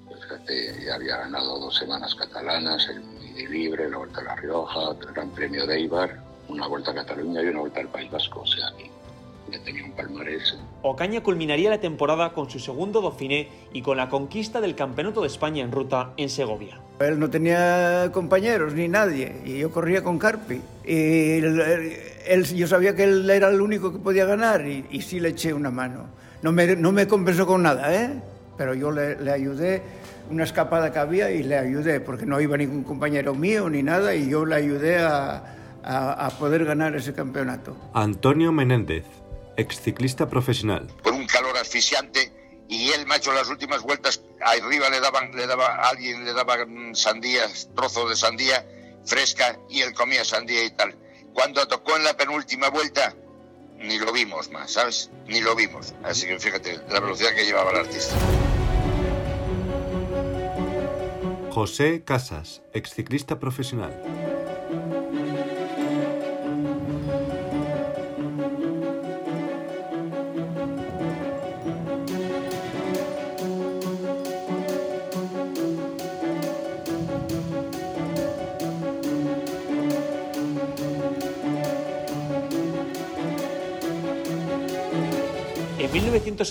pues 0.09 0.85
ya 0.85 0.96
había 0.96 1.18
ganado 1.18 1.61
dos 1.61 1.77
semanas 1.77 2.14
catalanas, 2.16 2.88
el 2.88 3.01
Midi 3.01 3.46
Libre, 3.46 3.88
la 3.88 3.98
Vuelta 3.98 4.20
a 4.20 4.25
La 4.25 4.37
Rioja, 4.37 4.90
el 5.01 5.12
Gran 5.14 5.31
Premio 5.31 5.66
de 5.66 5.77
Eibar, 5.77 6.32
una 6.53 6.67
Vuelta 6.67 6.91
a 6.91 6.95
Cataluña 6.95 7.43
y 7.43 7.47
una 7.47 7.61
Vuelta 7.61 7.81
al 7.81 7.88
País 7.88 8.11
Vasco, 8.11 8.41
o 8.41 8.47
sea 8.47 8.67
que 8.77 8.91
ya 9.51 9.62
tenía 9.62 9.85
un 9.85 9.93
palmarés. 9.93 10.57
Ocaña 10.83 11.23
culminaría 11.23 11.69
la 11.71 11.81
temporada 11.81 12.33
con 12.33 12.49
su 12.49 12.59
segundo 12.59 13.01
Dauphiné 13.01 13.49
y 13.73 13.83
con 13.83 13.97
la 13.97 14.09
conquista 14.09 14.61
del 14.61 14.75
Campeonato 14.75 15.23
de 15.23 15.27
España 15.27 15.62
en 15.62 15.73
ruta 15.73 16.12
en 16.17 16.31
Segovia. 16.31 16.79
Él 17.01 17.19
no 17.19 17.29
tenía 17.29 18.11
compañeros 18.12 18.75
ni 18.75 18.88
nadie 18.88 19.43
y 19.45 19.59
yo 19.59 19.71
corría 19.71 20.03
con 20.03 20.19
Carpi. 20.19 20.61
Y 20.85 21.38
él, 21.38 21.61
él, 22.27 22.45
yo 22.45 22.67
sabía 22.67 22.95
que 22.95 23.05
él 23.05 23.29
era 23.29 23.49
el 23.49 23.61
único 23.61 23.93
que 23.93 23.99
podía 23.99 24.25
ganar 24.25 24.67
y, 24.67 24.87
y 24.91 25.03
sí 25.03 25.21
le 25.21 25.31
eché 25.31 25.53
una 25.53 25.71
mano. 25.71 26.07
No 26.43 26.53
me, 26.53 26.77
no 26.77 26.93
me 26.93 27.07
compensó 27.07 27.47
con 27.47 27.62
nada, 27.62 27.95
¿eh? 27.95 28.11
pero 28.57 28.75
yo 28.75 28.91
le, 28.91 29.21
le 29.21 29.33
ayudé 29.33 29.83
una 30.31 30.45
escapada 30.45 30.93
que 30.93 30.99
había 30.99 31.31
y 31.31 31.43
le 31.43 31.59
ayudé 31.59 32.01
porque 32.01 32.27
no 32.27 32.41
iba 32.41 32.57
ningún 32.57 32.85
compañero 32.85 33.35
mío 33.35 33.69
ni 33.69 33.83
nada 33.83 34.15
y 34.15 34.29
yo 34.29 34.45
le 34.45 34.55
ayudé 34.55 34.99
a, 34.99 35.43
a, 35.85 36.27
a 36.27 36.31
poder 36.31 36.64
ganar 36.64 36.95
ese 36.97 37.14
campeonato. 37.14 37.77
Antonio 37.95 38.53
Menéndez, 38.53 39.05
exciclista 39.57 40.29
profesional. 40.29 40.88
Por 41.03 41.12
un 41.12 41.27
calor 41.27 41.57
asfixiante 41.57 42.33
y 42.68 42.90
él, 42.90 43.07
macho, 43.07 43.33
las 43.33 43.49
últimas 43.49 43.83
vueltas 43.83 44.23
arriba 44.40 44.88
le 44.88 45.01
daban, 45.01 45.33
le 45.37 45.47
daba 45.47 45.77
alguien 45.88 46.25
le 46.25 46.33
daba 46.33 46.57
sandías, 46.95 47.68
trozos 47.74 48.09
de 48.09 48.16
sandía 48.16 48.66
fresca 49.05 49.59
y 49.68 49.80
él 49.80 49.93
comía 49.95 50.24
sandía 50.24 50.64
y 50.64 50.70
tal. 50.70 50.97
Cuando 51.35 51.66
tocó 51.66 51.97
en 51.97 52.05
la 52.05 52.16
penúltima 52.16 52.68
vuelta, 52.68 53.14
ni 53.78 53.99
lo 53.99 54.12
vimos 54.12 54.51
más, 54.51 54.72
¿sabes? 54.72 55.11
Ni 55.26 55.41
lo 55.41 55.55
vimos. 55.57 55.95
Así 56.03 56.26
que 56.26 56.39
fíjate 56.39 56.80
la 56.89 57.01
velocidad 57.01 57.35
que 57.35 57.45
llevaba 57.45 57.70
el 57.72 57.78
artista. 57.78 58.14
José 61.51 62.03
Casas, 62.05 62.62
exciclista 62.72 63.39
profesional. 63.39 64.22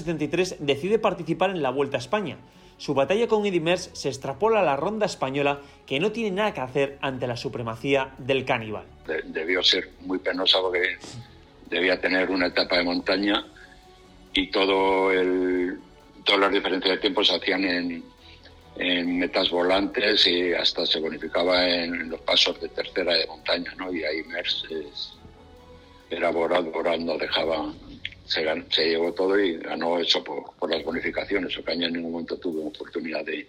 1973 0.05 0.57
decide 0.59 0.99
participar 0.99 1.49
en 1.51 1.61
la 1.61 1.69
Vuelta 1.69 1.97
a 1.97 1.99
España. 1.99 2.37
Su 2.77 2.93
batalla 2.95 3.27
con 3.27 3.45
Eddy 3.45 3.59
Merckx 3.59 3.91
se 3.93 4.09
extrapola 4.09 4.61
a 4.61 4.63
la 4.63 4.75
ronda 4.75 5.05
española 5.05 5.61
que 5.85 5.99
no 5.99 6.11
tiene 6.11 6.31
nada 6.31 6.53
que 6.53 6.61
hacer 6.61 6.97
ante 7.01 7.27
la 7.27 7.37
supremacía 7.37 8.15
del 8.17 8.43
caníbal. 8.43 8.85
debió 9.25 9.61
ser 9.61 9.89
muy 10.01 10.17
penosa 10.17 10.59
porque 10.61 10.97
debía 11.69 12.01
tener 12.01 12.31
una 12.31 12.47
etapa 12.47 12.77
de 12.77 12.83
montaña 12.83 13.45
y 14.33 14.49
todo 14.49 15.11
el, 15.11 15.79
todas 16.23 16.41
las 16.41 16.51
diferencias 16.51 16.95
de 16.95 17.01
tiempo 17.01 17.23
se 17.23 17.35
hacían 17.35 17.63
en, 17.65 18.03
metas 19.19 19.51
volantes 19.51 20.25
y 20.25 20.53
hasta 20.53 20.85
se 20.85 20.99
bonificaba 20.99 21.67
en 21.67 22.09
los 22.09 22.19
pasos 22.21 22.59
de 22.59 22.69
tercera 22.69 23.13
de 23.13 23.27
montaña, 23.27 23.75
¿no? 23.77 23.93
Y 23.93 24.03
ahí 24.03 24.23
Merckx 24.23 24.65
era 26.09 26.31
voraz, 26.31 26.63
voraz, 26.65 26.99
no 26.99 27.17
dejaba, 27.17 27.71
se, 28.31 28.45
se, 28.69 28.89
llevó 28.89 29.11
todo 29.13 29.37
y 29.37 29.57
ganó 29.57 29.99
eso 29.99 30.23
por, 30.23 30.69
las 30.69 30.83
bonificaciones. 30.85 31.57
Ocaña 31.57 31.87
en 31.87 31.93
ningún 31.93 32.13
momento 32.13 32.37
tuvo 32.37 32.67
oportunidad 32.67 33.25
de, 33.25 33.45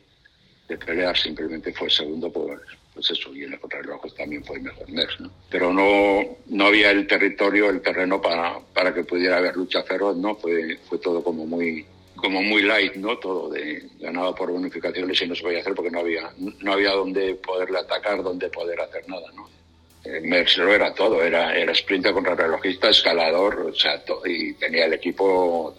pelear, 0.87 1.17
simplemente 1.17 1.73
fue 1.75 1.91
segundo 1.91 2.33
por, 2.33 2.63
pues 2.95 3.11
eso, 3.11 3.33
y 3.35 3.45
en 3.45 3.53
el 3.53 3.61
contrarreloj 3.61 4.01
también 4.17 4.43
fue 4.43 4.59
mejor 4.59 4.89
¿no? 4.89 5.31
Pero 5.51 5.71
no, 5.71 6.39
no 6.47 6.67
había 6.67 6.91
el 6.91 7.07
territorio, 7.07 7.69
el 7.69 7.83
terreno 7.83 8.23
para, 8.23 8.59
para 8.73 8.95
que 8.95 9.05
pudiera 9.05 9.37
haber 9.37 9.55
lucha 9.55 9.83
feroz, 9.83 10.17
¿no? 10.17 10.35
Fue, 10.35 10.79
fue 10.89 10.99
todo 10.99 11.23
como 11.23 11.45
muy, 11.45 11.85
como 12.17 12.43
muy 12.43 12.63
light, 12.63 12.95
¿no? 12.95 13.19
Todo 13.19 13.51
de 13.51 13.87
ganado 14.01 14.35
por 14.35 14.51
bonificaciones 14.51 15.21
y 15.21 15.27
no 15.27 15.35
se 15.35 15.43
podía 15.43 15.61
hacer 15.61 15.75
porque 15.75 15.91
no 15.91 16.01
había, 16.01 16.33
no 16.39 16.73
había 16.73 16.93
donde 16.93 17.35
poderle 17.35 17.79
atacar, 17.79 18.23
donde 18.23 18.49
poder 18.49 18.81
hacer 18.81 19.07
nada, 19.09 19.31
¿no? 19.37 19.47
Merckx 20.05 20.59
lo 20.59 20.75
era 20.75 20.93
todo, 20.95 21.23
era, 21.23 21.55
era 21.55 21.75
sprinter 21.75 22.13
relojista, 22.15 22.91
escalador, 22.91 23.61
o 23.61 23.75
sea, 23.75 24.03
y 24.25 24.53
tenía 24.55 24.87
el 24.87 24.95
equipo 24.95 25.75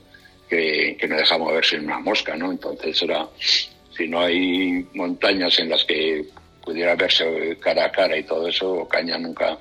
que, 0.50 0.96
que 0.98 1.08
no 1.08 1.18
deja 1.18 1.38
moverse 1.38 1.76
en 1.76 1.86
una 1.86 2.00
mosca, 2.00 2.36
¿no? 2.36 2.52
Entonces 2.52 3.02
era, 3.02 3.28
si 3.38 4.08
no 4.08 4.22
hay 4.22 4.88
montañas 4.94 5.60
en 5.60 5.70
las 5.70 5.84
que 5.84 6.26
pudiera 6.64 6.96
verse 6.96 7.58
cara 7.60 7.86
a 7.86 7.92
cara 7.92 8.18
y 8.18 8.24
todo 8.24 8.48
eso, 8.48 8.88
Caña 8.88 9.18
nunca, 9.18 9.58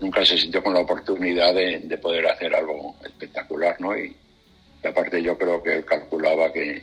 nunca 0.00 0.24
se 0.26 0.36
sintió 0.36 0.62
con 0.62 0.74
la 0.74 0.80
oportunidad 0.80 1.54
de, 1.54 1.78
de 1.78 1.98
poder 1.98 2.26
hacer 2.26 2.54
algo 2.54 2.96
espectacular, 3.04 3.80
¿no? 3.80 3.96
Y, 3.96 4.14
y, 4.82 4.86
aparte 4.86 5.22
yo 5.22 5.38
creo 5.38 5.62
que 5.62 5.76
él 5.76 5.84
calculaba 5.84 6.52
que, 6.52 6.82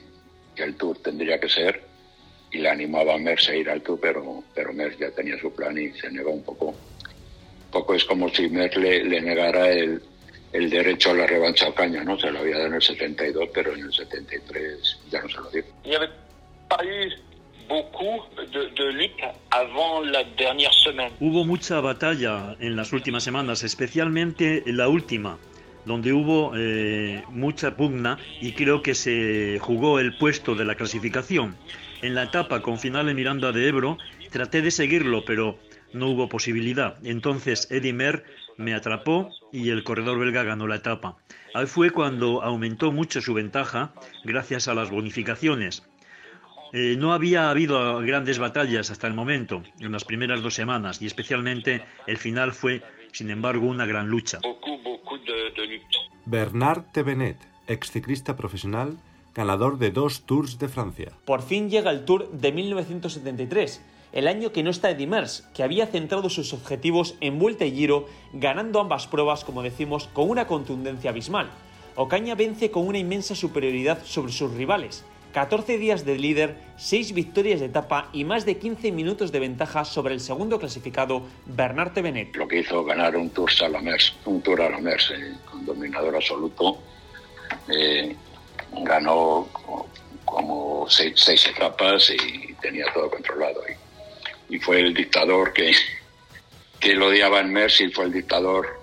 que, 0.56 0.64
el 0.64 0.76
Tour 0.76 0.98
tendría 1.00 1.40
que 1.40 1.50
ser 1.50 1.84
y 2.52 2.58
le 2.58 2.70
animaba 2.70 3.14
a 3.14 3.18
Merckx 3.20 3.50
a 3.50 3.56
ir 3.56 3.70
al 3.70 3.84
Tour, 3.84 4.00
pero, 4.02 4.44
pero 4.56 4.74
Merckx 4.74 4.98
ya 5.00 5.12
tenía 5.12 5.38
su 5.38 5.54
plan 5.54 5.78
y 5.78 5.92
se 5.92 6.10
negó 6.10 6.32
un 6.32 6.44
poco. 6.44 6.74
Poco 7.72 7.94
es 7.94 8.04
como 8.06 8.30
si 8.30 8.50
Merckx 8.50 8.78
le, 8.78 9.04
le 9.04 9.22
negara 9.22 9.70
el, 9.70 10.02
el 10.54 10.70
derecho 10.70 11.12
a 11.12 11.14
la 11.14 11.28
revancha 11.28 11.68
a 11.68 11.74
Caña, 11.74 12.04
¿no? 12.04 12.20
Se 12.20 12.32
lo 12.32 12.40
había 12.40 12.56
dado 12.56 12.68
en 12.68 12.74
el 12.76 12.82
72, 12.82 13.50
pero 13.54 13.74
en 13.74 13.82
el 13.82 13.94
73 13.94 15.00
ya 15.12 15.22
no 15.22 15.30
se 15.30 15.38
lo 15.38 15.50
dio. 15.52 15.64
Il 15.84 15.90
n'y 15.92 15.96
avait 15.96 16.10
pas 16.68 16.84
eu 16.84 17.12
beaucoup 17.68 18.24
de, 18.52 18.70
de 18.76 18.92
lutte 18.92 19.22
avant 19.52 20.02
la 20.02 20.24
dernière 20.38 20.74
semaine. 20.74 21.12
Hubo 21.22 21.46
mucha 21.46 21.80
batalla 21.82 22.56
en 22.60 22.76
las 22.76 22.92
últimas 22.94 23.24
semanas, 23.24 23.64
especialmente 23.64 24.64
en 24.66 24.78
la 24.78 24.88
última, 24.88 25.38
donde 25.86 26.12
hubo 26.14 26.54
eh, 26.58 27.24
mucha 27.30 27.76
pugna 27.76 28.18
y 28.42 28.54
creo 28.54 28.82
que 28.82 28.96
se 28.96 29.60
jugó 29.62 30.00
el 30.00 30.18
puesto 30.18 30.56
de 30.56 30.66
la 30.66 30.76
clasificación. 30.76 31.56
En 32.02 32.16
la 32.16 32.24
etapa 32.24 32.62
con 32.62 32.80
final 32.80 33.08
en 33.10 33.16
Miranda 33.16 33.52
de 33.52 33.68
Ebro 33.68 33.98
traté 34.32 34.62
de 34.62 34.72
seguirlo, 34.72 35.24
pero 35.26 35.60
no 35.94 36.08
hubo 36.08 36.30
posibilidad. 36.30 36.98
Entonces 37.04 37.68
Eddie 37.72 37.94
Mer 37.94 38.24
me 38.58 38.74
atrapó 38.74 39.30
y 39.52 39.70
el 39.70 39.84
corredor 39.84 40.20
belga 40.20 40.44
ganó 40.44 40.68
la 40.68 40.76
etapa. 40.76 41.18
Ahí 41.54 41.66
fue 41.66 41.92
cuando 41.92 42.44
aumentó 42.44 42.92
mucho 42.92 43.22
su 43.22 43.34
ventaja 43.34 43.94
gracias 44.24 44.68
a 44.68 44.74
las 44.74 44.92
bonificaciones. 44.92 45.84
Eh, 46.72 46.96
no 46.98 47.14
había 47.14 47.50
habido 47.50 48.00
grandes 48.00 48.38
batallas 48.38 48.92
hasta 48.92 49.08
el 49.08 49.14
momento, 49.16 49.64
en 49.80 49.92
las 49.92 50.06
primeras 50.06 50.44
dos 50.44 50.54
semanas, 50.54 51.02
y 51.02 51.08
especialmente 51.08 51.84
el 52.06 52.18
final 52.18 52.54
fue, 52.54 52.84
sin 53.12 53.32
embargo, 53.32 53.66
una 53.66 53.88
gran 53.88 54.08
lucha. 54.08 54.40
Bernard 56.26 56.84
Tevenet, 56.92 57.38
exciclista 57.66 58.36
profesional, 58.36 59.00
ganador 59.34 59.80
de 59.80 59.90
dos 59.90 60.26
Tours 60.28 60.60
de 60.60 60.68
Francia. 60.68 61.12
Por 61.26 61.42
fin 61.42 61.70
llega 61.72 61.90
el 61.90 62.06
Tour 62.06 62.30
de 62.32 62.52
1973, 62.52 63.82
el 64.12 64.28
año 64.28 64.52
que 64.52 64.64
no 64.64 64.70
está 64.70 64.90
Eddy 64.90 65.08
Merckx, 65.08 65.48
que 65.54 65.64
había 65.64 65.88
centrado 65.88 66.30
sus 66.30 66.54
objetivos 66.54 67.16
en 67.22 67.40
Vuelta 67.40 67.66
y 67.66 67.72
Giro, 67.72 68.08
ganando 68.34 68.80
ambas 68.80 69.08
pruebas, 69.08 69.44
como 69.44 69.62
decimos, 69.62 70.10
con 70.14 70.30
una 70.30 70.48
contundencia 70.48 71.12
abismal. 71.12 71.50
Ocaña 71.96 72.36
vence 72.36 72.72
con 72.72 72.88
una 72.88 72.98
inmensa 72.98 73.36
superioridad 73.36 74.04
sobre 74.06 74.32
sus 74.32 74.54
rivales, 74.54 75.04
14 75.34 75.78
días 75.78 76.06
de 76.06 76.18
líder, 76.18 76.58
6 76.78 77.14
victorias 77.14 77.60
de 77.60 77.68
etapa 77.68 78.10
y 78.14 78.24
más 78.24 78.46
de 78.46 78.58
15 78.58 78.92
minutos 78.92 79.32
de 79.32 79.40
ventaja 79.40 79.86
sobre 79.86 80.14
el 80.14 80.22
segundo 80.22 80.60
clasificado 80.60 81.24
Bernard 81.46 81.94
Tevenet. 81.94 82.36
Lo 82.36 82.48
que 82.48 82.60
hizo 82.62 82.84
ganar 82.84 83.16
un 83.16 83.30
Tour 83.30 83.52
a 83.62 83.70
la 83.70 83.82
Merckx, 83.82 84.16
un 84.26 84.42
Tour 84.42 84.62
a 84.62 84.70
la 84.70 84.80
Merckx 84.80 85.12
eh, 85.12 85.34
con 85.46 85.66
dominador 85.66 86.16
absoluto, 86.16 86.80
eh, 87.68 88.16
ganó 88.84 89.48
como 90.26 90.86
seis, 90.90 91.14
seis, 91.16 91.48
etapas 91.48 92.12
y 92.12 92.54
tenía 92.62 92.86
todo 92.94 93.10
controlado. 93.10 93.62
Y 94.50 94.60
fue 94.60 94.80
el 94.80 94.94
dictador 94.94 95.54
que, 95.54 95.72
que 96.80 96.96
lo 96.96 97.08
odiaba 97.08 97.40
en 97.40 97.54
Merckx 97.54 97.82
y 97.82 97.90
fue 97.90 98.06
el 98.06 98.14
dictador 98.14 98.80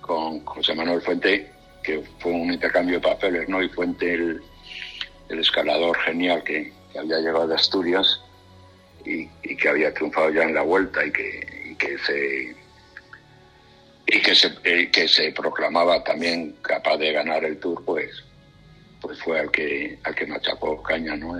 con 0.00 0.44
José 0.44 0.74
Manuel 0.74 1.02
Fuente, 1.02 1.50
que 1.82 2.02
fue 2.20 2.32
un 2.32 2.52
intercambio 2.52 2.96
de 2.96 3.08
papeles, 3.08 3.48
¿no? 3.48 3.62
Y 3.62 3.68
Fuente 3.68 4.14
el 4.14 4.40
el 5.28 5.40
escalador 5.40 5.98
genial 5.98 6.42
que, 6.44 6.72
que, 6.92 6.98
había 6.98 7.18
llegado 7.18 7.48
de 7.48 7.54
Asturias 7.54 8.20
y, 9.04 9.28
y, 9.42 9.56
que 9.56 9.68
había 9.68 9.92
triunfado 9.92 10.30
ya 10.30 10.42
en 10.42 10.54
la 10.54 10.62
vuelta 10.62 11.04
y 11.04 11.12
que, 11.12 11.68
y 11.70 11.74
que 11.76 11.98
se 11.98 12.56
y 14.08 14.22
que 14.22 14.34
se, 14.36 14.52
eh, 14.62 14.88
que 14.90 15.08
se 15.08 15.32
proclamaba 15.32 16.04
también 16.04 16.56
capaz 16.62 16.96
de 16.98 17.12
ganar 17.12 17.44
el 17.44 17.58
Tour, 17.58 17.84
pues, 17.84 18.22
pues 19.00 19.20
fue 19.20 19.40
al 19.40 19.50
que 19.50 19.98
al 20.04 20.14
que 20.14 20.26
machacó 20.26 20.80
Caña, 20.82 21.16
¿no? 21.16 21.34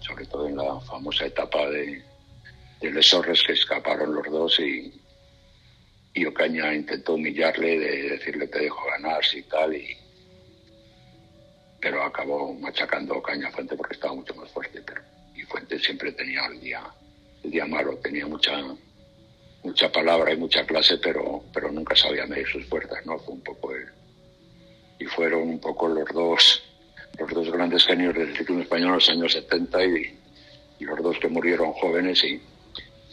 Sobre 0.00 0.26
todo 0.26 0.46
en 0.48 0.56
la 0.56 0.80
famosa 0.80 1.26
etapa 1.26 1.68
de, 1.70 2.04
de 2.84 2.92
Lesorres 2.92 3.42
que 3.42 3.54
escaparon 3.54 4.14
los 4.14 4.30
dos 4.30 4.60
y, 4.60 4.92
y 6.12 6.26
Ocaña 6.26 6.74
intentó 6.74 7.14
humillarle, 7.14 7.78
de 7.78 8.02
decirle 8.10 8.46
te 8.46 8.60
dejo 8.60 8.86
ganar, 8.86 9.24
si 9.24 9.42
tal, 9.42 9.74
y, 9.74 9.96
pero 11.80 12.02
acabó 12.02 12.54
machacando 12.54 13.22
Caña 13.22 13.50
Fuente 13.50 13.76
porque 13.76 13.94
estaba 13.94 14.14
mucho 14.14 14.34
más 14.34 14.50
fuerte. 14.50 14.82
Pero, 14.82 15.02
y 15.34 15.42
Fuente 15.42 15.78
siempre 15.78 16.12
tenía 16.12 16.46
el 16.46 16.60
día, 16.60 16.82
el 17.42 17.50
día 17.50 17.66
malo, 17.66 17.96
tenía 17.98 18.26
mucha 18.26 18.52
mucha 19.62 19.90
palabra 19.90 20.30
y 20.30 20.36
mucha 20.36 20.66
clase, 20.66 20.98
pero, 20.98 21.42
pero 21.52 21.72
nunca 21.72 21.96
sabía 21.96 22.26
medir 22.26 22.46
sus 22.46 22.66
fuerzas, 22.66 23.04
¿no? 23.06 23.18
Fue 23.18 23.32
un 23.32 23.40
poco 23.40 23.74
el, 23.74 23.86
y 24.98 25.06
fueron 25.06 25.48
un 25.48 25.58
poco 25.58 25.88
los 25.88 26.06
dos, 26.12 26.62
los 27.18 27.30
dos 27.32 27.50
grandes 27.50 27.86
genios 27.86 28.14
del 28.14 28.36
ciclismo 28.36 28.62
español 28.62 28.88
en 28.88 28.94
los 28.94 29.08
años 29.08 29.32
70 29.32 29.84
y, 29.86 30.18
y 30.80 30.84
los 30.84 31.02
dos 31.02 31.18
que 31.18 31.28
murieron 31.28 31.72
jóvenes 31.72 32.22
y 32.24 32.42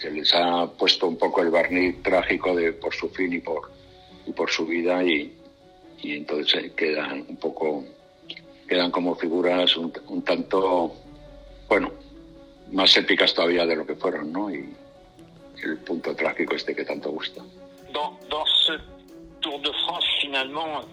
se 0.02 0.10
les 0.10 0.34
ha 0.34 0.66
puesto 0.66 1.08
un 1.08 1.18
poco 1.18 1.42
el 1.42 1.52
barniz 1.52 2.02
trágico 2.02 2.56
de 2.56 2.74
por 2.74 2.94
su 2.94 3.10
fin 3.10 3.34
y 3.34 3.40
por, 3.40 3.72
y 4.26 4.32
por 4.32 4.50
su 4.50 4.66
vida 4.66 5.04
y, 5.04 5.38
y 6.02 6.14
entonces 6.14 6.72
quedan 6.72 7.24
un 7.30 7.38
poco 7.38 7.84
quedan 8.68 8.90
como 8.90 9.16
figuras 9.16 9.76
un, 9.76 9.94
un, 10.08 10.24
tanto, 10.24 10.96
bueno, 11.68 11.92
más 12.72 12.96
épicas 12.96 13.34
todavía 13.34 13.66
de 13.66 13.76
lo 13.76 13.86
que 13.86 13.96
fueron, 13.96 14.32
¿no? 14.32 14.50
Y 14.50 14.74
el 15.62 15.78
punto 15.80 16.16
trágico 16.16 16.56
este 16.56 16.74
que 16.74 16.86
tanto 16.86 17.12
gusta. 17.12 17.44
Dans, 17.94 18.18
dans 18.30 18.82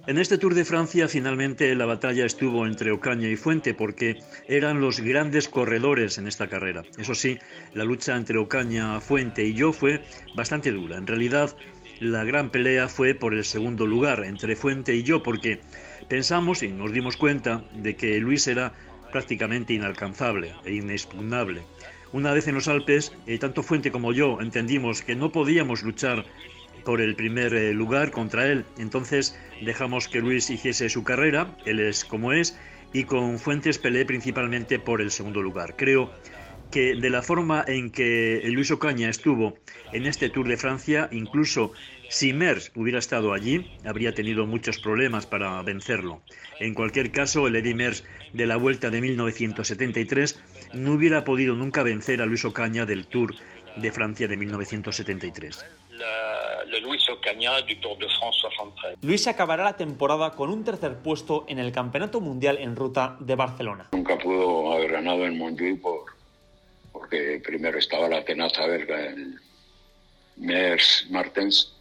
En 0.06 0.18
este 0.18 0.38
Tour 0.38 0.54
de 0.54 0.64
Francia, 0.64 1.08
finalmente 1.08 1.74
la 1.74 1.86
batalla 1.86 2.24
estuvo 2.24 2.66
entre 2.66 2.90
Ocaña 2.90 3.28
y 3.28 3.36
Fuente 3.36 3.74
porque 3.74 4.18
eran 4.46 4.80
los 4.80 5.00
grandes 5.00 5.48
corredores 5.48 6.18
en 6.18 6.26
esta 6.26 6.48
carrera. 6.48 6.82
Eso 6.98 7.14
sí, 7.14 7.38
la 7.74 7.84
lucha 7.84 8.16
entre 8.16 8.38
Ocaña, 8.38 9.00
Fuente 9.00 9.44
y 9.44 9.54
yo 9.54 9.72
fue 9.72 10.02
bastante 10.34 10.72
dura. 10.72 10.96
En 10.96 11.06
realidad, 11.06 11.56
la 12.00 12.24
gran 12.24 12.50
pelea 12.50 12.88
fue 12.88 13.14
por 13.14 13.34
el 13.34 13.44
segundo 13.44 13.86
lugar 13.86 14.24
entre 14.24 14.56
Fuente 14.56 14.94
y 14.94 15.02
yo 15.02 15.22
porque 15.22 15.60
Pensamos 16.08 16.62
y 16.62 16.68
nos 16.68 16.92
dimos 16.92 17.18
cuenta 17.18 17.64
de 17.74 17.94
que 17.94 18.18
Luis 18.18 18.46
era 18.46 18.72
prácticamente 19.12 19.74
inalcanzable 19.74 20.54
e 20.64 20.72
inexpugnable. 20.72 21.62
Una 22.12 22.32
vez 22.32 22.48
en 22.48 22.54
los 22.54 22.66
Alpes, 22.66 23.12
eh, 23.26 23.38
tanto 23.38 23.62
Fuente 23.62 23.92
como 23.92 24.12
yo 24.12 24.40
entendimos 24.40 25.02
que 25.02 25.14
no 25.14 25.30
podíamos 25.30 25.82
luchar 25.82 26.24
por 26.88 27.02
el 27.02 27.16
primer 27.16 27.52
eh, 27.52 27.74
lugar 27.74 28.10
contra 28.10 28.46
él, 28.46 28.64
entonces 28.78 29.38
dejamos 29.60 30.08
que 30.08 30.20
Luis 30.20 30.48
hiciese 30.48 30.88
su 30.88 31.04
carrera, 31.04 31.54
él 31.66 31.80
es 31.80 32.02
como 32.02 32.32
es, 32.32 32.58
y 32.94 33.04
con 33.04 33.38
Fuentes 33.38 33.76
peleé 33.76 34.06
principalmente 34.06 34.78
por 34.78 35.02
el 35.02 35.10
segundo 35.10 35.42
lugar. 35.42 35.74
Creo 35.76 36.10
que 36.70 36.94
de 36.94 37.10
la 37.10 37.20
forma 37.20 37.62
en 37.68 37.90
que 37.90 38.40
Luis 38.46 38.70
Ocaña 38.70 39.10
estuvo 39.10 39.58
en 39.92 40.06
este 40.06 40.30
Tour 40.30 40.48
de 40.48 40.56
Francia, 40.56 41.10
incluso 41.12 41.72
Si 42.08 42.32
Mers 42.32 42.72
hubiera 42.74 42.98
estado 42.98 43.34
allí, 43.34 43.70
habría 43.84 44.14
tenido 44.14 44.46
muchos 44.46 44.78
problemas 44.78 45.26
para 45.26 45.60
vencerlo. 45.60 46.22
En 46.58 46.72
cualquier 46.72 47.10
caso, 47.10 47.46
el 47.46 47.56
Eddy 47.56 47.74
Mers 47.74 48.02
de 48.32 48.46
la 48.46 48.56
Vuelta 48.56 48.88
de 48.88 49.02
1973 49.02 50.40
no 50.72 50.92
hubiera 50.92 51.24
podido 51.24 51.54
nunca 51.54 51.82
vencer 51.82 52.22
a 52.22 52.26
Luis 52.26 52.46
Ocaña 52.46 52.86
del 52.86 53.06
Tour 53.06 53.34
de 53.76 53.92
Francia 53.92 54.28
de 54.28 54.36
1973. 54.36 55.64
Luis 59.02 59.26
acabará 59.26 59.64
la 59.64 59.76
temporada 59.76 60.32
con 60.32 60.50
un 60.50 60.64
tercer 60.64 60.98
puesto 60.98 61.44
en 61.48 61.58
el 61.58 61.72
Campeonato 61.72 62.20
Mundial 62.20 62.58
en 62.58 62.76
Ruta 62.76 63.16
de 63.20 63.34
Barcelona. 63.34 63.88
Nunca 63.92 64.18
pudo 64.18 64.72
haber 64.72 64.92
ganado 64.92 65.24
en 65.24 65.38
Montjuic 65.38 65.80
por, 65.80 66.04
porque 66.92 67.40
primero 67.44 67.78
estaba 67.78 68.08
la 68.08 68.24
tenaza 68.24 68.66
belga, 68.66 69.06
el 69.06 69.40
Mers 70.36 71.06
Martens, 71.10 71.74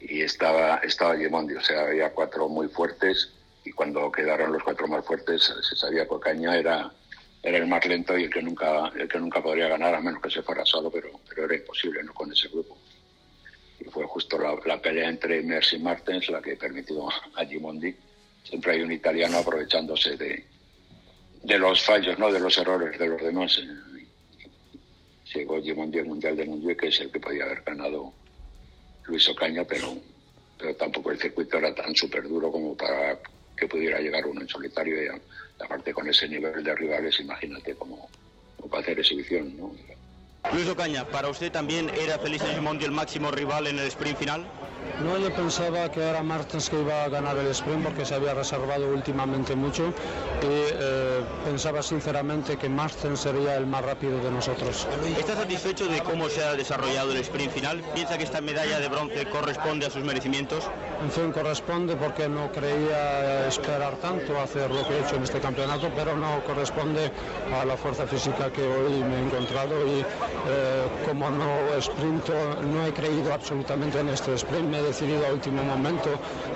y 0.00 0.20
estaba, 0.20 0.76
estaba 0.78 1.16
Gimondi, 1.16 1.54
o 1.54 1.62
sea, 1.62 1.82
había 1.86 2.12
cuatro 2.12 2.48
muy 2.48 2.68
fuertes 2.68 3.32
y 3.64 3.72
cuando 3.72 4.12
quedaron 4.12 4.52
los 4.52 4.62
cuatro 4.62 4.86
más 4.86 5.04
fuertes 5.04 5.52
se 5.68 5.76
sabía 5.76 6.06
que 6.06 6.14
Ocaña 6.14 6.56
era, 6.56 6.92
era 7.44 7.58
el 7.58 7.68
más 7.68 7.84
lento 7.86 8.18
y 8.18 8.24
el 8.24 8.30
que 8.30 8.42
nunca 8.42 8.88
el 8.96 9.06
que 9.06 9.18
nunca 9.18 9.42
podría 9.42 9.68
ganar 9.68 9.94
a 9.94 10.00
menos 10.00 10.20
que 10.20 10.30
se 10.30 10.42
fuera 10.42 10.64
solo, 10.64 10.90
pero, 10.90 11.20
pero 11.28 11.44
era 11.44 11.54
imposible 11.54 12.02
no 12.02 12.12
con 12.12 12.32
ese 12.32 12.48
grupo 12.48 12.76
y 13.80 13.84
fue 13.84 14.04
justo 14.06 14.38
la, 14.38 14.80
pelea 14.80 15.08
entre 15.08 15.42
Mercy 15.42 15.76
y 15.76 15.80
Martens 15.80 16.28
la 16.30 16.40
que 16.40 16.56
permitió 16.56 17.08
a 17.08 17.44
Gimondi. 17.44 17.94
Siempre 18.42 18.72
hay 18.72 18.82
un 18.82 18.92
italiano 18.92 19.38
aprovechándose 19.38 20.16
de, 20.16 20.44
de 21.42 21.58
los 21.58 21.82
fallos, 21.82 22.18
no 22.18 22.32
de 22.32 22.40
los 22.40 22.56
errores 22.58 22.98
de 22.98 23.08
los 23.08 23.20
demás. 23.20 23.60
Llegó 25.34 25.62
Gimondi 25.62 25.98
al 25.98 26.06
Mundial 26.06 26.36
de 26.36 26.44
Mundial, 26.44 26.76
que 26.76 26.88
es 26.88 27.00
el 27.00 27.10
que 27.10 27.20
podía 27.20 27.44
haber 27.44 27.62
ganado 27.62 28.12
Luis 29.06 29.28
Ocaña, 29.28 29.64
pero, 29.64 29.96
pero 30.58 30.74
tampoco 30.76 31.10
el 31.10 31.18
circuito 31.18 31.58
era 31.58 31.74
tan 31.74 31.94
súper 31.94 32.28
duro 32.28 32.52
como 32.52 32.76
para 32.76 33.18
que 33.56 33.66
pudiera 33.66 33.98
llegar 33.98 34.26
uno 34.26 34.42
en 34.42 34.48
solitario. 34.48 35.02
Y 35.02 35.08
aparte 35.60 35.92
con 35.92 36.08
ese 36.08 36.28
nivel 36.28 36.62
de 36.62 36.74
rivales, 36.74 37.20
imagínate 37.20 37.74
cómo, 37.74 38.08
cómo 38.56 38.70
para 38.70 38.82
hacer 38.82 38.98
exhibición. 38.98 39.56
¿no? 39.56 39.74
Luis 40.52 40.68
Ocaña, 40.68 41.06
¿para 41.06 41.28
usted 41.28 41.50
también 41.50 41.90
era 41.90 42.18
Feliz 42.18 42.42
Gimondi 42.42 42.84
el 42.84 42.90
máximo 42.90 43.30
rival 43.30 43.66
en 43.66 43.78
el 43.78 43.86
sprint 43.86 44.18
final? 44.18 44.46
No, 45.02 45.18
yo 45.18 45.32
pensaba 45.34 45.90
que 45.90 46.00
era 46.00 46.22
Martens 46.22 46.70
que 46.70 46.80
iba 46.80 47.04
a 47.04 47.08
ganar 47.08 47.36
el 47.36 47.48
sprint 47.48 47.84
porque 47.84 48.04
se 48.04 48.14
había 48.14 48.32
reservado 48.34 48.88
últimamente 48.88 49.56
mucho 49.56 49.92
y 50.40 50.46
eh, 50.46 51.20
pensaba 51.44 51.82
sinceramente 51.82 52.56
que 52.56 52.68
Martens 52.68 53.20
sería 53.20 53.56
el 53.56 53.66
más 53.66 53.84
rápido 53.84 54.22
de 54.22 54.30
nosotros. 54.30 54.86
¿Está 55.18 55.34
satisfecho 55.34 55.86
de 55.86 56.00
cómo 56.02 56.28
se 56.28 56.44
ha 56.44 56.54
desarrollado 56.54 57.12
el 57.12 57.18
sprint 57.18 57.52
final? 57.52 57.82
¿Piensa 57.94 58.16
que 58.16 58.24
esta 58.24 58.40
medalla 58.40 58.78
de 58.78 58.88
bronce 58.88 59.26
corresponde 59.26 59.86
a 59.86 59.90
sus 59.90 60.04
merecimientos? 60.04 60.64
En 61.02 61.10
fin, 61.10 61.32
corresponde 61.32 61.96
porque 61.96 62.28
no 62.28 62.50
creía 62.52 63.46
esperar 63.48 63.96
tanto 63.96 64.40
hacer 64.40 64.70
lo 64.70 64.86
que 64.86 64.94
he 64.94 65.00
hecho 65.00 65.16
en 65.16 65.24
este 65.24 65.40
campeonato, 65.40 65.90
pero 65.96 66.16
no 66.16 66.42
corresponde 66.44 67.10
a 67.52 67.64
la 67.64 67.76
fuerza 67.76 68.06
física 68.06 68.50
que 68.50 68.62
hoy 68.62 69.02
me 69.02 69.16
he 69.16 69.22
encontrado 69.24 69.86
y 69.86 70.00
eh, 70.00 70.04
como 71.06 71.30
no 71.30 71.80
sprinto, 71.80 72.32
no 72.62 72.86
he 72.86 72.92
creído 72.92 73.32
absolutamente 73.32 73.98
en 73.98 74.08
este 74.08 74.34
sprint 74.34 74.73
he 74.74 74.82
decidido 74.82 75.26
a 75.26 75.32
último 75.32 75.62
momento 75.62 76.10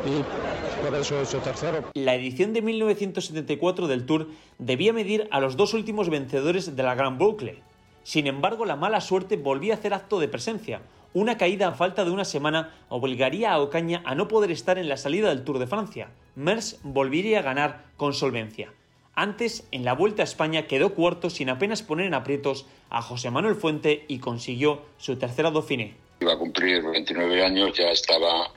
y 0.04 0.84
por 0.84 0.94
eso 0.94 1.18
he 1.18 1.22
hecho 1.22 1.38
tercero. 1.38 1.84
La 1.94 2.14
edición 2.14 2.52
de 2.52 2.62
1974 2.62 3.86
del 3.86 4.06
Tour 4.06 4.28
debía 4.58 4.92
medir 4.92 5.28
a 5.30 5.40
los 5.40 5.56
dos 5.56 5.74
últimos 5.74 6.08
vencedores 6.10 6.76
de 6.76 6.82
la 6.82 6.94
Gran 6.94 7.18
Boucle. 7.18 7.62
Sin 8.02 8.26
embargo, 8.26 8.64
la 8.64 8.76
mala 8.76 9.00
suerte 9.00 9.36
volvía 9.36 9.74
a 9.74 9.76
hacer 9.76 9.94
acto 9.94 10.20
de 10.20 10.28
presencia. 10.28 10.80
Una 11.14 11.38
caída 11.38 11.68
a 11.68 11.72
falta 11.72 12.04
de 12.04 12.10
una 12.10 12.24
semana 12.24 12.74
obligaría 12.88 13.52
a 13.52 13.60
Ocaña 13.60 14.02
a 14.04 14.14
no 14.14 14.28
poder 14.28 14.50
estar 14.50 14.78
en 14.78 14.88
la 14.88 14.96
salida 14.96 15.28
del 15.28 15.44
Tour 15.44 15.58
de 15.58 15.66
Francia. 15.66 16.10
Mers 16.36 16.80
volvería 16.82 17.40
a 17.40 17.42
ganar 17.42 17.84
con 17.96 18.14
solvencia. 18.14 18.72
Antes, 19.14 19.66
en 19.72 19.84
la 19.84 19.94
Vuelta 19.94 20.22
a 20.22 20.24
España 20.24 20.68
quedó 20.68 20.94
cuarto 20.94 21.28
sin 21.28 21.50
apenas 21.50 21.82
poner 21.82 22.06
en 22.06 22.14
aprietos 22.14 22.66
a 22.88 23.02
José 23.02 23.32
Manuel 23.32 23.56
Fuente 23.56 24.04
y 24.06 24.20
consiguió 24.20 24.82
su 24.96 25.16
tercera 25.16 25.50
Dauphiné. 25.50 26.07
Iba 26.20 26.32
a 26.32 26.36
cumplir 26.36 26.82
29 26.82 27.44
años, 27.44 27.76
ya 27.76 27.90
estaba, 27.90 28.50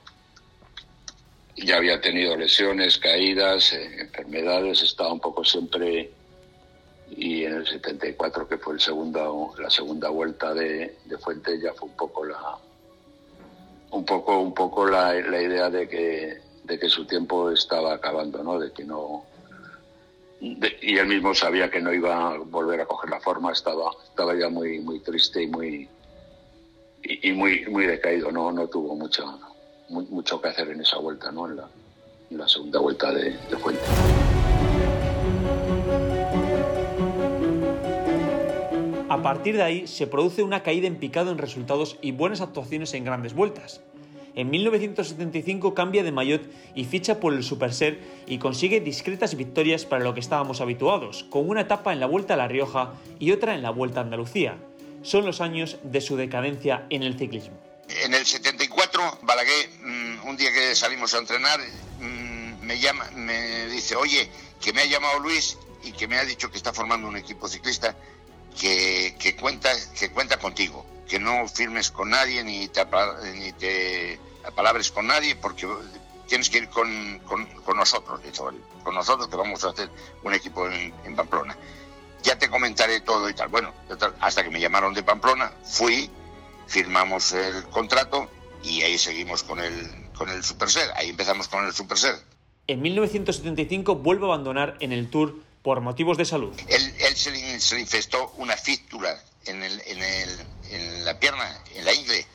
ya 1.55 1.77
había 1.77 2.01
tenido 2.01 2.35
lesiones, 2.35 2.97
caídas, 2.97 3.73
eh, 3.73 4.01
enfermedades, 4.01 4.81
estaba 4.81 5.13
un 5.13 5.19
poco 5.19 5.43
siempre 5.43 6.11
y 7.15 7.43
en 7.43 7.53
el 7.53 7.67
74 7.67 8.47
que 8.47 8.57
fue 8.57 8.75
el 8.75 8.79
segundo, 8.79 9.53
la 9.59 9.69
segunda 9.69 10.09
vuelta 10.09 10.53
de, 10.53 10.97
Fuente 11.19 11.59
ya 11.59 11.73
fue 11.73 11.89
un 11.89 11.95
poco 11.95 12.25
la 12.25 12.57
un 13.91 14.05
poco 14.05 14.39
un 14.39 14.53
poco 14.53 14.87
la, 14.87 15.15
idea 15.15 15.69
de 15.69 15.87
que 15.87 16.41
de 16.63 16.79
que 16.79 16.89
su 16.89 17.05
tiempo 17.05 17.51
estaba 17.51 17.93
acabando 17.93 18.41
no 18.43 18.57
de 18.57 18.71
que 18.71 18.85
no 18.85 19.25
y 20.39 20.97
él 20.97 21.07
mismo 21.07 21.35
sabía 21.35 21.69
que 21.69 21.81
no 21.81 21.93
iba 21.93 22.31
a 22.31 22.37
volver 22.37 22.81
a 22.81 22.85
coger 22.85 23.09
la 23.09 23.19
forma 23.19 23.51
estaba 23.51 23.91
estaba 24.03 24.33
ya 24.33 24.49
muy 24.49 24.79
muy 24.79 24.99
triste 25.01 25.43
y 25.43 25.47
muy 25.47 25.89
y, 27.03 27.31
muy, 27.33 27.65
muy 27.67 27.85
decaído, 27.85 28.31
no, 28.31 28.51
no 28.51 28.67
tuvo 28.67 28.95
mucho, 28.95 29.39
mucho 29.89 30.41
que 30.41 30.49
hacer 30.49 30.69
en 30.69 30.81
esa 30.81 30.97
vuelta, 30.97 31.31
¿no? 31.31 31.47
en, 31.47 31.57
la, 32.37 32.47
segunda 32.47 32.79
vuelta 32.79 33.11
de, 33.11 33.31
de. 33.31 33.57
A 39.09 39.21
partir 39.21 39.57
de 39.57 39.63
ahí 39.63 39.87
se 39.87 40.07
produce 40.07 40.41
una 40.41 40.63
caída 40.63 40.87
en 40.87 40.95
picado 40.95 41.31
en 41.31 41.37
resultados 41.37 41.97
y 42.01 42.11
buenas 42.11 42.39
actuaciones 42.39 42.93
en 42.93 43.03
grandes 43.03 43.33
vueltas. 43.33 43.81
En 44.33 44.49
1975 44.49 45.73
cambia 45.73 46.03
de 46.03 46.13
maillot 46.13 46.43
y 46.73 46.85
ficha 46.85 47.19
por 47.19 47.33
el 47.33 47.43
Superser 47.43 47.99
y 48.25 48.37
consigue 48.37 48.79
discretas 48.79 49.35
victorias 49.35 49.85
para 49.85 50.05
lo 50.05 50.13
que 50.13 50.21
estábamos 50.21 50.61
habituados, 50.61 51.25
con 51.25 51.49
una 51.49 51.61
etapa 51.61 51.91
en 51.91 51.99
la 51.99 52.05
Vuelta 52.05 52.35
a 52.35 52.37
La 52.37 52.47
Rioja 52.47 52.93
y 53.19 53.31
otra 53.31 53.55
en 53.55 53.61
la 53.61 53.71
Vuelta 53.71 53.99
a 53.99 54.03
Andalucía 54.03 54.55
son 55.03 55.25
los 55.25 55.41
años 55.41 55.77
de 55.83 56.01
su 56.01 56.15
decadencia 56.15 56.85
en 56.89 57.03
el 57.03 57.17
ciclismo. 57.17 57.57
En 58.03 58.13
el 58.13 58.25
74, 58.25 59.19
Balaguer, 59.23 59.69
mm, 59.81 60.27
un 60.27 60.37
día 60.37 60.51
que 60.53 60.75
salimos 60.75 61.13
a 61.13 61.17
entrenar, 61.17 61.59
mm, 61.99 62.61
me, 62.61 62.79
llama, 62.79 63.09
me 63.11 63.67
dice, 63.67 63.95
oye, 63.95 64.29
que 64.61 64.71
me 64.71 64.81
ha 64.81 64.85
llamado 64.85 65.19
Luis 65.19 65.57
y 65.83 65.91
que 65.91 66.07
me 66.07 66.17
ha 66.17 66.23
dicho 66.23 66.49
que 66.49 66.57
está 66.57 66.71
formando 66.71 67.07
un 67.07 67.17
equipo 67.17 67.47
ciclista 67.47 67.95
que, 68.59 69.35
cuenta, 69.39 69.69
que 69.97 70.11
cuenta 70.11 70.37
contigo, 70.37 70.85
que 71.07 71.19
no 71.19 71.47
firmes 71.47 71.91
con 71.91 72.09
nadie 72.09 72.43
ni 72.43 72.67
te, 72.67 72.85
ni 73.35 73.51
te 73.53 74.19
apalabres 74.43 74.91
con 74.91 75.07
nadie 75.07 75.35
porque 75.35 75.67
tienes 76.27 76.49
que 76.49 76.59
ir 76.59 76.69
con, 76.69 77.21
nosotros, 77.75 78.21
con 78.83 78.95
nosotros 78.95 79.27
que 79.27 79.35
vamos 79.35 79.63
a 79.65 79.69
hacer 79.69 79.89
un 80.23 80.33
equipo 80.33 80.67
en 80.69 81.15
Pamplona 81.15 81.57
ya 82.23 82.37
te 82.37 82.49
comentaré 82.49 83.01
todo 83.01 83.29
y 83.29 83.33
tal. 83.33 83.49
Bueno, 83.49 83.73
hasta 84.19 84.43
que 84.43 84.49
me 84.49 84.59
llamaron 84.59 84.93
de 84.93 85.03
Pamplona, 85.03 85.51
fui, 85.63 86.09
firmamos 86.67 87.33
el 87.33 87.63
contrato 87.65 88.29
y 88.63 88.81
ahí 88.83 88.97
seguimos 88.97 89.43
con 89.43 89.59
el, 89.59 89.89
con 90.13 90.29
el 90.29 90.43
Superser. 90.43 90.91
Ahí 90.95 91.09
empezamos 91.09 91.47
con 91.47 91.65
el 91.65 91.73
Superser. 91.73 92.15
En 92.67 92.81
1975 92.81 93.95
vuelve 93.95 94.25
a 94.25 94.27
abandonar 94.27 94.77
en 94.79 94.91
el 94.91 95.09
Tour 95.09 95.35
por 95.63 95.81
motivos 95.81 96.17
de 96.17 96.25
salud. 96.25 96.53
Él, 96.67 97.15
se, 97.15 97.31
le, 97.31 97.79
infestó 97.79 98.33
una 98.37 98.55
fístula 98.55 99.21
en, 99.45 99.63
el, 99.63 99.81
en, 99.85 100.01
el, 100.01 100.29
en, 100.69 101.05
la 101.05 101.19
pierna, 101.19 101.61
en 101.75 101.85
la 101.85 101.93
ingle. 101.93 102.25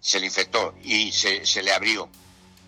Se 0.00 0.18
le 0.18 0.26
infectó 0.26 0.74
y 0.82 1.12
se, 1.12 1.46
se 1.46 1.62
le 1.62 1.72
abrió 1.72 2.08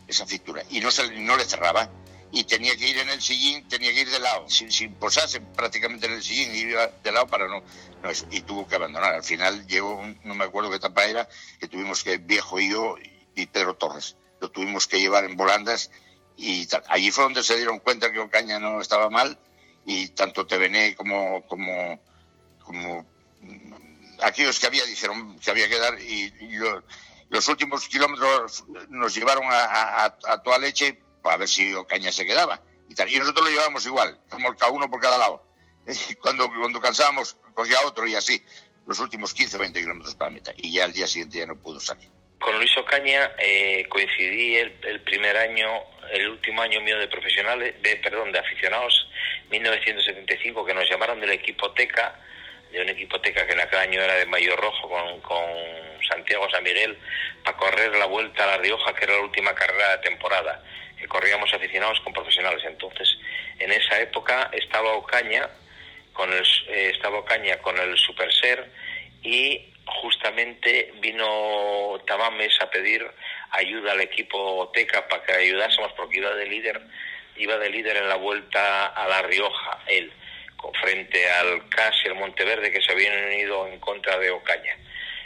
esa 0.07 0.27
fístula 0.27 0.63
y 0.71 0.81
no, 0.81 0.91
se, 0.91 1.11
no 1.21 1.37
le 1.37 1.45
cerraba 1.45 1.91
y 2.33 2.45
tenía 2.45 2.77
que 2.77 2.89
ir 2.89 2.99
en 2.99 3.09
el 3.11 3.23
sillín, 3.23 3.67
tenía 3.69 3.93
que 3.93 4.01
ir 4.01 4.11
de 4.11 4.19
lado, 4.19 4.49
sin, 4.49 4.71
sin 4.71 4.95
posarse 4.95 5.41
prácticamente 5.41 6.07
en 6.07 6.13
el 6.13 6.23
sillín, 6.23 6.55
ir 6.55 6.77
de 7.03 7.13
lado 7.13 7.27
para 7.27 7.47
no, 7.47 7.63
no 8.03 8.11
y 8.31 8.41
tuvo 8.41 8.67
que 8.67 8.75
abandonar. 8.75 9.15
Al 9.15 9.25
final 9.25 9.67
llegó, 9.67 10.03
no 10.25 10.35
me 10.35 10.45
acuerdo 10.45 10.71
qué 10.71 10.77
etapa 10.77 11.05
era, 11.05 11.29
que 11.61 11.69
tuvimos 11.69 12.03
que, 12.03 12.19
viejo 12.19 12.59
y 12.59 12.71
yo 12.71 12.97
y 13.35 13.47
Pedro 13.47 13.75
Torres, 13.75 14.17
lo 14.41 14.51
tuvimos 14.51 14.87
que 14.87 15.01
llevar 15.01 15.25
en 15.25 15.37
volandas 15.37 15.91
y 16.37 16.69
allí 16.89 17.11
fue 17.11 17.25
donde 17.25 17.43
se 17.43 17.57
dieron 17.57 17.79
cuenta 17.79 18.11
que 18.11 18.19
Ocaña 18.19 18.59
no 18.59 18.81
estaba 18.81 19.11
mal 19.11 19.39
y 19.87 20.09
tanto 20.09 20.47
Tevené 20.47 20.97
como, 20.97 21.47
como, 21.47 22.01
como 22.65 23.07
aquellos 24.23 24.59
que 24.59 24.67
había 24.67 24.85
dijeron 24.85 25.39
que 25.39 25.51
había 25.51 25.69
que 25.69 25.79
dar 25.79 26.01
y, 26.01 26.33
los 27.31 27.49
últimos 27.49 27.89
kilómetros 27.89 28.65
nos 28.91 29.15
llevaron 29.15 29.45
a, 29.47 29.65
a, 29.65 30.05
a 30.05 30.43
toda 30.43 30.59
leche 30.59 31.01
a 31.33 31.37
ver 31.37 31.49
si 31.49 31.73
Ocaña 31.75 32.13
se 32.13 32.27
quedaba. 32.27 32.61
Y, 32.89 32.95
tal. 32.95 33.11
y 33.11 33.19
nosotros 33.19 33.47
lo 33.47 33.51
llevábamos 33.51 33.87
igual, 33.87 34.19
cada 34.59 34.71
uno 34.71 34.91
por 34.91 35.01
cada 35.01 35.19
lado. 35.19 35.43
Cuando, 36.21 36.49
cuando 36.49 36.81
cansábamos, 36.81 37.37
cogía 37.53 37.77
otro 37.85 38.07
y 38.07 38.15
así, 38.15 38.43
los 38.87 38.99
últimos 39.01 39.35
15 39.35 39.57
o 39.57 39.61
20 39.61 39.81
kilómetros 39.81 40.15
para 40.15 40.31
la 40.31 40.35
meta. 40.37 40.53
Y 40.57 40.73
ya 40.73 40.85
al 40.85 40.93
día 40.93 41.07
siguiente 41.07 41.39
ya 41.39 41.47
no 41.47 41.57
pudo 41.57 41.79
salir. 41.81 42.09
Con 42.41 42.57
Luis 42.57 42.77
Ocaña 42.77 43.33
eh, 43.39 43.87
coincidí 43.89 44.57
el, 44.57 44.77
el, 44.83 45.01
primer 45.01 45.37
año, 45.37 45.67
el 46.13 46.29
último 46.29 46.63
año 46.63 46.81
mío 46.81 46.99
de 46.99 47.09
profesionales, 47.09 47.75
de 47.83 47.97
perdón, 47.97 48.33
de 48.33 48.39
aficionados, 48.39 49.09
1975, 49.51 50.65
que 50.65 50.75
nos 50.75 50.89
llamaron 50.89 51.21
del 51.21 51.31
equipo 51.31 51.71
Teca, 51.73 52.19
de 52.71 52.83
un 52.83 52.89
equipo 52.89 53.21
Teca 53.21 53.47
que 53.47 53.53
en 53.53 53.61
aquel 53.61 53.79
año 53.79 54.01
era 54.01 54.15
de 54.15 54.27
mayor 54.27 54.61
rojo 54.61 54.89
con, 54.89 55.21
con 55.21 55.45
Santiago 56.09 56.51
San 56.51 56.65
Miguel 56.65 56.99
para 57.45 57.57
correr 57.57 57.97
la 57.97 58.07
vuelta 58.07 58.45
a 58.45 58.47
La 58.47 58.59
Rioja, 58.59 58.95
que 58.95 59.05
era 59.05 59.15
la 59.15 59.23
última 59.23 59.55
carrera 59.55 59.97
de 59.97 60.09
temporada, 60.09 60.63
corríamos 61.09 61.53
aficionados 61.53 62.01
con 62.01 62.13
profesionales. 62.13 62.63
Entonces, 62.67 63.09
en 63.59 63.73
esa 63.73 64.01
época 64.01 64.51
estaba 64.53 64.93
Ocaña 64.95 65.49
con 66.13 66.33
el, 66.33 66.45
eh, 66.69 66.91
estaba 66.95 67.19
Ocaña 67.19 67.59
con 67.59 67.79
el 67.79 67.97
Super 67.99 68.33
Ser 68.33 68.71
y 69.23 69.73
justamente 69.87 70.93
vino 71.01 72.01
Tamames 72.07 72.61
a 72.61 72.71
pedir 72.71 73.07
ayuda 73.51 73.93
al 73.93 74.01
equipo 74.01 74.71
Teca 74.73 75.07
para 75.09 75.23
que 75.23 75.33
ayudásemos 75.33 75.93
porque 75.93 76.19
iba 76.19 76.35
de 76.35 76.47
líder 76.47 76.81
iba 77.37 77.59
de 77.59 77.71
líder 77.71 77.97
en 77.97 78.09
la 78.09 78.17
vuelta 78.17 78.87
a 78.87 79.09
La 79.09 79.23
Rioja, 79.23 79.79
él, 79.87 80.13
frente 80.81 81.29
al 81.31 81.69
CAS 81.69 81.95
y 82.05 82.09
el 82.09 82.15
Monteverde 82.15 82.71
que 82.71 82.81
se 82.81 82.93
habían 82.93 83.25
unido 83.27 83.67
en 83.67 83.79
contra 83.81 84.19
de 84.19 84.31
Ocaña. 84.31 84.77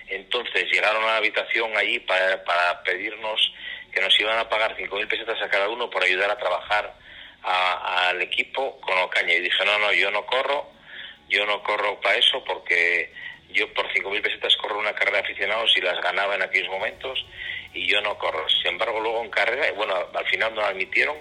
Entonces 0.09 0.71
llegaron 0.71 1.05
a 1.05 1.09
la 1.09 1.17
habitación 1.19 1.77
allí 1.77 2.01
para, 2.01 2.43
para 2.45 2.83
pedirnos 2.83 3.53
que 3.99 4.05
nos 4.05 4.21
iban 4.21 4.39
a 4.39 4.49
pagar 4.49 4.77
5.000 4.77 5.09
pesetas 5.09 5.43
a 5.43 5.49
cada 5.49 5.69
uno 5.69 5.91
por 5.91 6.05
ayudar 6.05 6.31
a 6.31 6.39
trabajar 6.39 6.95
al 7.43 8.23
equipo 8.23 8.81
con 8.81 8.97
Ocaña. 8.99 9.35
Y 9.35 9.41
dije, 9.41 9.65
no, 9.65 9.77
no, 9.79 9.93
yo 9.93 10.11
no 10.13 10.25
corro, 10.25 10.71
yo 11.29 11.45
no 11.47 11.63
corro 11.65 12.01
para 12.01 12.17
eso 12.17 12.45
porque 12.45 13.13
yo 13.51 13.73
por 13.75 13.93
5.000 13.93 14.23
pesetas 14.23 14.57
corro 14.57 14.79
una 14.79 14.93
carrera 14.93 15.19
de 15.19 15.25
aficionados 15.25 15.77
y 15.77 15.81
las 15.81 16.01
ganaba 16.01 16.37
en 16.37 16.43
aquellos 16.43 16.69
momentos 16.69 17.27
y 17.75 17.89
yo 17.89 18.01
no 18.01 18.17
corro. 18.19 18.49
Sin 18.49 18.69
embargo, 18.69 19.01
luego 19.01 19.25
en 19.25 19.31
carrera, 19.31 19.73
bueno, 19.73 19.97
al 20.15 20.27
final 20.27 20.55
no 20.55 20.63
admitieron 20.63 21.17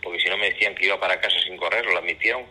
porque 0.00 0.20
si 0.20 0.28
no 0.28 0.36
me 0.36 0.50
decían 0.50 0.76
que 0.76 0.86
iba 0.86 1.00
para 1.00 1.20
casa 1.20 1.38
sin 1.40 1.56
correr, 1.56 1.84
lo 1.84 1.98
admitieron, 1.98 2.46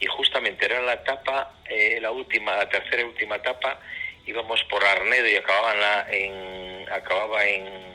y 0.00 0.06
justamente 0.06 0.64
era 0.64 0.80
la 0.80 0.94
etapa, 0.94 1.52
eh, 1.68 1.98
la 2.00 2.10
última, 2.10 2.56
la 2.56 2.66
tercera 2.66 3.02
y 3.02 3.04
última 3.04 3.36
etapa, 3.36 3.78
íbamos 4.24 4.62
por 4.70 4.82
Arnedo 4.82 5.28
y 5.28 5.36
acababa 5.36 5.74
la, 5.74 6.06
en 6.10 6.90
acababa 6.90 7.44
en, 7.44 7.93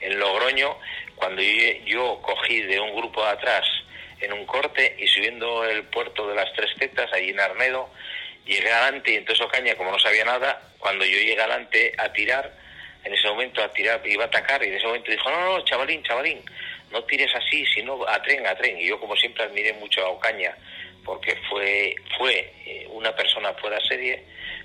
en 0.00 0.18
Logroño, 0.18 0.76
cuando 1.16 1.42
yo, 1.42 2.20
cogí 2.22 2.62
de 2.62 2.80
un 2.80 2.94
grupo 2.96 3.22
de 3.22 3.30
atrás 3.30 3.64
en 4.20 4.32
un 4.32 4.46
corte 4.46 4.96
y 4.98 5.06
subiendo 5.06 5.64
el 5.64 5.84
puerto 5.84 6.28
de 6.28 6.34
las 6.34 6.52
Tres 6.54 6.70
Tetas, 6.78 7.12
allí 7.12 7.30
en 7.30 7.40
Arnedo, 7.40 7.90
llegué 8.44 8.70
adelante 8.70 9.12
y 9.12 9.16
entonces 9.16 9.44
Ocaña, 9.44 9.74
como 9.76 9.92
no 9.92 9.98
sabía 9.98 10.24
nada, 10.24 10.62
cuando 10.78 11.04
yo 11.04 11.16
llegué 11.16 11.38
adelante 11.40 11.92
a 11.98 12.12
tirar, 12.12 12.52
en 13.04 13.14
ese 13.14 13.28
momento 13.28 13.62
a 13.62 13.72
tirar, 13.72 14.02
iba 14.06 14.24
a 14.24 14.26
atacar 14.26 14.62
y 14.62 14.68
en 14.68 14.74
ese 14.74 14.86
momento 14.86 15.10
dijo, 15.10 15.30
no, 15.30 15.58
no, 15.58 15.64
chavalín, 15.64 16.02
chavalín, 16.02 16.42
no 16.90 17.02
tires 17.04 17.34
así, 17.34 17.64
sino 17.66 18.06
a 18.06 18.20
tren, 18.22 18.46
a 18.46 18.54
tren. 18.56 18.78
Y 18.78 18.88
yo, 18.88 18.98
como 19.00 19.16
siempre, 19.16 19.44
admiré 19.44 19.72
mucho 19.74 20.04
a 20.04 20.10
Ocaña, 20.10 20.54
porque 21.04 21.36
fue, 21.48 21.94
fue 22.18 22.52
eh, 22.66 22.86
una 22.90 23.14
persona 23.14 23.54
fuera 23.54 23.80
serie, 23.80 24.22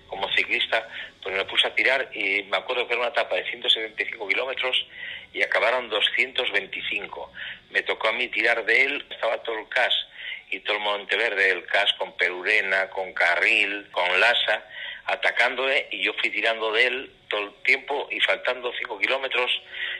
como 0.08 0.30
ciclista, 0.34 0.88
pues 1.26 1.36
me 1.36 1.46
puse 1.46 1.66
a 1.66 1.74
tirar 1.74 2.08
y 2.14 2.44
me 2.44 2.58
acuerdo 2.58 2.86
que 2.86 2.94
era 2.94 3.02
una 3.02 3.10
etapa 3.10 3.36
de 3.36 3.50
175 3.50 4.28
kilómetros 4.28 4.86
y 5.34 5.42
acabaron 5.42 5.90
225. 5.90 7.32
Me 7.72 7.82
tocó 7.82 8.10
a 8.10 8.12
mí 8.12 8.28
tirar 8.28 8.64
de 8.64 8.84
él, 8.84 9.06
estaba 9.10 9.42
todo 9.42 9.58
el 9.58 9.68
CAS 9.68 9.92
y 10.52 10.60
todo 10.60 10.78
el 10.78 10.84
Monteverde, 10.84 11.50
el 11.50 11.66
CAS 11.66 11.92
con 11.94 12.16
Perurena, 12.16 12.92
con 12.92 13.12
Carril, 13.14 13.88
con 13.90 14.20
Lasa, 14.20 14.66
atacándole 15.06 15.88
y 15.91 16.03
yo 16.03 16.14
fui 16.14 16.30
tirando 16.30 16.72
de 16.72 16.88
él 16.88 17.12
todo 17.30 17.41
el 17.41 17.53
tiempo 17.64 18.08
y 18.12 18.20
faltando 18.22 18.72
5 18.78 18.99
kilómetros, 18.99 19.51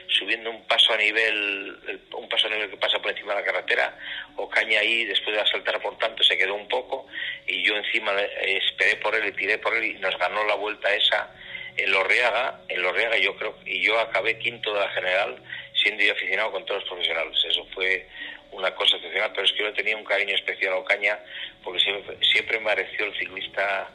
subiendo 0.08 0.50
un 0.50 0.66
paso 0.66 0.92
a 0.92 0.96
nivel, 0.96 2.00
un 2.12 2.28
paso 2.28 2.46
a 2.46 2.50
nivel 2.50 2.70
que 2.70 2.76
pasa 2.76 2.98
por 3.00 3.10
encima 3.10 3.34
de 3.34 3.40
la 3.40 3.46
carretera, 3.46 3.98
o 4.36 4.48
caña 4.48 4.80
ahí, 4.80 5.04
después 5.04 5.34
de 5.34 5.42
asaltar 5.42 5.80
por 5.80 5.96
tanto 5.98 6.22
se 6.22 6.36
quedó 6.36 6.54
un 6.54 6.68
poco 6.68 7.06
y 7.46 7.62
yo 7.62 7.76
encima 7.76 8.12
esperé 8.20 8.96
por 8.96 9.14
él 9.14 9.26
y 9.26 9.32
tiré 9.32 9.58
por 9.58 9.74
él 9.74 9.84
y 9.84 9.94
nos 9.94 10.16
ganó 10.18 10.44
la 10.44 10.54
vuelta 10.54 10.94
esa 10.94 11.30
en 11.76 11.90
Lorriaga, 11.90 12.60
en 12.68 12.82
Lorriaga 12.82 13.18
yo 13.18 13.36
creo, 13.36 13.58
y 13.64 13.82
yo 13.82 13.98
acabé 14.00 14.38
quinto 14.38 14.72
de 14.72 14.80
la 14.80 14.88
general 14.90 15.36
siendo 15.74 16.02
yo 16.02 16.12
aficionado 16.12 16.52
con 16.52 16.64
todos 16.64 16.80
los 16.80 16.88
profesionales. 16.88 17.36
Eso 17.46 17.66
fue 17.74 18.08
una 18.52 18.74
cosa 18.74 18.96
excepcional, 18.96 19.30
pero 19.34 19.44
es 19.44 19.52
que 19.52 19.62
yo 19.62 19.72
tenía 19.74 19.96
un 19.96 20.04
cariño 20.04 20.34
especial 20.34 20.72
a 20.72 20.76
Ocaña 20.76 21.18
porque 21.62 21.80
siempre, 21.80 22.16
siempre 22.22 22.58
me 22.58 22.64
pareció 22.64 23.04
el 23.04 23.18
ciclista 23.18 23.90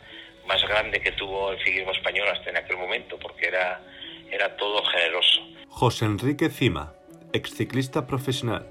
más 0.47 0.61
grande 0.67 1.01
que 1.01 1.11
tuvo 1.11 1.51
el 1.51 1.59
ciclismo 1.63 1.91
español 1.91 2.27
hasta 2.27 2.49
en 2.49 2.57
aquel 2.57 2.77
momento, 2.77 3.17
porque 3.19 3.47
era, 3.47 3.81
era 4.31 4.55
todo 4.57 4.83
generoso. 4.85 5.41
José 5.69 6.05
Enrique 6.05 6.49
Cima, 6.49 6.93
exciclista 7.33 8.07
profesional. 8.07 8.67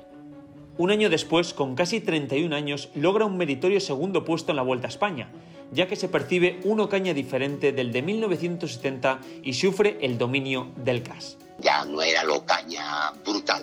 Un 0.77 0.91
año 0.91 1.11
después, 1.11 1.53
con 1.53 1.75
casi 1.75 2.01
31 2.01 2.55
años, 2.55 2.89
logra 2.95 3.27
un 3.27 3.37
meritorio 3.37 3.81
segundo 3.81 4.25
puesto 4.25 4.53
en 4.53 4.57
la 4.57 4.63
Vuelta 4.63 4.87
a 4.87 4.91
España, 4.91 5.29
ya 5.73 5.87
que 5.87 5.97
se 5.97 6.09
percibe 6.09 6.59
un 6.65 6.81
Ocaña 6.81 7.13
diferente 7.13 7.73
del 7.73 7.93
de 7.93 8.03
1970 8.03 9.21
y 9.43 9.53
sufre 9.53 9.99
el 10.01 10.17
dominio 10.17 10.73
del 10.77 11.03
CAS. 11.03 11.37
Ya 11.59 11.85
no 11.85 12.01
era 12.01 12.23
el 12.23 12.31
Ocaña 12.31 13.11
brutal, 13.25 13.63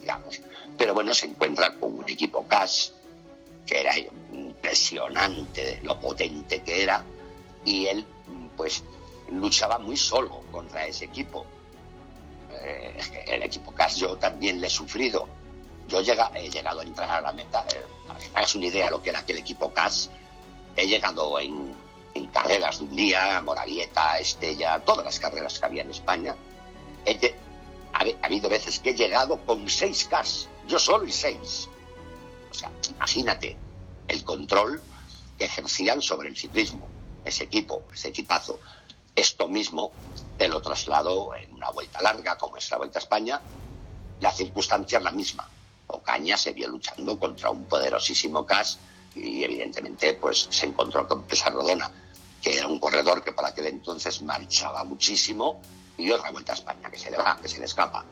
digamos, 0.00 0.40
pero 0.76 0.92
bueno, 0.92 1.14
se 1.14 1.26
encuentra 1.26 1.74
con 1.74 1.98
un 1.98 2.08
equipo 2.08 2.46
CAS 2.48 2.94
que 3.64 3.80
era 3.80 3.92
impresionante 4.32 5.80
lo 5.82 5.98
potente 6.00 6.62
que 6.62 6.82
era 6.82 7.04
y 7.64 7.86
él 7.86 8.06
pues 8.56 8.84
luchaba 9.30 9.78
muy 9.78 9.96
solo 9.96 10.42
contra 10.52 10.86
ese 10.86 11.06
equipo. 11.06 11.46
Eh, 12.50 12.98
el 13.26 13.42
equipo 13.42 13.72
CAS 13.72 13.96
yo 13.96 14.16
también 14.16 14.60
le 14.60 14.68
he 14.68 14.70
sufrido. 14.70 15.28
Yo 15.88 16.00
he 16.00 16.04
llegado 16.04 16.80
a 16.80 16.82
entrar 16.82 17.10
a 17.10 17.20
la 17.20 17.32
meta, 17.32 17.64
eh, 17.74 17.84
hagas 18.34 18.54
una 18.54 18.66
idea 18.66 18.86
de 18.86 18.90
lo 18.92 19.02
que 19.02 19.10
era 19.10 19.18
aquel 19.20 19.38
equipo 19.38 19.72
CAS, 19.72 20.10
he 20.76 20.86
llegado 20.86 21.38
en, 21.38 21.74
carreras 22.32 22.78
de 22.78 22.84
un 22.84 22.96
día, 22.96 23.42
Moravieta, 23.42 24.18
Estella, 24.18 24.80
todas 24.80 25.04
las 25.04 25.20
carreras 25.20 25.58
que 25.58 25.66
había 25.66 25.82
en 25.82 25.90
España. 25.90 26.34
ha, 27.92 27.98
ha, 27.98 28.26
habido 28.26 28.48
veces 28.48 28.78
que 28.78 28.90
he 28.90 28.94
llegado 28.94 29.38
con 29.44 29.68
seis 29.68 30.06
CAS, 30.06 30.48
yo 30.66 30.78
solo 30.78 31.04
y 31.04 31.12
seis. 31.12 31.68
O 32.50 32.54
sea, 32.54 32.70
imagínate 32.90 33.56
el 34.08 34.24
control 34.24 34.80
que 35.38 35.44
ejercían 35.44 36.00
sobre 36.00 36.28
el 36.28 36.36
ciclismo 36.36 36.93
ese 37.24 37.44
equipo, 37.44 37.84
ese 37.92 38.08
equipazo. 38.08 38.60
Esto 39.14 39.48
mismo 39.48 39.92
te 40.36 40.48
lo 40.48 40.60
traslado 40.60 41.34
en 41.34 41.52
una 41.54 41.70
vuelta 41.70 42.02
larga, 42.02 42.36
como 42.36 42.56
es 42.56 42.70
la 42.70 42.78
Vuelta 42.78 42.98
a 42.98 43.02
España. 43.02 43.40
La 44.20 44.32
circunstancia 44.32 44.98
es 44.98 45.04
la 45.04 45.12
misma. 45.12 45.48
Ocaña 45.86 46.36
se 46.36 46.52
vio 46.52 46.68
luchando 46.68 47.18
contra 47.18 47.50
un 47.50 47.64
poderosísimo 47.64 48.44
CAS 48.44 48.78
y 49.14 49.44
evidentemente 49.44 50.14
pues 50.14 50.48
se 50.50 50.66
encontró 50.66 51.06
con 51.06 51.28
César 51.28 51.52
Rodona, 51.52 51.90
que 52.42 52.58
era 52.58 52.66
un 52.66 52.80
corredor 52.80 53.22
que 53.22 53.32
para 53.32 53.48
aquel 53.48 53.66
entonces 53.66 54.22
marchaba 54.22 54.82
muchísimo 54.84 55.60
y 55.96 56.10
otra 56.10 56.32
Vuelta 56.32 56.52
a 56.52 56.56
España 56.56 56.90
que 56.90 56.98
se 56.98 57.10
le 57.10 57.18
va, 57.18 57.38
que 57.40 57.48
se 57.48 57.58
le 57.58 57.66
escapa. 57.66 58.04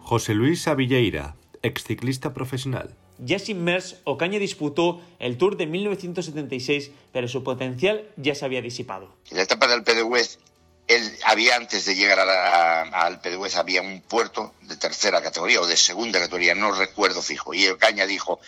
José 0.00 0.34
Luis 0.34 0.66
Avilleira, 0.66 1.36
exciclista 1.62 2.32
profesional. 2.32 2.96
Sin 3.38 3.64
Mers, 3.64 3.96
Ocaña 4.04 4.38
disputó 4.38 5.00
el 5.18 5.38
Tour 5.38 5.56
de 5.56 5.66
1976, 5.66 6.90
pero 7.12 7.28
su 7.28 7.42
potencial 7.42 8.08
ya 8.16 8.34
se 8.34 8.44
había 8.44 8.62
disipado. 8.62 9.14
En 9.30 9.38
la 9.38 9.42
etapa 9.42 9.66
del 9.66 9.82
Pedegüez, 9.82 10.38
él 10.86 11.18
había 11.24 11.56
antes 11.56 11.84
de 11.84 11.94
llegar 11.94 12.18
al 12.20 13.20
Pedegüez 13.20 13.56
había 13.56 13.82
un 13.82 14.00
puerto 14.00 14.54
de 14.62 14.76
tercera 14.76 15.20
categoría 15.20 15.60
o 15.60 15.66
de 15.66 15.76
segunda 15.76 16.18
categoría, 16.18 16.54
no 16.54 16.72
recuerdo 16.72 17.20
fijo. 17.20 17.52
Y 17.52 17.68
Ocaña 17.68 18.06
dijo, 18.06 18.40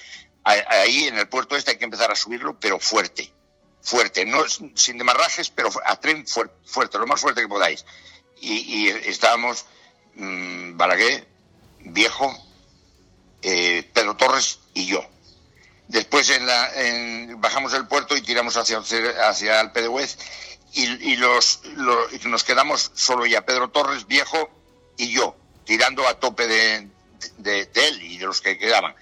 ahí 0.45 1.05
en 1.05 1.19
el 1.19 1.29
puerto 1.29 1.57
este 1.57 1.73
hay 1.73 1.77
que 1.77 1.85
empezar 1.85 2.11
a 2.11 2.17
subirlo, 2.17 2.59
pero 2.59 2.79
fuerte, 2.79 3.31
fuerte, 3.83 4.25
no 4.25 4.43
sin 4.75 4.99
demarrajes, 4.99 5.51
pero 5.51 5.71
a 5.85 6.01
tren 6.01 6.25
fuerte, 6.27 6.99
lo 6.99 7.07
más 7.07 7.21
fuerte 7.21 7.43
que 7.43 7.49
podáis. 7.49 7.85
Y, 8.41 8.89
estábamos 8.89 9.67
mmm, 10.15 10.79
Balaguer, 10.79 11.27
viejo, 11.81 12.35
eh, 13.43 13.89
Pedro 13.93 14.17
Torres 14.17 14.61
y 14.75 14.87
yo. 14.87 15.05
Después 15.89 16.31
en 16.31 16.47
la, 16.47 16.71
bajamos 17.39 17.75
el 17.75 17.89
puerto 17.89 18.17
y 18.17 18.23
tiramos 18.23 18.57
hacia, 18.57 18.79
hacia 18.79 19.61
el 19.61 19.73
Pedegüez 19.73 20.17
y, 20.73 21.17
los, 21.17 21.63
nos 22.25 22.45
quedamos 22.45 22.93
solo 22.95 23.27
ya 23.27 23.45
Pedro 23.45 23.71
Torres, 23.71 24.07
viejo, 24.07 24.51
y 24.97 25.11
yo, 25.11 25.35
tirando 25.65 26.07
a 26.07 26.21
tope 26.21 26.47
de, 26.47 26.89
de, 27.39 27.71
él 27.75 28.03
y 28.03 28.19
de 28.19 28.27
los 28.27 28.41
que 28.41 28.59
quedaban. 28.59 28.95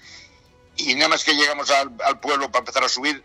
Y 0.77 0.95
nada 0.95 1.09
más 1.09 1.23
que 1.23 1.33
llegamos 1.33 1.69
al, 1.71 2.19
pueblo 2.19 2.49
para 2.51 2.59
empezar 2.59 2.83
a 2.83 2.89
subir, 2.89 3.23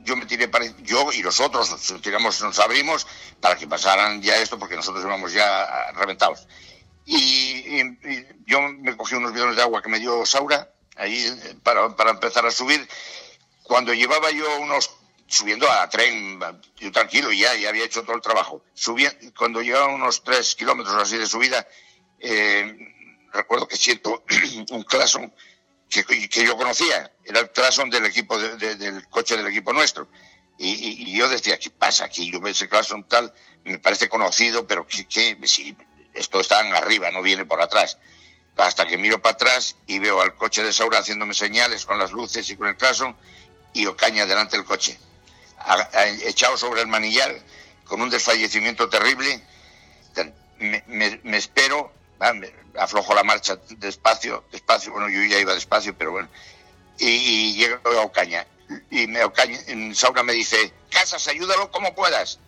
yo 0.00 0.16
me 0.16 0.26
tiré 0.26 0.48
para 0.48 0.66
yo 0.82 1.12
y 1.12 1.22
los 1.22 1.40
otros 1.40 1.74
tiramos, 2.02 2.40
nos 2.42 2.58
abrimos 2.58 3.06
para 3.40 3.56
que 3.56 3.66
pasaran 3.66 4.22
ya 4.22 4.36
esto 4.36 4.58
porque 4.58 4.76
nosotros 4.76 5.04
íbamos 5.04 5.32
ya 5.32 5.90
reventados. 5.92 6.46
Y, 7.06 7.82
yo 8.46 8.60
me 8.60 8.96
cogí 8.96 9.14
unos 9.14 9.32
bidones 9.32 9.56
de 9.56 9.62
agua 9.62 9.80
que 9.80 9.88
me 9.88 10.00
dio 10.00 10.26
Saura 10.26 10.70
ahí 10.96 11.24
para, 11.62 11.94
para 11.96 12.10
empezar 12.10 12.44
a 12.46 12.50
subir. 12.50 12.86
Cuando 13.62 13.94
llevaba 13.94 14.30
yo 14.30 14.60
unos 14.60 14.90
subiendo 15.26 15.70
a 15.70 15.88
tren, 15.88 16.38
yo 16.76 16.92
tranquilo, 16.92 17.32
ya, 17.32 17.54
ya 17.54 17.68
había 17.68 17.84
hecho 17.84 18.02
todo 18.02 18.16
el 18.16 18.22
trabajo. 18.22 18.62
Subía, 18.74 19.12
cuando 19.36 19.62
llegaba 19.62 19.86
unos 19.88 20.22
tres 20.22 20.54
kilómetros 20.54 20.94
así 20.94 21.16
de 21.16 21.26
subida, 21.26 21.66
eh, 22.18 22.76
recuerdo 23.32 23.66
que 23.66 23.76
siento 23.76 24.24
un 24.70 24.82
claxon 24.84 25.32
que, 25.88 26.04
que, 26.04 26.44
yo 26.44 26.56
conocía, 26.56 27.12
era 27.24 27.40
el 27.40 27.50
claxon 27.50 27.90
del 27.90 28.06
equipo 28.06 28.38
del 28.38 29.08
coche 29.08 29.36
del 29.36 29.46
equipo 29.46 29.72
nuestro. 29.72 30.08
Y, 30.58 31.14
yo 31.14 31.28
decía, 31.28 31.58
¿qué 31.58 31.70
pasa 31.70 32.06
aquí? 32.06 32.30
Yo 32.30 32.40
veo 32.40 32.52
ese 32.52 32.68
claxon 32.68 33.06
tal, 33.06 33.32
me 33.64 33.78
parece 33.78 34.08
conocido, 34.08 34.66
pero 34.66 34.86
¿qué, 34.86 35.06
qué? 35.06 35.36
Si 35.44 35.76
esto 36.16 36.40
está 36.40 36.60
arriba, 36.60 37.10
no 37.10 37.22
viene 37.22 37.44
por 37.44 37.60
atrás. 37.60 37.98
Hasta 38.56 38.86
que 38.86 38.96
miro 38.96 39.20
para 39.20 39.34
atrás 39.34 39.76
y 39.86 39.98
veo 39.98 40.20
al 40.20 40.34
coche 40.34 40.62
de 40.62 40.72
Saura 40.72 40.98
haciéndome 40.98 41.34
señales 41.34 41.84
con 41.84 41.98
las 41.98 42.12
luces 42.12 42.48
y 42.48 42.56
con 42.56 42.68
el 42.68 42.76
claxon 42.76 43.14
y 43.74 43.86
Ocaña 43.86 44.24
delante 44.24 44.56
del 44.56 44.64
coche, 44.64 44.98
echado 46.22 46.56
sobre 46.56 46.80
el 46.80 46.86
manillar, 46.86 47.38
con 47.84 48.00
un 48.00 48.08
desfallecimiento 48.08 48.88
terrible. 48.88 49.42
Me, 50.58 51.36
espero, 51.36 51.92
aflojo 52.78 53.14
la 53.14 53.22
marcha 53.22 53.58
despacio, 53.76 54.44
despacio, 54.50 54.92
bueno, 54.92 55.10
yo 55.10 55.22
ya 55.24 55.38
iba 55.38 55.52
despacio, 55.52 55.94
pero 55.96 56.12
bueno, 56.12 56.28
y, 56.98 57.54
llego 57.54 57.78
a 57.84 58.00
Ocaña 58.00 58.46
y 58.90 59.06
me, 59.06 59.20
Saura 59.94 60.22
me 60.22 60.32
dice, 60.32 60.72
Casas, 60.90 61.28
ayúdalo 61.28 61.70
como 61.70 61.94
puedas. 61.94 62.38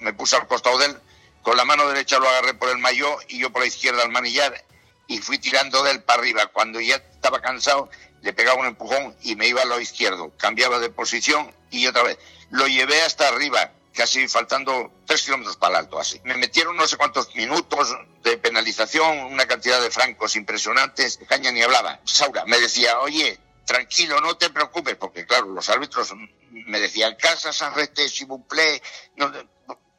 Me 0.00 0.12
puse 0.12 0.34
al 0.34 0.48
costado 0.48 0.78
de 0.78 0.86
él, 0.86 1.00
con 1.42 1.56
la 1.56 1.64
mano 1.64 1.88
derecha 1.88 2.18
lo 2.18 2.28
agarré 2.28 2.54
por 2.54 2.68
el 2.68 2.78
mayo 2.78 3.18
y 3.28 3.38
yo 3.38 3.50
por 3.50 3.62
la 3.62 3.66
izquierda 3.66 4.02
al 4.02 4.10
manillar 4.10 4.64
y 5.08 5.18
fui 5.18 5.38
tirando 5.38 5.82
de 5.82 5.92
él 5.92 6.02
para 6.02 6.20
arriba. 6.20 6.46
Cuando 6.46 6.80
ya 6.80 6.96
estaba 6.96 7.40
cansado, 7.40 7.90
le 8.22 8.32
pegaba 8.32 8.60
un 8.60 8.66
empujón 8.66 9.16
y 9.22 9.36
me 9.36 9.46
iba 9.48 9.62
a 9.62 9.66
lo 9.66 9.80
izquierdo. 9.80 10.32
Cambiaba 10.38 10.78
de 10.78 10.90
posición 10.90 11.52
y 11.70 11.86
otra 11.86 12.02
vez. 12.02 12.18
Lo 12.50 12.66
llevé 12.66 13.02
hasta 13.02 13.28
arriba, 13.28 13.72
casi 13.94 14.28
faltando 14.28 14.92
tres 15.06 15.22
kilómetros 15.22 15.56
para 15.56 15.72
el 15.72 15.84
alto, 15.84 15.98
así. 15.98 16.20
Me 16.24 16.36
metieron 16.36 16.76
no 16.76 16.86
sé 16.86 16.96
cuántos 16.96 17.34
minutos 17.34 17.94
de 18.22 18.38
penalización, 18.38 19.18
una 19.18 19.46
cantidad 19.46 19.80
de 19.82 19.90
francos 19.90 20.36
impresionantes. 20.36 21.18
Caña 21.28 21.50
ni 21.50 21.62
hablaba. 21.62 22.00
Saura 22.04 22.44
me 22.46 22.58
decía, 22.60 23.00
oye, 23.00 23.38
tranquilo, 23.66 24.20
no 24.20 24.36
te 24.36 24.50
preocupes, 24.50 24.96
porque 24.96 25.26
claro, 25.26 25.46
los 25.46 25.68
árbitros 25.68 26.14
me 26.50 26.80
decían, 26.80 27.16
casa 27.16 27.52
Sanrete, 27.52 28.08
si 28.08 28.26
no, 28.26 28.46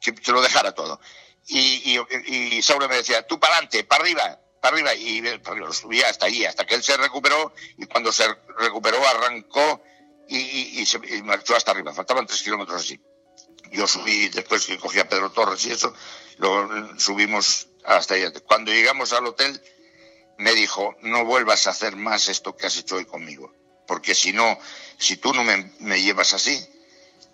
que, 0.00 0.14
que, 0.14 0.32
lo 0.32 0.40
dejara 0.40 0.72
todo. 0.72 1.00
Y, 1.46 1.98
y, 2.26 2.62
Saura 2.62 2.88
me 2.88 2.96
decía, 2.96 3.26
tú 3.26 3.38
para 3.38 3.54
adelante, 3.54 3.84
para 3.84 4.02
arriba, 4.02 4.40
para 4.60 4.76
arriba, 4.76 4.94
y 4.94 5.20
lo 5.20 5.72
subía 5.72 6.08
hasta 6.08 6.26
allí, 6.26 6.44
hasta 6.44 6.66
que 6.66 6.74
él 6.74 6.82
se 6.82 6.96
recuperó, 6.96 7.52
y 7.76 7.86
cuando 7.86 8.12
se 8.12 8.24
recuperó 8.58 9.06
arrancó 9.06 9.82
y, 10.28 10.84
se, 10.86 10.98
marchó 11.22 11.54
hasta 11.54 11.72
arriba, 11.72 11.92
faltaban 11.92 12.26
tres 12.26 12.42
kilómetros 12.42 12.82
así. 12.82 12.98
Yo 13.70 13.86
subí, 13.86 14.28
después 14.28 14.66
que 14.66 14.78
cogí 14.78 15.00
a 15.00 15.08
Pedro 15.08 15.32
Torres 15.32 15.64
y 15.66 15.72
eso, 15.72 15.92
lo 16.38 16.98
subimos 16.98 17.68
hasta 17.84 18.14
allá. 18.14 18.32
Cuando 18.46 18.72
llegamos 18.72 19.12
al 19.12 19.26
hotel, 19.26 19.60
me 20.38 20.52
dijo, 20.54 20.96
no 21.02 21.24
vuelvas 21.24 21.66
a 21.66 21.70
hacer 21.70 21.96
más 21.96 22.28
esto 22.28 22.56
que 22.56 22.66
has 22.66 22.76
hecho 22.76 22.96
hoy 22.96 23.04
conmigo, 23.04 23.52
porque 23.86 24.14
si 24.14 24.32
no, 24.32 24.58
si 24.98 25.16
tú 25.16 25.34
no 25.34 25.44
me, 25.44 26.02
llevas 26.02 26.32
así, 26.34 26.58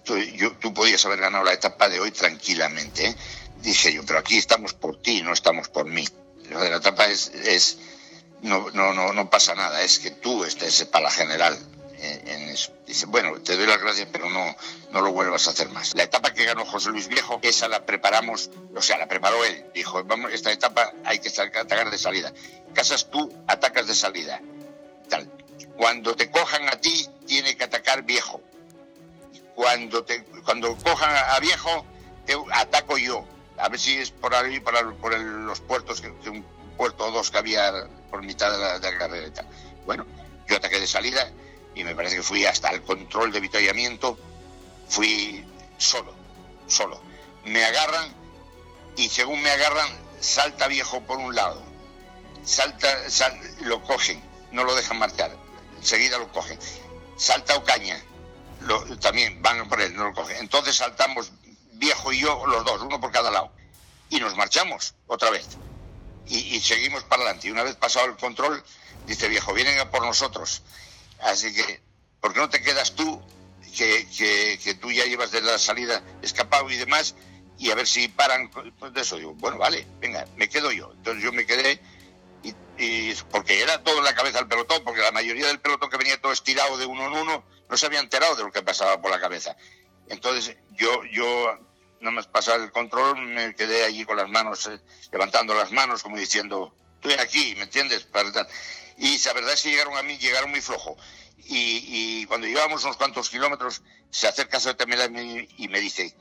tú, 0.05 0.17
tú 0.61 0.75
podías 0.75 1.05
haber 1.07 1.21
ganado 1.21 1.45
la 1.45 1.53
etapa 1.53 1.89
de 1.89 2.01
hoy 2.01 2.11
tranquilamente. 2.11 3.07
¿eh? 3.07 3.17
Dije 3.63 3.93
yo, 3.93 4.05
pero 4.07 4.19
aquí 4.19 4.39
estamos 4.39 4.75
por 4.75 5.01
ti, 5.01 5.23
no 5.23 5.33
estamos 5.33 5.69
por 5.69 5.87
mí. 5.87 6.07
Lo 6.49 6.61
de 6.61 6.71
la 6.71 6.77
etapa 6.77 7.07
es, 7.07 7.29
es 7.29 7.79
no, 8.43 8.71
no, 8.71 8.95
no, 8.95 9.13
no 9.13 9.31
pasa 9.31 9.55
nada, 9.55 9.83
es 9.83 9.99
que 9.99 10.11
tú 10.11 10.45
estés 10.45 10.85
para 10.87 11.05
la 11.05 11.11
general 11.11 11.59
en, 12.03 12.49
eso. 12.49 12.73
Dice, 12.87 13.07
bueno, 13.07 13.41
te 13.41 13.57
doy 13.57 13.67
las 13.67 13.81
gracias, 13.81 14.09
pero 14.11 14.29
no, 14.31 14.57
no 14.93 15.01
lo 15.01 15.13
vuelvas 15.13 15.47
a 15.47 15.51
hacer 15.51 15.69
más. 15.71 15.95
La 15.95 16.05
etapa 16.05 16.33
que 16.33 16.45
ganó 16.45 16.65
José 16.65 16.91
Luis 16.91 17.09
Viejo, 17.09 17.39
esa 17.43 17.69
la 17.69 17.85
preparamos, 17.85 18.51
o 18.75 18.83
sea, 18.83 18.99
la 18.99 19.07
preparó 19.07 19.45
él. 19.45 19.67
Dijo, 19.75 20.03
vamos, 20.05 20.33
esta 20.33 20.51
etapa 20.51 20.93
hay 21.05 21.19
que 21.19 21.29
atacar 21.29 21.91
de 21.91 21.99
salida. 21.99 22.33
Casas 22.75 23.11
tú, 23.11 23.33
atacas 23.47 23.87
de 23.87 23.95
salida. 23.95 24.41
Tal. 25.09 25.31
Cuando 25.77 26.17
te 26.17 26.31
cojan 26.31 26.69
a 26.69 26.81
ti, 26.81 27.09
tiene 27.27 27.57
que 27.57 27.65
atacar 27.65 28.03
Viejo. 28.03 28.41
Cuando, 29.55 30.05
te, 30.05 30.25
cuando 30.45 30.77
cojan 30.77 31.15
a 31.15 31.39
Viejo, 31.41 31.85
te 32.27 32.35
ataco 32.53 32.97
yo. 32.97 33.27
A 33.61 33.69
ver 33.69 33.79
si 33.79 33.99
es 33.99 34.11
por 34.11 34.35
ahí, 34.35 34.61
por, 34.61 34.75
los 34.83 35.61
puertos, 35.61 36.01
que, 36.01 36.09
un 36.09 36.45
puerto 36.77 37.07
o 37.07 37.11
dos 37.11 37.31
que 37.31 37.39
había 37.39 37.87
por 38.11 38.23
mitad 38.23 38.51
de 38.51 38.59
la, 38.99 39.09
de. 39.09 39.33
Bueno, 39.85 40.07
yo 40.49 40.57
ataqué 40.57 40.81
de 40.81 40.87
salida 40.87 41.31
y 41.75 41.85
me 41.85 41.95
parece 41.95 42.17
que 42.17 42.23
fui 42.23 42.45
hasta 42.45 42.71
el 42.71 42.83
control 42.83 43.33
de 43.33 43.41
vitallamiento, 43.41 44.19
fui 44.89 45.45
solo, 45.79 46.15
solo. 46.67 47.01
Me 47.45 47.65
agarran 47.65 48.15
y 48.97 49.09
según 49.09 49.43
me 49.43 49.51
agarran, 49.51 49.89
salta 50.21 50.67
viejo 50.69 51.01
por 51.03 51.19
un 51.19 51.35
lado, 51.35 51.63
salta, 52.45 52.89
lo 53.61 53.83
cogen, 53.83 54.23
no 54.53 54.65
lo 54.65 54.75
dejan 54.75 54.99
marchar, 54.99 55.37
enseguida 55.77 56.19
lo 56.19 56.33
cogen. 56.33 56.59
Salta 57.17 57.55
Ocaña, 57.57 58.03
lo, 58.61 58.99
también 58.99 59.43
van 59.43 59.69
por 59.69 59.81
él, 59.83 59.95
no 59.95 60.05
lo 60.05 60.15
cogen. 60.15 60.39
Entonces 60.39 60.77
saltamos 60.77 61.33
viejo 61.81 62.13
y 62.13 62.21
yo, 62.21 62.47
los 62.47 62.65
dos, 62.65 62.83
uno 62.83 63.01
por 63.01 63.11
cada 63.11 63.31
lado, 63.31 63.51
y 64.11 64.21
nos 64.21 64.37
marchamos 64.37 64.95
otra 65.09 65.31
vez. 65.31 65.49
Y, 66.27 66.61
seguimos 66.61 67.03
para 67.03 67.23
adelante. 67.23 67.49
Y 67.49 67.51
una 67.51 67.65
vez 67.65 67.75
pasado 67.75 68.07
el 68.07 68.17
control, 68.17 68.63
dice 69.07 69.29
viejo, 69.29 69.53
vienen 69.53 69.91
por 69.91 70.07
nosotros. 70.07 70.63
Así 71.19 71.53
que, 71.53 71.83
¿por 72.21 72.33
qué 72.33 72.39
no 72.39 72.49
te 72.49 72.63
quedas 72.63 72.95
tú, 72.95 73.21
que, 73.77 74.07
que, 74.63 74.75
tú 74.75 74.93
ya 74.93 75.07
llevas 75.07 75.33
de 75.33 75.41
la 75.41 75.59
salida 75.59 76.05
escapado 76.23 76.71
y 76.71 76.77
demás, 76.77 77.17
y 77.59 77.71
a 77.71 77.75
ver 77.75 77.89
si 77.89 78.07
paran 78.07 78.49
pues 78.51 78.93
de 78.93 79.01
eso? 79.01 79.17
Digo, 79.17 79.35
bueno, 79.35 79.59
vale, 79.59 79.85
venga, 79.99 80.25
me 80.37 80.49
quedo 80.49 80.71
yo. 80.71 80.93
Entonces 80.93 81.25
yo 81.25 81.33
me 81.33 81.47
quedé, 81.47 81.81
y, 82.79 83.15
porque 83.33 83.61
era 83.61 83.83
todo 83.83 83.99
en 83.99 84.05
la 84.05 84.15
cabeza 84.15 84.39
del 84.39 84.47
pelotón, 84.47 84.85
porque 84.85 85.01
la 85.01 85.11
mayoría 85.11 85.49
del 85.49 85.61
pelotón 85.61 85.91
que 85.91 85.97
venía 85.97 86.21
todo 86.21 86.31
estirado 86.31 86.79
de 86.79 86.87
uno 86.87 87.07
en 87.07 87.13
uno, 87.13 87.45
no 87.69 87.77
se 87.77 87.87
había 87.87 88.01
enterado 88.01 88.37
de 88.37 88.45
lo 88.45 88.53
que 88.53 88.63
pasaba 88.63 89.03
por 89.03 89.11
la 89.11 89.21
cabeza. 89.21 89.57
Entonces 90.09 90.57
yo, 90.77 91.05
yo 91.13 91.59
no 92.01 92.11
me 92.11 92.23
pasaba 92.25 92.63
el 92.63 92.73
control, 92.73 93.17
me 93.19 93.55
quedé 93.55 93.85
allí 93.85 94.05
con 94.05 94.17
las 94.17 94.29
manos, 94.29 94.67
eh, 94.67 94.81
levantando 95.13 95.55
las 95.55 95.71
manos, 95.71 96.03
como 96.03 96.17
diciendo, 96.17 96.75
estoy 96.97 97.15
aquí, 97.15 97.55
¿me 97.57 97.65
entiendes? 97.65 98.07
Y 98.97 99.19
la 99.19 99.33
verdad 99.33 99.55
es 99.55 99.63
que 99.63 99.71
llegaron 99.71 99.97
a 99.97 100.03
mí, 100.03 100.19
llegaron 100.19 100.51
muy 100.51 100.61
flojo. 100.61 100.97
Y, 101.53 102.27
cuando 102.27 102.47
llevábamos 102.47 102.85
unos 102.85 102.97
cuantos 102.97 103.29
kilómetros, 103.29 103.83
se 104.11 104.29
acerca 104.29 104.59
a 104.59 104.87
mí 105.09 105.49
y 105.57 105.69
me 105.69 105.81
dice, 105.81 106.15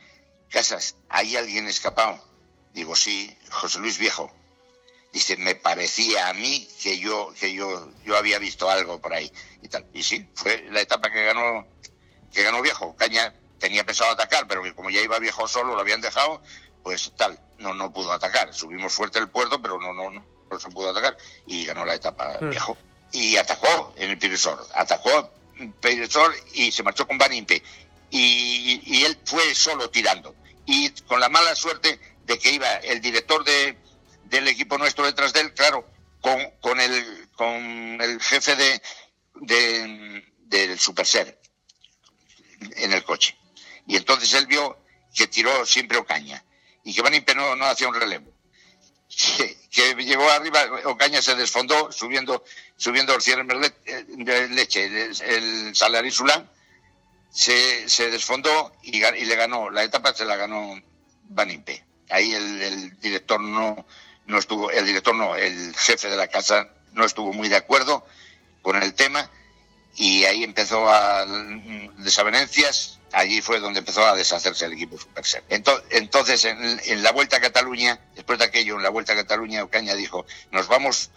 Casas, 0.50 0.96
¿hay 1.10 1.36
alguien 1.36 1.68
escapado? 1.68 2.24
Digo, 2.74 2.96
sí, 2.96 3.36
José 3.52 3.80
Luis 3.80 4.00
Viejo. 4.00 4.32
Dice, 5.14 5.38
me 5.38 5.56
parecía 5.56 6.30
a 6.30 6.34
mí 6.34 6.68
que 6.82 7.00
yo, 7.00 7.34
que 7.40 7.54
yo, 7.54 7.92
yo 8.04 8.18
había 8.18 8.40
visto 8.40 8.70
algo 8.70 9.00
por 9.00 9.14
ahí. 9.14 9.32
Y, 9.62 9.68
tal. 9.68 9.86
y 9.94 10.04
sí, 10.04 10.28
fue 10.34 10.66
la 10.72 10.82
etapa 10.82 11.12
que 11.12 11.24
ganó, 11.26 11.68
que 12.34 12.44
ganó 12.44 12.62
Viejo. 12.62 12.96
Caña 12.96 13.34
tenía 13.60 13.86
pensado 13.86 14.12
atacar, 14.12 14.48
pero 14.48 14.64
que 14.64 14.74
como 14.74 14.90
ya 14.90 15.02
iba 15.02 15.20
Viejo 15.20 15.48
solo, 15.48 15.76
lo 15.76 15.82
habían 15.82 16.02
dejado, 16.02 16.42
pues 16.84 17.12
tal, 17.18 17.40
no, 17.58 17.74
no 17.74 17.92
pudo 17.94 18.12
atacar. 18.12 18.54
Subimos 18.54 18.94
fuerte 18.94 19.20
el 19.20 19.30
puerto, 19.30 19.62
pero 19.62 19.80
no, 19.80 19.94
no, 19.94 20.10
no 20.10 20.26
no 20.50 20.60
se 20.60 20.70
pudo 20.70 20.90
atacar 20.90 21.18
y 21.46 21.66
ganó 21.66 21.86
la 21.86 21.96
etapa 21.96 22.38
hmm. 22.40 22.50
viejo. 22.50 22.78
Y 23.12 23.38
atacó 23.38 23.94
en 23.98 24.12
el 24.12 24.18
Piresor, 24.18 24.66
atacó 24.74 25.32
Piresor 25.82 26.34
y 26.54 26.72
se 26.72 26.84
marchó 26.84 27.08
con 27.08 27.18
Van 27.18 27.34
Impe. 27.34 27.62
Y, 28.12 28.82
y, 28.86 29.04
él 29.04 29.18
fue 29.24 29.54
solo 29.54 29.90
tirando. 29.90 30.36
Y 30.66 30.90
con 31.02 31.20
la 31.20 31.30
mala 31.30 31.56
suerte 31.56 32.00
de 32.26 32.40
que 32.40 32.52
iba 32.52 32.68
el 32.78 33.02
director 33.02 33.44
de, 33.44 33.78
del 34.26 34.48
equipo 34.48 34.78
nuestro 34.78 35.06
detrás 35.06 35.34
de 35.34 35.42
él, 35.42 35.54
claro, 35.54 35.88
con, 36.22 36.40
con, 36.60 36.80
el, 36.80 37.30
con 37.36 38.02
el 38.02 38.20
jefe 38.20 38.56
de, 38.56 38.82
de, 39.36 40.24
del 40.40 40.80
Superser 40.80 41.40
en 42.78 42.94
el 42.94 43.04
coche. 43.04 43.38
Y 43.90 43.98
entonces 43.98 44.34
él 44.36 44.48
vio 44.48 44.78
que 45.14 45.28
tiró 45.28 45.66
siempre 45.66 45.98
Ocaña 45.98 46.42
y 46.86 46.94
que 46.94 47.02
Van 47.02 47.14
Impe 47.14 47.36
no, 47.36 47.58
no 47.58 47.66
hacía 47.66 47.90
un 47.90 47.96
relevo 47.96 48.32
que, 49.70 49.96
llegó 49.96 50.30
arriba, 50.30 50.60
Ocaña 50.86 51.22
se 51.22 51.36
desfondó 51.36 51.92
subiendo, 51.92 52.44
subiendo 52.78 53.16
el 53.16 53.22
cierre 53.22 53.44
de 53.46 54.48
leche, 54.50 54.86
el, 54.86 55.16
el 55.22 55.76
se, 57.32 57.90
se 57.90 58.10
desfondó 58.10 58.74
y, 58.84 59.00
le 59.00 59.36
ganó, 59.36 59.70
la 59.70 59.84
etapa 59.84 60.14
se 60.14 60.26
la 60.26 60.36
ganó 60.36 60.82
Banimpe. 61.24 61.84
Ahí 62.10 62.34
el, 62.34 63.00
director 63.00 63.40
no, 63.40 63.86
no 64.26 64.38
estuvo, 64.40 64.72
el 64.72 64.86
director 64.86 65.16
no, 65.16 65.36
el 65.36 65.76
jefe 65.76 66.10
de 66.10 66.18
la 66.18 66.28
casa 66.28 66.70
no 66.94 67.06
estuvo 67.06 67.34
muy 67.34 67.50
de 67.50 67.56
acuerdo 67.56 68.06
con 68.62 68.82
el 68.82 68.94
tema 68.94 69.30
y 69.96 70.24
ahí 70.26 70.44
empezó 70.44 70.90
a 70.90 71.26
desavenencias 71.98 73.00
allí 73.12 73.42
fue 73.42 73.60
donde 73.60 73.80
empezó 73.80 74.06
a 74.06 74.16
deshacerse 74.16 74.66
el 74.66 74.74
equipo 74.74 74.98
Superser. 74.98 75.44
Entonces, 75.50 76.46
en, 76.46 77.04
la 77.04 77.12
Vuelta 77.12 77.38
a 77.38 77.42
Cataluña, 77.42 78.00
después 78.16 78.40
de 78.40 78.46
aquello, 78.46 78.76
en 78.76 78.84
la 78.84 78.90
Vuelta 78.90 79.14
a 79.14 79.16
Cataluña, 79.16 79.64
Ocaña 79.64 79.96
dijo, 79.96 80.26
nos 80.52 80.68
vamos, 80.68 81.10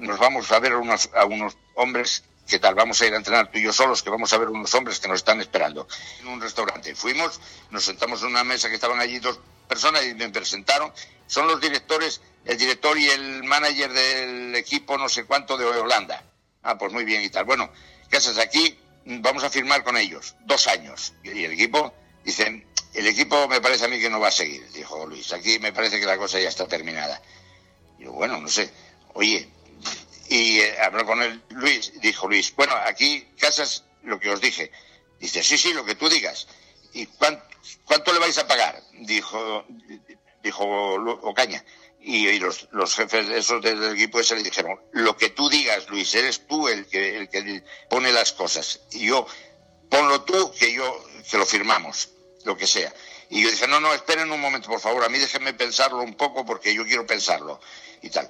nos 0.00 0.18
vamos 0.18 0.50
a 0.52 0.58
ver 0.60 0.74
unos, 0.76 1.10
a 1.14 1.24
unos 1.24 1.56
hombres 1.74 2.24
¿qué 2.50 2.58
tal? 2.58 2.74
Vamos 2.74 3.00
a 3.00 3.06
ir 3.06 3.14
a 3.14 3.16
entrenar 3.16 3.50
tú 3.50 3.58
y 3.58 3.62
yo 3.62 3.72
solos, 3.72 4.02
que 4.02 4.10
vamos 4.10 4.32
a 4.32 4.38
ver 4.38 4.48
unos 4.48 4.74
hombres 4.74 4.98
que 4.98 5.06
nos 5.06 5.18
están 5.18 5.40
esperando 5.40 5.86
en 6.20 6.26
un 6.26 6.40
restaurante. 6.40 6.96
Fuimos, 6.96 7.40
nos 7.70 7.84
sentamos 7.84 8.22
en 8.22 8.28
una 8.28 8.42
mesa 8.42 8.68
que 8.68 8.74
estaban 8.74 8.98
allí 8.98 9.20
dos 9.20 9.38
personas 9.68 10.04
y 10.04 10.14
me 10.14 10.28
presentaron. 10.30 10.92
Son 11.28 11.46
los 11.46 11.60
directores, 11.60 12.20
el 12.44 12.58
director 12.58 12.98
y 12.98 13.08
el 13.08 13.44
manager 13.44 13.92
del 13.92 14.56
equipo 14.56 14.98
no 14.98 15.08
sé 15.08 15.26
cuánto 15.26 15.56
de 15.56 15.64
Holanda. 15.64 16.24
Ah, 16.62 16.76
pues 16.76 16.92
muy 16.92 17.04
bien 17.04 17.22
y 17.22 17.30
tal. 17.30 17.44
Bueno, 17.44 17.70
¿qué 18.10 18.16
haces 18.16 18.38
aquí? 18.38 18.78
vamos 19.04 19.42
a 19.44 19.50
firmar 19.50 19.82
con 19.82 19.96
ellos 19.96 20.36
dos 20.44 20.66
años. 20.66 21.14
Y 21.22 21.44
el 21.44 21.52
equipo 21.52 21.92
dice, 22.24 22.66
el 22.94 23.06
equipo 23.06 23.48
me 23.48 23.60
parece 23.60 23.86
a 23.86 23.88
mí 23.88 23.98
que 24.00 24.10
no 24.10 24.20
va 24.20 24.28
a 24.28 24.32
seguir, 24.32 24.70
dijo 24.72 25.06
Luis. 25.06 25.32
Aquí 25.32 25.58
me 25.58 25.72
parece 25.72 25.98
que 25.98 26.06
la 26.06 26.18
cosa 26.18 26.38
ya 26.38 26.48
está 26.48 26.66
terminada. 26.66 27.20
Yo, 27.98 28.12
bueno, 28.12 28.40
no 28.40 28.48
sé. 28.48 28.70
Oye, 29.14 29.48
y 30.28 30.60
eh, 30.60 30.80
habló 30.80 31.04
con 31.04 31.22
él 31.22 31.42
Luis, 31.50 31.92
dijo 32.00 32.28
Luis, 32.28 32.54
bueno, 32.54 32.74
aquí 32.86 33.26
Casas, 33.38 33.84
lo 34.02 34.20
que 34.20 34.30
os 34.30 34.40
dije. 34.40 34.70
Dice, 35.18 35.42
sí, 35.42 35.58
sí, 35.58 35.72
lo 35.72 35.84
que 35.84 35.94
tú 35.94 36.08
digas. 36.08 36.46
¿Y 36.92 37.06
cuánto, 37.06 38.12
le 38.12 38.18
vais 38.18 38.38
a 38.38 38.46
pagar? 38.46 38.82
Dijo, 39.00 39.66
dijo 40.42 40.64
Ocaña. 41.22 41.64
Y, 42.02 42.38
los, 42.38 42.68
los, 42.70 42.94
jefes 42.94 43.28
esos 43.28 43.62
del 43.62 43.92
equipo 43.92 44.20
ese 44.20 44.34
le 44.34 44.42
dijeron, 44.42 44.80
lo 44.92 45.16
que 45.16 45.30
tú 45.30 45.50
digas, 45.50 45.88
Luis, 45.90 46.14
eres 46.14 46.46
tú 46.46 46.66
el 46.66 46.86
que, 46.86 47.18
el 47.18 47.28
que 47.28 47.62
pone 47.90 48.10
las 48.10 48.32
cosas. 48.32 48.80
Y 48.92 49.06
yo, 49.06 49.26
ponlo 49.90 50.22
tú, 50.22 50.50
que 50.58 50.72
yo, 50.72 51.04
que 51.30 51.36
lo 51.36 51.44
firmamos 51.44 52.08
lo 52.44 52.56
que 52.56 52.66
sea. 52.66 52.92
Y 53.28 53.42
yo 53.42 53.50
dije, 53.50 53.68
no, 53.68 53.80
no, 53.80 53.92
esperen 53.94 54.30
un 54.30 54.40
momento, 54.40 54.68
por 54.68 54.80
favor, 54.80 55.04
a 55.04 55.08
mí 55.08 55.18
déjenme 55.18 55.52
pensarlo 55.54 56.02
un 56.02 56.14
poco 56.14 56.44
porque 56.44 56.74
yo 56.74 56.84
quiero 56.84 57.06
pensarlo 57.06 57.60
y 58.02 58.10
tal. 58.10 58.28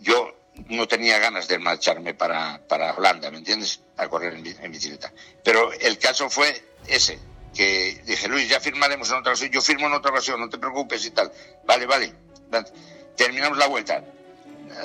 Yo 0.00 0.34
no 0.68 0.88
tenía 0.88 1.18
ganas 1.18 1.48
de 1.48 1.58
marcharme 1.58 2.14
para, 2.14 2.66
para 2.66 2.94
Holanda, 2.94 3.30
¿me 3.30 3.38
entiendes? 3.38 3.80
A 3.96 4.08
correr 4.08 4.34
en, 4.34 4.72
bicicleta. 4.72 5.12
Pero 5.42 5.72
el 5.72 5.98
caso 5.98 6.30
fue 6.30 6.64
ese, 6.86 7.18
que 7.54 8.02
dije, 8.06 8.28
Luis, 8.28 8.48
ya 8.48 8.60
firmaremos 8.60 9.10
en 9.10 9.16
otra 9.16 9.32
ocasión, 9.32 9.50
yo 9.50 9.60
firmo 9.60 9.86
en 9.86 9.94
otra 9.94 10.10
ocasión, 10.10 10.40
no 10.40 10.48
te 10.48 10.58
preocupes 10.58 11.04
y 11.04 11.10
tal. 11.10 11.32
Vale, 11.64 11.86
vale. 11.86 12.14
Terminamos 13.16 13.58
la 13.58 13.66
vuelta, 13.66 14.04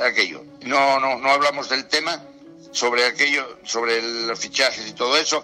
aquello. 0.04 0.44
No, 0.62 1.00
no, 1.00 1.18
no 1.18 1.30
hablamos 1.30 1.70
del 1.70 1.88
tema 1.88 2.24
sobre 2.72 3.06
aquello, 3.06 3.58
sobre 3.64 4.02
los 4.02 4.40
fichajes 4.40 4.88
y 4.88 4.94
todo 4.94 5.18
eso, 5.18 5.44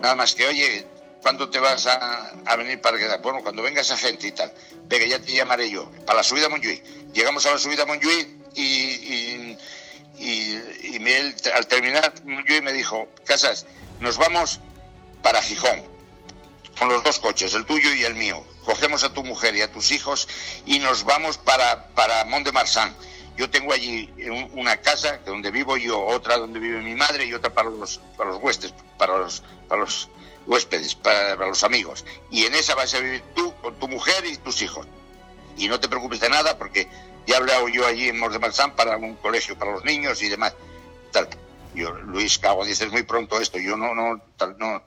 nada 0.00 0.14
más 0.14 0.34
que, 0.34 0.46
oye, 0.46 0.86
¿cuándo 1.22 1.50
te 1.50 1.58
vas 1.58 1.86
a, 1.86 2.32
venir 2.56 2.80
para 2.80 2.98
quedar? 2.98 3.20
Bueno, 3.22 3.42
cuando 3.42 3.62
venga 3.62 3.80
esa 3.80 3.96
gente 3.96 4.28
y 4.28 4.32
tal. 4.32 4.52
Venga, 4.86 5.06
ya 5.06 5.18
te 5.20 5.32
llamaré 5.32 5.70
yo. 5.70 5.90
Para 6.06 6.18
la 6.18 6.22
subida 6.22 6.46
a 6.46 6.48
Montjuic. 6.48 6.82
Llegamos 7.12 7.46
a 7.46 7.52
la 7.52 7.58
subida 7.58 7.82
a 7.82 7.86
Montjuic 7.86 8.28
y, 8.54 8.62
y, 8.62 9.58
y, 10.18 10.96
y 10.96 11.50
al 11.54 11.66
terminar 11.66 12.12
Montjuic 12.24 12.62
me 12.62 12.72
dijo, 12.72 13.08
Casas, 13.24 13.66
nos 14.00 14.16
vamos 14.16 14.60
para 15.22 15.42
Gijón, 15.42 15.82
con 16.80 16.88
los 16.88 17.04
dos 17.04 17.18
coches, 17.18 17.52
el 17.52 17.66
tuyo 17.66 17.92
y 17.92 18.04
el 18.04 18.14
mío. 18.14 18.42
Cogemos 18.64 19.04
a 19.04 19.12
tu 19.12 19.22
mujer 19.22 19.54
y 19.54 19.60
a 19.60 19.70
tus 19.70 19.92
hijos 19.92 20.26
y 20.64 20.78
nos 20.78 21.04
vamos 21.04 21.36
para, 21.36 21.88
para 21.88 22.24
Mont 22.24 22.46
de 22.46 22.52
Marsan. 22.52 22.96
Yo 23.36 23.50
tengo 23.50 23.74
allí 23.74 24.10
una 24.54 24.78
casa 24.78 25.18
donde 25.26 25.50
vivo 25.50 25.76
yo, 25.76 26.00
otra 26.00 26.38
donde 26.38 26.58
vive 26.58 26.80
mi 26.80 26.94
madre 26.94 27.26
y 27.26 27.34
otra 27.34 27.52
para 27.52 27.68
los, 27.68 28.00
para 28.16 28.30
los 28.30 28.42
huestes, 28.42 28.72
para 28.96 29.18
los, 29.18 29.42
para 29.68 29.82
los 29.82 30.08
huéspedes, 30.46 30.94
para, 30.94 31.34
los 31.34 31.62
amigos. 31.64 32.06
Y 32.30 32.46
en 32.46 32.54
esa 32.54 32.74
vas 32.74 32.94
a 32.94 33.00
vivir 33.00 33.22
tú 33.34 33.54
con 33.60 33.78
tu 33.78 33.86
mujer 33.86 34.24
y 34.24 34.38
tus 34.38 34.62
hijos. 34.62 34.86
Y 35.58 35.68
no 35.68 35.78
te 35.80 35.88
preocupes 35.88 36.20
de 36.20 36.30
nada 36.30 36.56
porque 36.56 36.88
ya 37.26 37.34
he 37.34 37.36
hablado 37.36 37.68
yo 37.68 37.86
allí 37.86 38.08
en 38.08 38.18
Mors 38.18 38.32
de 38.32 38.38
Marsan 38.38 38.74
para 38.74 38.96
un 38.96 39.16
colegio 39.16 39.58
para 39.58 39.72
los 39.72 39.84
niños 39.84 40.22
y 40.22 40.30
demás. 40.30 40.54
Tal. 41.12 41.28
Yo, 41.74 41.92
Luis 41.92 42.38
Cago, 42.38 42.64
dices 42.64 42.90
muy 42.90 43.02
pronto 43.02 43.38
esto. 43.38 43.58
Yo 43.58 43.76
no, 43.76 43.94
no, 43.94 44.22
tal, 44.38 44.56
no. 44.58 44.82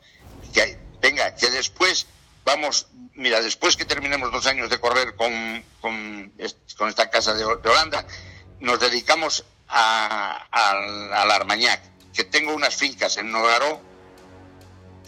Venga, 1.04 1.36
que 1.36 1.51
después 1.51 2.08
vamos, 2.43 2.88
mira, 3.14 3.41
después 3.41 3.78
que 3.78 3.86
terminemos 3.86 4.32
dos 4.32 4.47
años 4.47 4.72
de 4.72 4.80
correr 4.80 5.16
con, 5.16 5.64
con, 5.80 6.34
esta 6.39 7.12
casa 7.12 7.36
de, 7.36 7.45
Holanda, 7.45 8.08
nos 8.60 8.80
dedicamos 8.80 9.45
a, 9.68 10.47
al 10.49 11.32
Armañac, 11.32 11.82
que 12.14 12.24
tengo 12.24 12.54
unas 12.54 12.76
fincas 12.76 13.18
en 13.18 13.32
Nogaró 13.32 13.93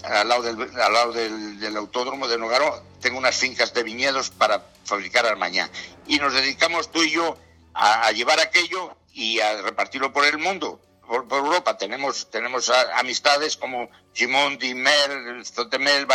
al 0.06 0.28
lado 0.28 0.44
del, 0.44 0.80
al 0.80 0.94
lado 0.94 1.12
del, 1.14 1.78
autódromo 1.78 2.28
de 2.28 2.38
Nogaro, 2.38 2.84
tengo 3.02 3.18
unas 3.18 3.36
fincas 3.36 3.74
de 3.74 3.84
viñedos 3.84 4.30
para 4.30 4.66
fabricar 4.84 5.26
armañá. 5.26 5.70
Y 6.08 6.18
nos 6.18 6.34
dedicamos 6.34 6.92
tú 6.92 7.04
y 7.04 7.12
yo 7.12 7.38
a, 7.74 8.12
llevar 8.12 8.40
aquello 8.40 8.96
y 9.14 9.40
a 9.40 9.62
repartirlo 9.62 10.14
por 10.14 10.26
el 10.26 10.38
mundo, 10.38 10.80
por, 11.06 11.26
Europa. 11.32 11.78
Tenemos, 11.78 12.30
tenemos 12.30 12.70
amistades 12.96 13.58
como 13.58 13.90
Simón, 14.14 14.58
Dimer, 14.58 15.46
Zotemel, 15.46 16.08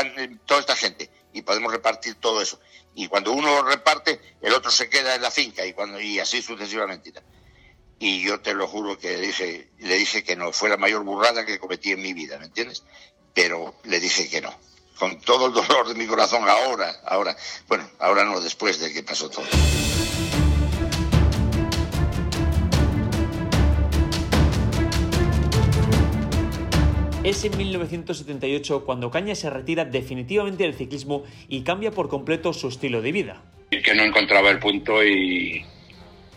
toda 0.47 0.61
esta 0.61 0.77
gente. 0.77 1.11
Y 1.33 1.43
podemos 1.43 1.73
repartir 1.73 2.17
todo 2.17 2.41
eso. 2.43 2.61
Y 2.95 3.09
cuando 3.09 3.33
uno 3.33 3.63
reparte, 3.63 4.21
el 4.41 4.53
otro 4.53 4.71
se 4.71 4.89
queda 4.89 5.15
en 5.15 5.23
la 5.23 5.31
finca 5.31 5.65
y, 5.65 5.73
cuando, 5.73 6.01
y 6.01 6.19
así 6.19 6.43
sucesivamente. 6.43 7.13
Y 7.99 8.23
yo 8.23 8.41
te 8.41 8.55
lo 8.55 8.67
juro 8.67 8.99
que 8.99 9.17
dije, 9.19 9.71
le 9.79 9.97
dije 9.97 10.25
que 10.25 10.35
no, 10.35 10.53
fue 10.53 10.71
la 10.71 10.77
mayor 10.77 11.05
burrada 11.05 11.45
que 11.45 11.59
cometí 11.59 11.93
en 11.93 12.01
mi 12.01 12.15
vida, 12.15 12.39
¿me 12.39 12.47
entiendes? 12.47 12.83
pero 13.35 13.75
le 13.85 14.01
dije 14.01 14.29
que 14.29 14.41
no. 14.41 14.55
Con 14.99 15.21
todo 15.21 15.47
el 15.47 15.55
dolor 15.55 15.89
de 15.89 15.95
mi 15.95 16.07
corazón 16.07 16.47
ahora, 16.49 17.01
ahora, 17.07 17.37
bueno, 17.69 17.89
ahora 17.99 18.25
no, 18.25 18.41
después 18.41 18.79
de 18.79 18.93
que 18.93 19.03
pasó 19.03 19.31
todo. 19.31 19.47
Es 27.23 27.45
en 27.45 27.55
1978 27.55 28.87
cuando 28.87 29.11
Caña 29.11 29.35
se 29.35 29.51
retira 29.51 29.85
definitivamente 29.85 30.63
del 30.63 30.73
ciclismo 30.73 31.25
y 31.49 31.61
cambia 31.61 31.91
por 31.91 32.09
completo 32.09 32.55
su 32.55 32.69
estilo 32.69 33.03
de 33.03 33.13
vida. 33.13 33.43
Que 33.71 33.95
no 33.95 34.05
encontraba 34.05 34.49
el 34.49 34.59
punto 34.59 35.05
y, 35.05 35.63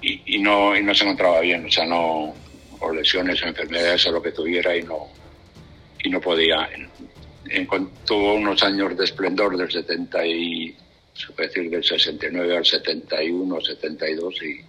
y, 0.02 0.40
no, 0.40 0.76
y 0.76 0.84
no 0.84 0.94
se 0.94 1.06
encontraba 1.06 1.40
bien, 1.40 1.66
o 1.66 1.72
sea, 1.72 1.86
no, 1.86 2.34
o 2.82 2.92
lesiones 2.92 3.42
o 3.42 3.48
enfermedades 3.48 4.06
o 4.08 4.12
lo 4.12 4.22
que 4.22 4.34
tuviera 4.34 4.76
y 4.76 4.84
no, 4.84 5.08
y 6.04 6.10
no 6.10 6.20
podía. 6.20 6.70
En, 7.50 7.70
tuvo 8.06 8.34
unos 8.34 8.62
años 8.62 8.98
de 8.98 9.06
esplendor 9.06 9.56
del 9.56 9.72
70 9.72 10.28
y, 10.28 10.76
decir, 11.38 11.70
del 11.70 11.84
69 11.84 12.58
al 12.58 12.66
71, 12.66 13.62
72 13.62 14.36
y 14.44 14.60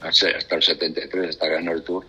hasta 0.00 0.56
el 0.56 0.62
73 0.62 1.28
hasta 1.28 1.46
ganó 1.46 1.72
el 1.72 1.82
Tour. 1.82 2.06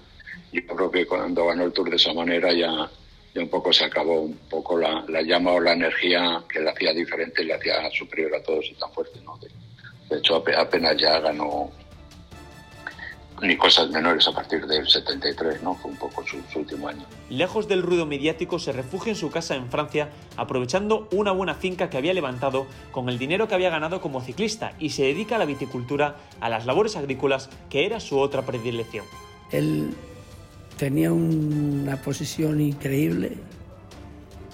Yo 0.53 0.66
creo 0.66 0.89
que 0.89 1.05
cuando 1.05 1.45
ganó 1.47 1.66
el 1.66 1.74
Tour 1.74 1.89
de 1.89 1.97
esa 1.97 2.14
manera 2.14 2.53
ya, 2.53 2.89
ya 3.34 3.41
un 3.41 3.49
poco 3.49 3.71
se 3.71 3.86
acabó 3.86 4.21
un 4.21 4.38
poco 4.49 4.77
la, 4.77 5.03
la 5.07 5.21
llama 5.21 5.51
o 5.51 5.59
la 5.59 5.73
energía 5.73 6.43
que 6.51 6.59
le 6.59 6.69
hacía 6.69 6.93
diferente, 6.93 7.43
le 7.43 7.53
hacía 7.53 7.89
superior 7.91 8.36
a 8.36 8.43
todos 8.43 8.65
y 8.65 8.73
tan 8.75 8.91
fuerte. 8.91 9.19
¿no? 9.23 9.39
de 10.09 10.17
hecho, 10.17 10.36
apenas 10.36 10.97
ya 10.97 11.19
ganó 11.19 11.71
ni 13.41 13.55
cosas 13.55 13.89
menores 13.89 14.27
a 14.27 14.34
partir 14.34 14.65
del 14.65 14.88
73, 14.88 15.63
¿no? 15.63 15.75
Fue 15.75 15.91
un 15.91 15.97
poco 15.97 16.23
su, 16.25 16.38
último 16.59 16.88
año. 16.88 17.05
Lejos 17.30 17.67
del 17.67 17.84
ruido 17.84 18.05
mediático, 18.05 18.59
se 18.59 18.71
refugia 18.71 19.11
en 19.11 19.15
su 19.15 19.30
casa 19.32 19.55
en 19.55 19.69
Francia, 19.69 20.09
aprovechando 20.36 21.07
una 21.11 21.32
buena 21.32 21.53
finca 21.53 21.89
que 21.89 21.97
había 21.97 22.13
levantado 22.13 22.67
con 22.91 23.07
el 23.09 23.17
dinero 23.17 23.47
que 23.47 23.55
había 23.55 23.69
ganado 23.69 24.01
como 24.01 24.21
ciclista 24.21 24.73
y 24.80 24.89
se 24.89 25.03
dedica 25.03 25.36
a 25.36 25.39
la 25.39 25.45
viticultura, 25.45 26.17
a 26.41 26.49
las 26.49 26.65
labores 26.65 26.95
agrícolas, 26.95 27.49
que 27.69 27.86
era 27.86 27.99
su 27.99 28.19
otra 28.19 28.41
predilección. 28.41 29.05
Él 29.51 29.95
tenía 30.80 31.11
una 31.11 32.01
posición 32.01 32.61
increíble 32.61 33.34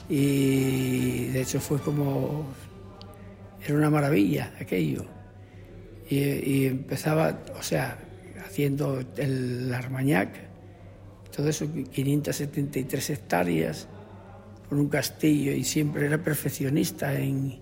y 0.10 1.26
de 1.28 1.42
hecho 1.42 1.60
fue 1.60 1.80
como... 1.80 2.48
Era 3.64 3.76
una 3.76 3.92
maravilla 3.92 4.54
aquello. 4.60 5.06
Y, 6.10 6.18
y 6.18 6.66
empezaba, 6.66 7.44
o 7.58 7.64
sea, 7.64 8.00
haciendo 8.44 9.04
el 9.18 9.74
Armañac, 9.74 10.36
todo 11.36 11.50
eso, 11.50 11.68
573 11.72 13.10
hectáreas, 13.12 13.88
con 14.68 14.80
un 14.80 14.90
castillo 14.90 15.52
y 15.52 15.64
siempre 15.64 16.08
era 16.08 16.24
perfeccionista 16.24 17.14
en, 17.20 17.60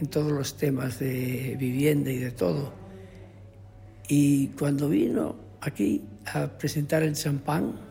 en 0.00 0.06
todos 0.08 0.30
los 0.30 0.56
temas 0.56 1.00
de 1.00 1.56
vivienda 1.58 2.10
y 2.10 2.18
de 2.18 2.30
todo. 2.30 2.72
Y 4.08 4.48
cuando 4.48 4.88
vino 4.88 5.36
aquí 5.60 6.02
a 6.32 6.46
presentar 6.46 7.02
el 7.02 7.14
champán, 7.14 7.87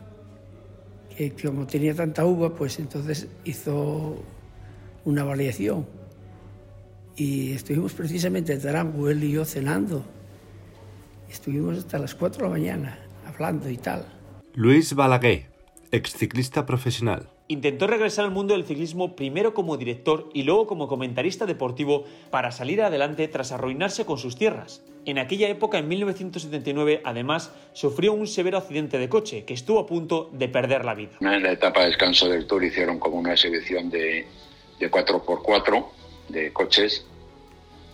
que 1.18 1.32
como 1.32 1.66
tenía 1.66 1.94
tanta 1.96 2.24
uva, 2.24 2.54
pues 2.54 2.78
entonces 2.78 3.26
hizo 3.44 4.22
una 5.04 5.24
variación. 5.24 5.84
Y 7.16 7.50
estuvimos 7.52 7.92
precisamente 7.92 8.52
en 8.52 8.62
Tarango, 8.62 9.10
él 9.10 9.24
y 9.24 9.32
yo 9.32 9.44
cenando. 9.44 10.04
Estuvimos 11.28 11.76
hasta 11.78 11.98
las 11.98 12.14
4 12.14 12.38
de 12.38 12.44
la 12.44 12.50
mañana 12.50 12.98
hablando 13.26 13.68
y 13.68 13.78
tal. 13.78 14.06
Luis 14.54 14.94
Balaguer, 14.94 15.50
exciclista 15.90 16.64
profesional. 16.64 17.28
Intentó 17.50 17.86
regresar 17.86 18.26
al 18.26 18.30
mundo 18.30 18.52
del 18.52 18.66
ciclismo 18.66 19.16
primero 19.16 19.54
como 19.54 19.78
director 19.78 20.28
y 20.34 20.42
luego 20.42 20.66
como 20.66 20.86
comentarista 20.86 21.46
deportivo 21.46 22.04
para 22.30 22.50
salir 22.52 22.82
adelante 22.82 23.26
tras 23.26 23.52
arruinarse 23.52 24.04
con 24.04 24.18
sus 24.18 24.36
tierras. 24.36 24.82
En 25.06 25.16
aquella 25.16 25.48
época, 25.48 25.78
en 25.78 25.88
1979, 25.88 27.00
además, 27.04 27.50
sufrió 27.72 28.12
un 28.12 28.26
severo 28.26 28.58
accidente 28.58 28.98
de 28.98 29.08
coche 29.08 29.46
que 29.46 29.54
estuvo 29.54 29.80
a 29.80 29.86
punto 29.86 30.28
de 30.34 30.48
perder 30.48 30.84
la 30.84 30.94
vida. 30.94 31.12
En 31.22 31.42
la 31.42 31.52
etapa 31.52 31.80
de 31.80 31.86
descanso 31.86 32.28
del 32.28 32.46
Tour 32.46 32.64
hicieron 32.64 32.98
como 32.98 33.16
una 33.16 33.32
exhibición 33.32 33.88
de, 33.88 34.26
de 34.78 34.90
4x4 34.90 35.86
de 36.28 36.52
coches 36.52 37.06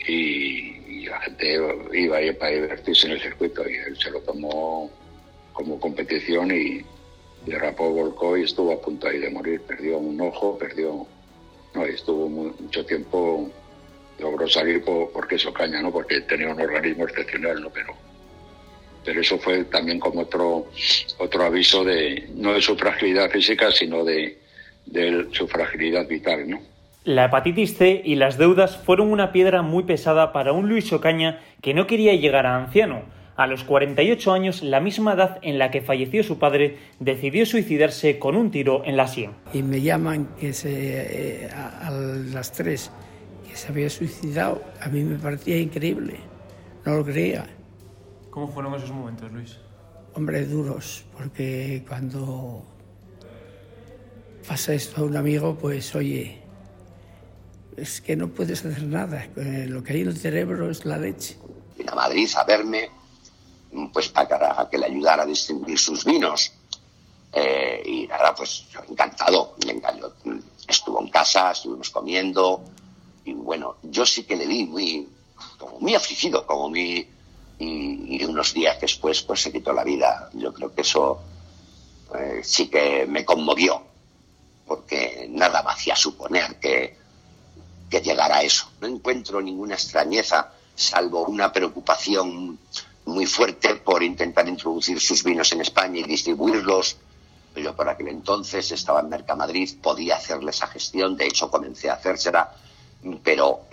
y, 0.09 1.07
la 1.07 1.21
gente 1.21 1.61
iba 1.93 2.17
ahí 2.17 2.33
para 2.33 2.51
divertirse 2.51 3.07
en 3.07 3.13
el 3.13 3.21
circuito 3.21 3.63
y 3.69 3.75
él 3.75 3.97
se 3.97 4.11
lo 4.11 4.21
tomó 4.21 4.91
como 5.53 5.79
competición 5.79 6.51
y, 6.51 6.83
derrapó, 7.47 7.91
volcó 7.91 8.37
y 8.37 8.45
estuvo 8.45 8.73
a 8.73 8.81
punto 8.81 9.09
ahí 9.09 9.19
de 9.19 9.31
morir. 9.31 9.61
Perdió 9.63 9.99
un 9.99 10.21
ojo, 10.21 10.59
perdió... 10.59 11.07
No, 11.75 11.87
y 11.87 11.91
estuvo 11.91 12.29
mucho 12.29 12.87
tiempo, 12.87 13.51
logró 14.21 14.49
salir 14.49 14.85
por, 14.85 15.11
porque 15.11 15.35
eso 15.35 15.53
caña, 15.53 15.83
¿no? 15.83 15.91
Porque 15.91 16.21
tenía 16.21 16.49
un 16.49 16.61
organismo 16.61 17.05
excepcional, 17.05 17.61
¿no? 17.61 17.71
Pero, 17.71 17.95
pero 19.05 19.21
eso 19.21 19.39
fue 19.39 19.65
también 19.65 19.99
como 19.99 20.21
otro, 20.21 20.69
otro 21.19 21.45
aviso 21.45 21.83
de, 21.85 22.29
no 22.37 22.53
de 22.53 22.63
su 22.63 22.77
fragilidad 22.77 23.29
física, 23.29 23.73
sino 23.73 24.05
de, 24.05 24.39
de 24.87 25.27
su 25.33 25.49
fragilidad 25.49 26.07
vital, 26.07 26.49
¿no? 26.49 26.61
La 27.05 27.27
hepatitis 27.27 27.77
C 27.77 28.01
y 28.03 28.15
las 28.15 28.39
deudas 28.39 28.79
fueron 28.79 29.13
una 29.13 29.31
piedra 29.31 29.61
muy 29.61 29.85
pesada 29.85 30.33
para 30.33 30.53
un 30.53 30.71
Luis 30.71 30.91
Ocaña 30.93 31.41
que 31.61 31.75
no 31.75 31.87
quería 31.87 32.15
llegar 32.15 32.47
a 32.47 32.57
anciano. 32.57 33.03
A 33.37 33.47
los 33.47 33.65
48 33.65 34.33
años, 34.33 34.63
la 34.63 34.81
misma 34.81 35.15
edad 35.15 35.39
en 35.43 35.59
la 35.59 35.71
que 35.71 35.81
falleció 35.81 36.23
su 36.23 36.39
padre, 36.39 36.79
decidió 37.01 37.45
suicidarse 37.47 38.19
con 38.19 38.37
un 38.37 38.51
tiro 38.51 38.83
en 38.85 38.97
la 38.97 39.09
sien. 39.09 39.33
Y 39.53 39.63
me 39.63 39.81
llaman 39.81 40.29
que 40.39 40.53
se, 40.53 41.45
eh, 41.45 41.51
a, 41.51 41.89
a, 41.89 41.91
las 41.91 42.53
3 42.53 42.91
que 43.49 43.57
se 43.57 43.69
había 43.69 43.91
suicidado. 43.91 44.63
A 44.81 44.89
mí 44.89 45.03
me 45.03 45.19
parecía 45.19 45.59
increíble. 45.59 46.17
No 46.85 46.95
lo 46.95 47.05
creía. 47.05 47.47
¿Cómo 48.31 48.49
fueron 48.49 48.75
esos 48.75 48.91
momentos, 48.93 49.33
Luis? 49.33 49.59
Hombre, 50.15 50.45
duros, 50.47 51.05
porque 51.17 51.85
cuando 51.89 52.65
pasa 54.47 54.75
esto 54.75 55.01
a 55.01 55.05
un 55.05 55.17
amigo, 55.17 55.57
pues 55.57 55.95
oye, 55.95 56.41
es 57.77 58.01
que 58.01 58.15
no 58.15 58.29
puedes 58.29 58.65
hacer 58.65 58.85
nada. 58.85 59.27
Lo 59.35 59.83
que 59.83 59.95
hay 59.95 60.01
en 60.03 60.09
el 60.09 60.17
cerebro 60.17 60.71
es 60.71 60.85
la 60.85 60.99
leche. 60.99 61.37
Vine 61.77 61.91
a 61.91 61.95
Madrid 61.95 62.29
a 62.37 62.45
verme, 62.45 62.91
pues 63.93 64.09
para 64.09 64.69
que 64.71 64.79
le 64.79 64.87
ayudara 64.87 65.23
a 65.23 65.27
distribuir 65.27 65.79
sus 65.79 66.05
vinos. 66.05 66.53
Eh, 67.33 67.83
y 67.85 68.07
nada, 68.07 68.35
pues 68.35 68.67
yo 68.71 68.81
encantado, 68.89 69.57
me 69.67 69.73
encantó. 69.73 70.15
Estuvo 70.69 71.01
en 71.01 71.09
casa, 71.09 71.51
estuvimos 71.51 71.91
comiendo. 71.91 72.63
Y 73.25 73.33
bueno, 73.33 73.77
yo 73.83 74.07
sí 74.07 74.25
que 74.25 74.37
le 74.37 74.47
vi 74.47 74.65
muy, 74.65 75.09
como 75.59 75.81
muy 75.81 75.95
afligido, 75.95 76.47
como 76.47 76.69
muy. 76.69 77.09
Y, 77.59 78.25
unos 78.25 78.53
días 78.53 78.81
después, 78.81 79.23
pues 79.23 79.43
se 79.43 79.53
quitó 79.53 79.73
la 79.73 79.85
vida. 79.85 80.29
Yo 80.33 80.53
creo 80.53 80.75
que 80.75 80.81
eso 80.81 81.21
eh, 82.19 82.41
sí 82.43 82.69
que 82.69 83.07
me 83.07 83.25
conmovió, 83.25 83.83
porque 84.67 85.27
nada 85.31 85.63
me 85.63 85.71
hacía 85.71 85.95
suponer 85.95 86.59
que, 86.59 86.97
que 87.91 88.01
llegara 88.01 88.39
a 88.39 88.43
eso. 88.43 88.71
No 88.81 88.89
encuentro 88.89 89.41
ninguna 89.41 89.75
extrañeza, 89.75 90.53
salvo 90.75 91.27
una 91.27 91.53
preocupación 91.53 92.59
muy 93.07 93.27
fuerte 93.27 93.77
por 93.77 94.03
intentar 94.03 94.49
introducir 94.49 95.01
sus 95.01 95.23
vinos 95.23 95.53
en 95.53 95.61
España 95.61 96.01
y 96.01 96.05
distribuirlos. 96.05 96.97
Yo 97.57 97.75
por 97.77 97.89
aquel 97.89 98.09
entonces 98.09 98.73
estaba 98.73 99.01
en 99.01 99.09
Mercamadrid, 99.09 99.79
podía 99.81 100.17
hacerle 100.17 100.51
esa 100.51 100.67
gestión, 100.67 101.17
de 101.17 101.27
hecho 101.27 101.51
comencé 101.51 101.89
a 101.89 101.95
hacérsela, 101.95 102.53
pero 103.23 103.67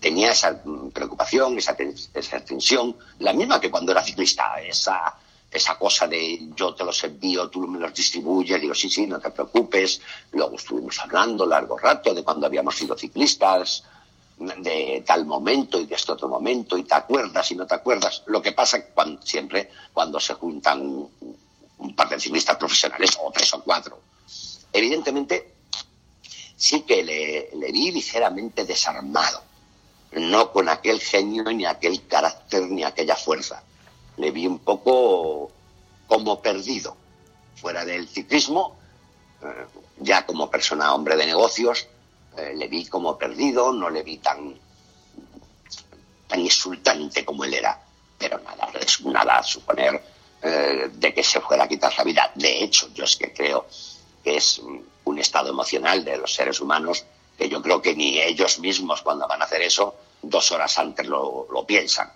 tenía 0.00 0.30
esa 0.30 0.62
preocupación, 0.92 1.58
esa, 1.58 1.76
esa 2.14 2.40
tensión, 2.44 2.96
la 3.18 3.32
misma 3.32 3.60
que 3.60 3.70
cuando 3.70 3.92
era 3.92 4.02
ciclista, 4.02 4.60
esa, 4.60 5.16
esa 5.50 5.78
cosa 5.78 6.06
de 6.06 6.50
yo 6.54 6.74
te 6.74 6.84
los 6.84 7.02
envío, 7.04 7.48
tú 7.48 7.66
me 7.66 7.78
los 7.78 7.94
distribuyes, 7.94 8.60
digo, 8.60 8.74
sí, 8.74 8.90
sí, 8.90 9.06
no 9.06 9.18
te 9.18 9.30
preocupes. 9.30 10.00
Luego 10.32 10.56
estuvimos 10.56 10.98
hablando 11.00 11.46
largo 11.46 11.78
rato 11.78 12.14
de 12.14 12.22
cuando 12.22 12.46
habíamos 12.46 12.76
sido 12.76 12.96
ciclistas, 12.96 13.82
de 14.38 15.02
tal 15.06 15.26
momento 15.26 15.80
y 15.80 15.86
de 15.86 15.94
este 15.94 16.12
otro 16.12 16.28
momento, 16.28 16.76
y 16.76 16.84
te 16.84 16.94
acuerdas 16.94 17.50
y 17.50 17.56
no 17.56 17.66
te 17.66 17.74
acuerdas. 17.74 18.22
Lo 18.26 18.40
que 18.40 18.52
pasa 18.52 18.84
siempre 19.24 19.70
cuando 19.92 20.20
se 20.20 20.34
juntan 20.34 20.80
un 20.80 21.94
par 21.96 22.08
de 22.08 22.20
ciclistas 22.20 22.56
profesionales, 22.56 23.18
o 23.22 23.30
tres 23.30 23.52
o 23.54 23.62
cuatro. 23.62 24.00
Evidentemente, 24.72 25.54
sí 26.56 26.82
que 26.82 27.02
le, 27.02 27.50
le 27.54 27.72
vi 27.72 27.92
ligeramente 27.92 28.64
desarmado, 28.64 29.42
no 30.12 30.52
con 30.52 30.68
aquel 30.68 31.00
genio, 31.00 31.44
ni 31.44 31.64
aquel 31.66 32.06
carácter, 32.06 32.62
ni 32.62 32.82
aquella 32.82 33.16
fuerza 33.16 33.62
le 34.18 34.30
vi 34.30 34.46
un 34.46 34.58
poco 34.58 35.50
como 36.06 36.42
perdido. 36.42 36.96
Fuera 37.56 37.84
del 37.84 38.08
ciclismo, 38.08 38.76
eh, 39.42 39.66
ya 39.98 40.26
como 40.26 40.50
persona 40.50 40.94
hombre 40.94 41.16
de 41.16 41.26
negocios, 41.26 41.88
eh, 42.38 42.54
le 42.54 42.68
vi 42.68 42.86
como 42.86 43.18
perdido, 43.18 43.72
no 43.72 43.90
le 43.90 44.02
vi 44.02 44.18
tan, 44.18 44.54
tan 46.26 46.40
insultante 46.40 47.24
como 47.24 47.44
él 47.44 47.54
era. 47.54 47.80
Pero 48.18 48.38
nada, 48.38 48.70
nada 49.04 49.38
a 49.38 49.42
suponer 49.42 50.02
eh, 50.42 50.90
de 50.92 51.14
que 51.14 51.22
se 51.22 51.40
fuera 51.40 51.64
a 51.64 51.68
quitar 51.68 51.92
la 51.96 52.04
vida. 52.04 52.32
De 52.34 52.62
hecho, 52.62 52.88
yo 52.94 53.04
es 53.04 53.16
que 53.16 53.32
creo 53.32 53.66
que 54.22 54.36
es 54.36 54.60
un 55.04 55.18
estado 55.18 55.50
emocional 55.50 56.04
de 56.04 56.16
los 56.16 56.34
seres 56.34 56.60
humanos 56.60 57.04
que 57.36 57.48
yo 57.48 57.62
creo 57.62 57.80
que 57.80 57.94
ni 57.94 58.20
ellos 58.20 58.58
mismos 58.58 59.02
cuando 59.02 59.28
van 59.28 59.40
a 59.42 59.44
hacer 59.44 59.62
eso, 59.62 59.94
dos 60.22 60.50
horas 60.50 60.76
antes 60.78 61.06
lo, 61.06 61.46
lo 61.50 61.64
piensan 61.64 62.10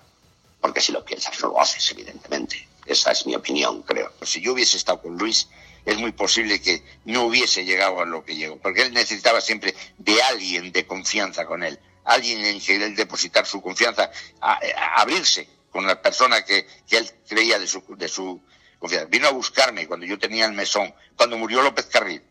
porque 0.63 0.81
si 0.81 0.93
lo 0.93 1.05
piensas 1.05 1.39
no 1.43 1.49
lo 1.49 1.61
haces, 1.61 1.91
evidentemente. 1.91 2.69
Esa 2.87 3.11
es 3.11 3.27
mi 3.27 3.35
opinión, 3.35 3.83
creo. 3.83 4.13
Si 4.23 4.41
yo 4.41 4.53
hubiese 4.53 4.77
estado 4.77 5.03
con 5.03 5.19
Luis, 5.19 5.49
es 5.85 5.99
muy 5.99 6.13
posible 6.13 6.61
que 6.61 6.83
no 7.05 7.25
hubiese 7.25 7.65
llegado 7.65 8.01
a 8.01 8.07
lo 8.07 8.25
que 8.25 8.37
llegó, 8.37 8.57
porque 8.59 8.83
él 8.83 8.93
necesitaba 8.93 9.41
siempre 9.41 9.75
de 9.99 10.23
alguien 10.23 10.73
de 10.73 10.87
confianza 10.87 11.45
con 11.47 11.63
él, 11.63 11.79
alguien 12.05 12.45
en 12.45 12.61
quien 12.61 12.83
él 12.83 12.95
depositar 12.95 13.47
su 13.47 13.61
confianza, 13.61 14.11
abrirse 14.97 15.49
con 15.71 15.87
la 15.87 16.01
persona 16.01 16.45
que, 16.45 16.67
que 16.89 16.99
él 16.99 17.11
creía 17.29 17.59
de 17.59 17.67
su, 17.67 17.83
confianza. 18.79 19.07
Vino 19.09 19.29
a 19.29 19.33
buscarme 19.33 19.87
cuando 19.87 20.07
yo 20.07 20.19
tenía 20.19 20.47
el 20.47 20.53
mesón, 20.53 20.95
cuando 21.17 21.39
murió 21.39 21.63
López 21.63 21.87
Carril. 21.87 22.23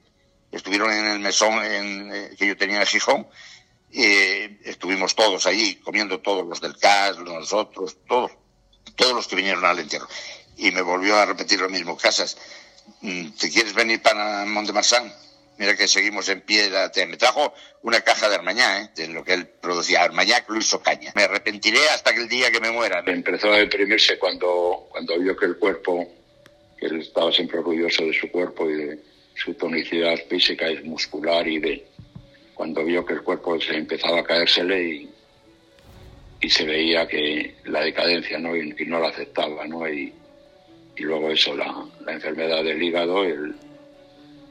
Estuvieron 0.52 0.92
en 0.92 1.06
el 1.06 1.20
mesón 1.20 1.64
en, 1.64 2.14
eh, 2.14 2.36
que 2.38 2.46
yo 2.46 2.58
tenía 2.58 2.82
en 2.82 2.86
Gijón 2.86 3.26
eh, 3.94 4.60
estuvimos 4.64 5.16
todos 5.16 5.46
allí, 5.46 5.76
comiendo 5.76 6.20
todos 6.22 6.46
los 6.48 6.62
del 6.62 6.78
CAS, 6.78 7.18
nosotros, 7.20 7.98
todos, 8.08 8.32
todos 8.96 9.14
los 9.14 9.28
que 9.28 9.36
vinieron 9.36 9.66
al 9.66 9.80
entierro. 9.80 10.08
Y 10.58 10.72
me 10.72 10.82
volvió 10.82 11.18
a 11.18 11.26
repetir 11.26 11.60
lo 11.60 11.70
mismo, 11.70 11.98
Casas, 11.98 12.38
¿te 13.40 13.50
quieres 13.50 13.74
venir 13.74 14.02
para 14.02 14.46
Montemarsan? 14.46 15.12
Mira 15.58 15.76
que 15.76 15.88
seguimos 15.88 16.28
en 16.30 16.42
pie 16.42 16.64
de 16.64 16.70
la 16.72 16.92
Me 17.08 17.18
trajo 17.18 17.54
una 17.84 18.02
caja 18.02 18.28
de 18.30 18.36
Armañá, 18.36 18.82
¿eh? 18.82 18.90
de 18.96 19.08
lo 19.10 19.24
que 19.24 19.34
él 19.34 19.48
producía, 19.48 20.02
Armañá 20.02 20.44
Luis 20.48 20.74
Ocaña. 20.74 21.12
Me 21.16 21.24
arrepentiré 21.24 21.88
hasta 21.90 22.14
que 22.14 22.22
el 22.22 22.28
día 22.28 22.52
que 22.52 22.60
me 22.60 22.72
muera. 22.72 23.04
Empezó 23.06 23.52
a 23.52 23.58
deprimirse 23.58 24.18
cuando, 24.18 24.88
cuando 24.90 25.20
vio 25.20 25.36
que 25.36 25.46
el 25.46 25.58
cuerpo, 25.58 26.08
que 26.80 26.88
él 26.88 27.02
estaba 27.02 27.32
siempre 27.32 27.60
orgulloso 27.60 28.06
de 28.06 28.14
su 28.14 28.32
cuerpo 28.32 28.70
y 28.70 28.74
de 28.74 29.00
su 29.36 29.54
tonicidad 29.54 30.16
física 30.28 30.70
y 30.72 30.82
muscular 30.84 31.48
y 31.48 31.60
de, 31.60 31.88
cuando 32.56 32.84
vio 32.84 33.06
que 33.06 33.14
el 33.14 33.22
cuerpo 33.22 33.60
se 33.62 33.76
empezaba 33.76 34.22
a 34.22 34.24
caérsele 34.24 34.84
y, 34.84 35.10
y 36.42 36.50
se 36.50 36.66
veía 36.66 37.08
que 37.08 37.56
la 37.66 37.82
decadencia 37.82 38.40
¿no? 38.40 38.56
Y, 38.56 38.76
y 38.78 38.86
no 38.86 39.00
la 39.00 39.10
aceptaba 39.10 39.68
¿no? 39.68 39.88
Y, 39.88 40.14
y 41.02 41.04
luego 41.04 41.32
eso 41.32 41.56
la, 41.56 41.84
la, 42.06 42.14
enfermedad 42.14 42.64
del 42.64 42.82
hígado 42.82 43.24
el, 43.24 43.56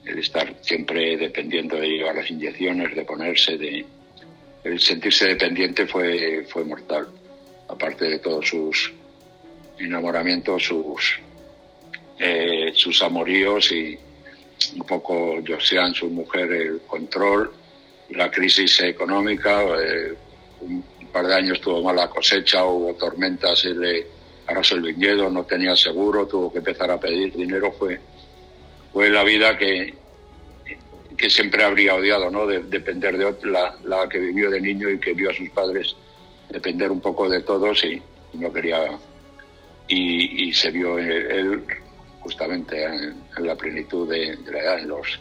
el, 0.04 0.18
estar 0.18 0.52
siempre 0.62 1.16
dependiendo 1.16 1.76
de 1.76 1.86
llevar 1.86 2.16
las 2.16 2.28
inyecciones 2.28 2.92
de 2.96 3.04
ponerse 3.04 3.56
de 3.56 3.86
el 4.64 4.80
sentirse 4.80 5.28
dependiente 5.28 5.86
fue 5.86 6.44
fue 6.48 6.64
mortal. 6.64 7.06
Aparte 7.68 8.06
de 8.06 8.18
todos 8.18 8.48
sus 8.48 8.92
enamoramientos 9.78 10.64
sus 10.64 11.20
eh, 12.18 12.72
sus 12.74 13.00
amoríos 13.00 13.70
y 13.70 13.96
un 14.74 14.86
poco 14.88 15.38
Josiane 15.46 15.94
su 15.94 16.08
mujer 16.08 16.50
el 16.50 16.80
control 16.80 17.52
la 18.10 18.28
crisis 18.28 18.80
económica, 18.80 19.62
eh, 19.80 20.14
un 20.62 20.82
par 21.12 21.28
de 21.28 21.34
años 21.36 21.60
tuvo 21.60 21.80
mala 21.80 22.10
cosecha, 22.10 22.64
hubo 22.64 22.92
tormentas 22.94 23.64
y 23.66 23.74
le 23.74 24.19
arrasó 24.50 24.76
el 24.76 24.82
viñedo, 24.82 25.30
no 25.30 25.44
tenía 25.44 25.76
seguro, 25.76 26.26
tuvo 26.26 26.52
que 26.52 26.58
empezar 26.58 26.90
a 26.90 26.98
pedir 26.98 27.32
dinero, 27.34 27.72
fue, 27.72 28.00
fue 28.92 29.08
la 29.10 29.22
vida 29.22 29.56
que, 29.56 29.94
que 31.16 31.30
siempre 31.30 31.64
habría 31.64 31.94
odiado, 31.94 32.30
¿no? 32.30 32.46
De, 32.46 32.60
depender 32.60 33.16
de 33.16 33.26
otra, 33.26 33.50
la, 33.50 33.76
la, 33.84 34.08
que 34.08 34.18
vivió 34.18 34.50
de 34.50 34.60
niño 34.60 34.88
y 34.90 34.98
que 34.98 35.12
vio 35.12 35.30
a 35.30 35.34
sus 35.34 35.48
padres 35.50 35.94
depender 36.48 36.90
un 36.90 37.00
poco 37.00 37.28
de 37.28 37.42
todos 37.42 37.84
y, 37.84 38.02
no 38.34 38.52
quería. 38.52 38.98
Y, 39.88 40.48
y, 40.48 40.52
se 40.54 40.70
vio 40.70 40.98
él 40.98 41.64
justamente 42.20 42.84
en, 42.84 43.16
la 43.38 43.56
plenitud 43.56 44.08
de, 44.08 44.38
la 44.50 44.58
edad, 44.60 44.78
en 44.78 44.88
los, 44.88 45.20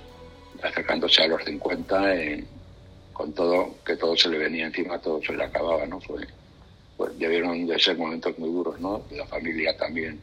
acercándose 0.61 1.23
a 1.23 1.27
los 1.27 1.43
50, 1.43 2.15
en, 2.15 2.47
con 3.13 3.33
todo, 3.33 3.75
que 3.85 3.95
todo 3.95 4.15
se 4.15 4.29
le 4.29 4.37
venía 4.37 4.67
encima, 4.67 4.99
todo 4.99 5.21
se 5.21 5.33
le 5.33 5.43
acababa, 5.43 5.85
¿no? 5.85 5.99
Fue, 5.99 6.21
pues 6.99 7.17
debieron 7.17 7.65
de 7.65 7.79
ser 7.79 7.97
momentos 7.97 8.37
muy 8.37 8.49
duros, 8.49 8.77
¿no? 8.81 9.05
La 9.11 9.25
familia 9.25 9.73
también, 9.77 10.19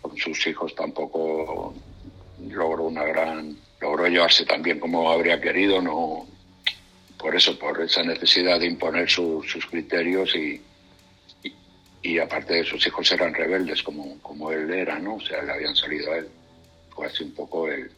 con 0.00 0.16
sus 0.16 0.46
hijos 0.46 0.74
tampoco 0.74 1.74
logró 2.48 2.84
una 2.84 3.04
gran, 3.04 3.54
logró 3.82 4.06
llevarse 4.08 4.46
tan 4.46 4.62
bien 4.62 4.80
como 4.80 5.10
habría 5.10 5.38
querido, 5.38 5.82
no, 5.82 6.26
por 7.18 7.36
eso, 7.36 7.58
por 7.58 7.82
esa 7.82 8.02
necesidad 8.02 8.58
de 8.58 8.66
imponer 8.66 9.10
su, 9.10 9.44
sus 9.46 9.66
criterios 9.66 10.34
y, 10.34 10.58
y, 11.42 11.52
y, 12.00 12.18
aparte 12.18 12.54
de 12.54 12.64
sus 12.64 12.86
hijos 12.86 13.12
eran 13.12 13.34
rebeldes 13.34 13.82
como, 13.82 14.18
como 14.22 14.50
él 14.50 14.72
era, 14.72 14.98
¿no? 14.98 15.16
O 15.16 15.20
sea, 15.20 15.42
le 15.42 15.52
habían 15.52 15.76
salido 15.76 16.12
a 16.12 16.16
él. 16.16 16.28
fue 16.94 17.08
así 17.08 17.24
un 17.24 17.34
poco 17.34 17.68
el, 17.68 17.90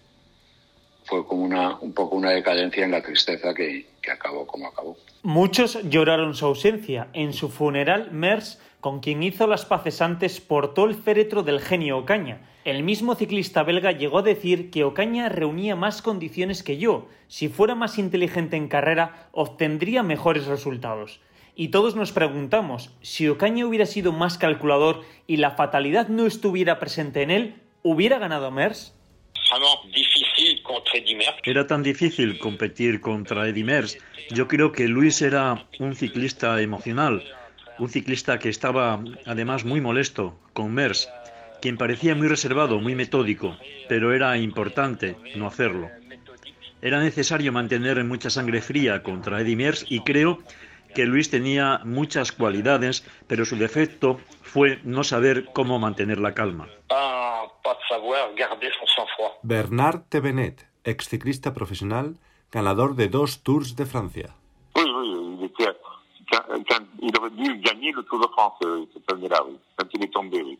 fue 1.08 1.26
como 1.26 1.42
una, 1.42 1.76
un 1.78 1.92
poco 1.92 2.16
una 2.16 2.30
decadencia 2.30 2.84
en 2.84 2.90
la 2.90 3.02
tristeza 3.02 3.54
que, 3.54 3.86
que 4.02 4.10
acabó 4.10 4.46
como 4.46 4.68
acabó. 4.68 4.96
Muchos 5.22 5.78
lloraron 5.88 6.34
su 6.34 6.46
ausencia. 6.46 7.08
En 7.12 7.32
su 7.32 7.48
funeral, 7.48 8.10
Mers, 8.12 8.60
con 8.80 9.00
quien 9.00 9.22
hizo 9.22 9.46
las 9.46 9.64
paces 9.64 10.00
antes, 10.02 10.40
portó 10.40 10.84
el 10.84 10.94
féretro 10.94 11.42
del 11.42 11.60
genio 11.60 11.98
Ocaña. 11.98 12.40
El 12.64 12.82
mismo 12.82 13.14
ciclista 13.14 13.62
belga 13.62 13.92
llegó 13.92 14.18
a 14.18 14.22
decir 14.22 14.70
que 14.70 14.84
Ocaña 14.84 15.28
reunía 15.28 15.74
más 15.74 16.02
condiciones 16.02 16.62
que 16.62 16.76
yo. 16.76 17.08
Si 17.26 17.48
fuera 17.48 17.74
más 17.74 17.98
inteligente 17.98 18.56
en 18.56 18.68
carrera, 18.68 19.28
obtendría 19.32 20.02
mejores 20.02 20.46
resultados. 20.46 21.20
Y 21.54 21.68
todos 21.68 21.96
nos 21.96 22.12
preguntamos, 22.12 22.92
si 23.00 23.26
Ocaña 23.28 23.66
hubiera 23.66 23.86
sido 23.86 24.12
más 24.12 24.38
calculador 24.38 25.02
y 25.26 25.38
la 25.38 25.52
fatalidad 25.52 26.08
no 26.08 26.26
estuviera 26.26 26.78
presente 26.78 27.22
en 27.22 27.30
él, 27.30 27.62
¿hubiera 27.82 28.18
ganado 28.18 28.50
Mers? 28.50 28.94
Era 31.42 31.66
tan 31.66 31.82
difícil 31.82 32.38
competir 32.38 33.00
contra 33.00 33.48
Eddy 33.48 33.64
Merckx. 33.64 33.98
Yo 34.30 34.46
creo 34.46 34.72
que 34.72 34.88
Luis 34.88 35.22
era 35.22 35.66
un 35.78 35.94
ciclista 35.94 36.60
emocional, 36.60 37.24
un 37.78 37.88
ciclista 37.88 38.38
que 38.38 38.48
estaba 38.48 39.02
además 39.26 39.64
muy 39.64 39.80
molesto 39.80 40.38
con 40.52 40.72
Merckx, 40.74 41.08
quien 41.60 41.76
parecía 41.76 42.14
muy 42.14 42.28
reservado, 42.28 42.80
muy 42.80 42.94
metódico, 42.94 43.56
pero 43.88 44.14
era 44.14 44.36
importante 44.38 45.16
no 45.36 45.46
hacerlo. 45.46 45.90
Era 46.80 47.00
necesario 47.00 47.52
mantener 47.52 48.02
mucha 48.04 48.30
sangre 48.30 48.60
fría 48.60 49.02
contra 49.02 49.40
Eddy 49.40 49.56
Merckx 49.56 49.86
y 49.88 50.00
creo 50.00 50.38
que 50.94 51.06
Luis 51.06 51.30
tenía 51.30 51.80
muchas 51.84 52.32
cualidades, 52.32 53.04
pero 53.26 53.44
su 53.44 53.56
defecto 53.56 54.20
fue 54.42 54.78
no 54.84 55.04
saber 55.04 55.46
cómo 55.52 55.78
mantener 55.78 56.18
la 56.18 56.34
calma. 56.34 56.68
Bernard 59.42 60.02
Tevenet, 60.08 60.66
exciclista 60.84 61.54
profesional, 61.54 62.16
ganador 62.50 62.96
de 62.96 63.08
dos 63.08 63.42
Tours 63.42 63.76
de 63.76 63.86
Francia. 63.86 64.34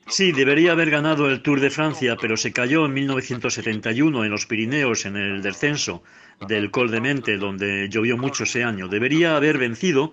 Sí, 0.07 0.33
debería 0.33 0.73
haber 0.73 0.91
ganado 0.91 1.29
el 1.29 1.43
Tour 1.43 1.61
de 1.61 1.71
Francia, 1.71 2.17
pero 2.21 2.37
se 2.37 2.53
cayó 2.53 2.87
en 2.87 2.95
1971 2.95 4.25
en 4.25 4.31
los 4.31 4.47
Pirineos 4.47 5.05
en 5.05 5.17
el 5.17 5.43
descenso 5.43 6.03
del 6.47 6.71
Col 6.71 6.91
de 6.91 7.01
Mente, 7.01 7.37
donde 7.37 7.89
llovió 7.91 8.17
mucho 8.17 8.45
ese 8.45 8.65
año. 8.65 8.89
Debería 8.89 9.37
haber 9.37 9.59
vencido 9.59 10.13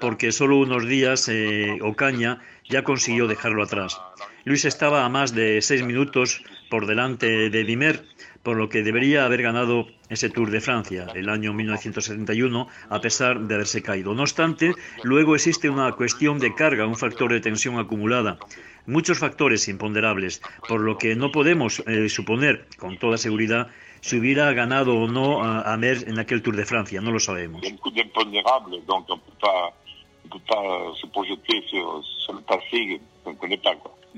porque 0.00 0.32
solo 0.32 0.58
unos 0.58 0.86
días 0.86 1.28
eh, 1.28 1.78
Ocaña 1.82 2.42
ya 2.68 2.82
consiguió 2.82 3.28
dejarlo 3.28 3.62
atrás. 3.62 4.00
Luis 4.46 4.64
estaba 4.64 5.04
a 5.04 5.08
más 5.08 5.34
de 5.34 5.60
seis 5.60 5.82
minutos 5.84 6.40
por 6.70 6.86
delante 6.86 7.50
de 7.50 7.64
Dimer, 7.64 8.04
por 8.44 8.56
lo 8.56 8.68
que 8.68 8.84
debería 8.84 9.24
haber 9.24 9.42
ganado 9.42 9.88
ese 10.08 10.30
Tour 10.30 10.52
de 10.52 10.60
Francia 10.60 11.08
el 11.16 11.28
año 11.30 11.52
1971 11.52 12.68
a 12.88 13.00
pesar 13.00 13.40
de 13.40 13.54
haberse 13.56 13.82
caído. 13.82 14.14
No 14.14 14.22
obstante, 14.22 14.72
luego 15.02 15.34
existe 15.34 15.68
una 15.68 15.90
cuestión 15.90 16.38
de 16.38 16.54
carga, 16.54 16.86
un 16.86 16.94
factor 16.94 17.32
de 17.32 17.40
tensión 17.40 17.80
acumulada, 17.80 18.38
muchos 18.86 19.18
factores 19.18 19.66
imponderables, 19.66 20.40
por 20.68 20.80
lo 20.80 20.96
que 20.96 21.16
no 21.16 21.32
podemos 21.32 21.82
eh, 21.84 22.08
suponer 22.08 22.68
con 22.78 22.98
toda 22.98 23.18
seguridad 23.18 23.66
si 24.00 24.16
hubiera 24.16 24.52
ganado 24.52 24.96
o 24.96 25.08
no 25.08 25.42
a, 25.42 25.76
Mer 25.76 26.04
en 26.06 26.20
aquel 26.20 26.40
Tour 26.40 26.54
de 26.54 26.66
Francia, 26.66 27.00
no 27.00 27.10
lo 27.10 27.18
sabemos. 27.18 27.62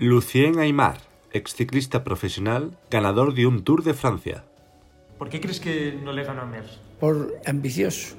Lucien 0.00 0.60
Aymar, 0.60 0.98
exciclista 1.32 2.04
profesional, 2.04 2.78
ganador 2.88 3.34
de 3.34 3.48
un 3.48 3.64
Tour 3.64 3.82
de 3.82 3.94
Francia. 3.94 4.44
¿Por 5.18 5.28
qué 5.28 5.40
crees 5.40 5.58
que 5.58 5.98
no 6.00 6.12
le 6.12 6.22
ganó 6.22 6.42
a 6.42 6.46
Mer? 6.46 6.66
Por 7.00 7.34
ambicioso, 7.44 8.14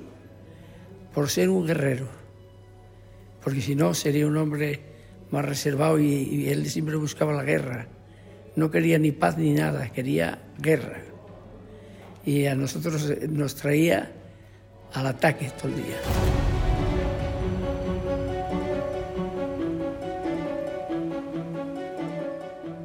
por 1.15 1.29
ser 1.29 1.47
un 1.47 1.65
guerrero, 1.65 2.09
porque 3.41 3.61
si 3.61 3.75
no 3.75 3.93
sería 3.93 4.27
un 4.27 4.35
hombre 4.35 4.81
más 5.31 5.45
reservado 5.45 6.01
y, 6.01 6.05
y 6.05 6.49
él 6.49 6.69
siempre 6.69 6.97
buscaba 6.97 7.31
la 7.31 7.43
guerra. 7.43 7.87
No 8.57 8.71
quería 8.71 8.99
ni 8.99 9.13
paz 9.13 9.37
ni 9.37 9.53
nada, 9.53 9.87
quería 9.87 10.41
guerra. 10.57 10.99
Y 12.25 12.47
a 12.47 12.55
nosotros 12.55 13.09
nos 13.29 13.55
traía 13.55 14.11
al 14.93 15.07
ataque 15.07 15.49
todo 15.57 15.69
el 15.69 15.77
día. 15.77 16.48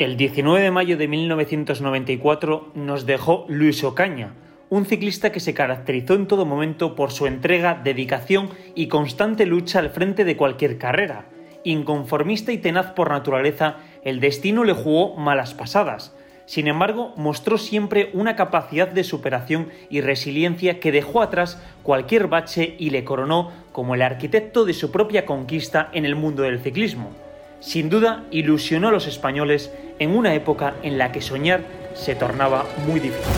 El 0.04 0.18
19 0.18 0.60
de 0.60 0.70
mayo 0.70 0.98
de 0.98 1.08
1994 1.08 2.72
nos 2.74 3.06
dejó 3.06 3.46
Luis 3.48 3.82
Ocaña, 3.84 4.34
un 4.68 4.84
ciclista 4.84 5.32
que 5.32 5.40
se 5.40 5.54
caracterizó 5.54 6.12
en 6.12 6.26
todo 6.26 6.44
momento 6.44 6.94
por 6.94 7.10
su 7.10 7.26
entrega, 7.26 7.80
dedicación 7.82 8.50
y 8.74 8.88
constante 8.88 9.46
lucha 9.46 9.78
al 9.78 9.88
frente 9.88 10.26
de 10.26 10.36
cualquier 10.36 10.76
carrera. 10.76 11.24
Inconformista 11.64 12.52
y 12.52 12.58
tenaz 12.58 12.90
por 12.90 13.08
naturaleza, 13.08 13.78
el 14.02 14.20
destino 14.20 14.64
le 14.64 14.74
jugó 14.74 15.16
malas 15.16 15.54
pasadas. 15.54 16.14
Sin 16.44 16.68
embargo, 16.68 17.14
mostró 17.16 17.56
siempre 17.56 18.10
una 18.12 18.36
capacidad 18.36 18.88
de 18.88 19.04
superación 19.04 19.70
y 19.88 20.02
resiliencia 20.02 20.80
que 20.80 20.92
dejó 20.92 21.22
atrás 21.22 21.62
cualquier 21.82 22.26
bache 22.26 22.76
y 22.78 22.90
le 22.90 23.04
coronó 23.04 23.52
como 23.72 23.94
el 23.94 24.02
arquitecto 24.02 24.66
de 24.66 24.74
su 24.74 24.90
propia 24.90 25.24
conquista 25.24 25.88
en 25.94 26.04
el 26.04 26.14
mundo 26.14 26.42
del 26.42 26.60
ciclismo. 26.60 27.23
Sin 27.64 27.88
duda, 27.88 28.24
ilusionó 28.30 28.88
a 28.88 28.92
los 28.92 29.06
españoles 29.06 29.72
en 29.98 30.14
una 30.14 30.34
época 30.34 30.74
en 30.82 30.98
la 30.98 31.12
que 31.12 31.22
soñar 31.22 31.62
se 31.94 32.14
tornaba 32.14 32.66
muy 32.86 33.00
difícil. 33.00 33.32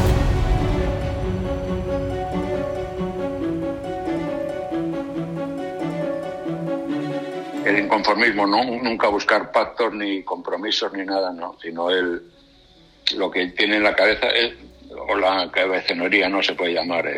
El 7.64 7.78
inconformismo, 7.78 8.48
no, 8.48 8.64
nunca 8.64 9.06
buscar 9.08 9.52
pactos 9.52 9.94
ni 9.94 10.24
compromisos 10.24 10.92
ni 10.92 11.04
nada, 11.04 11.32
no, 11.32 11.56
sino 11.62 11.88
el, 11.90 12.20
lo 13.16 13.30
que 13.30 13.46
tiene 13.50 13.76
en 13.76 13.84
la 13.84 13.94
cabeza 13.94 14.26
es, 14.30 14.54
o 15.08 15.14
la 15.14 15.48
cabezonería 15.52 16.28
no 16.28 16.42
se 16.42 16.54
puede 16.54 16.74
llamar, 16.74 17.08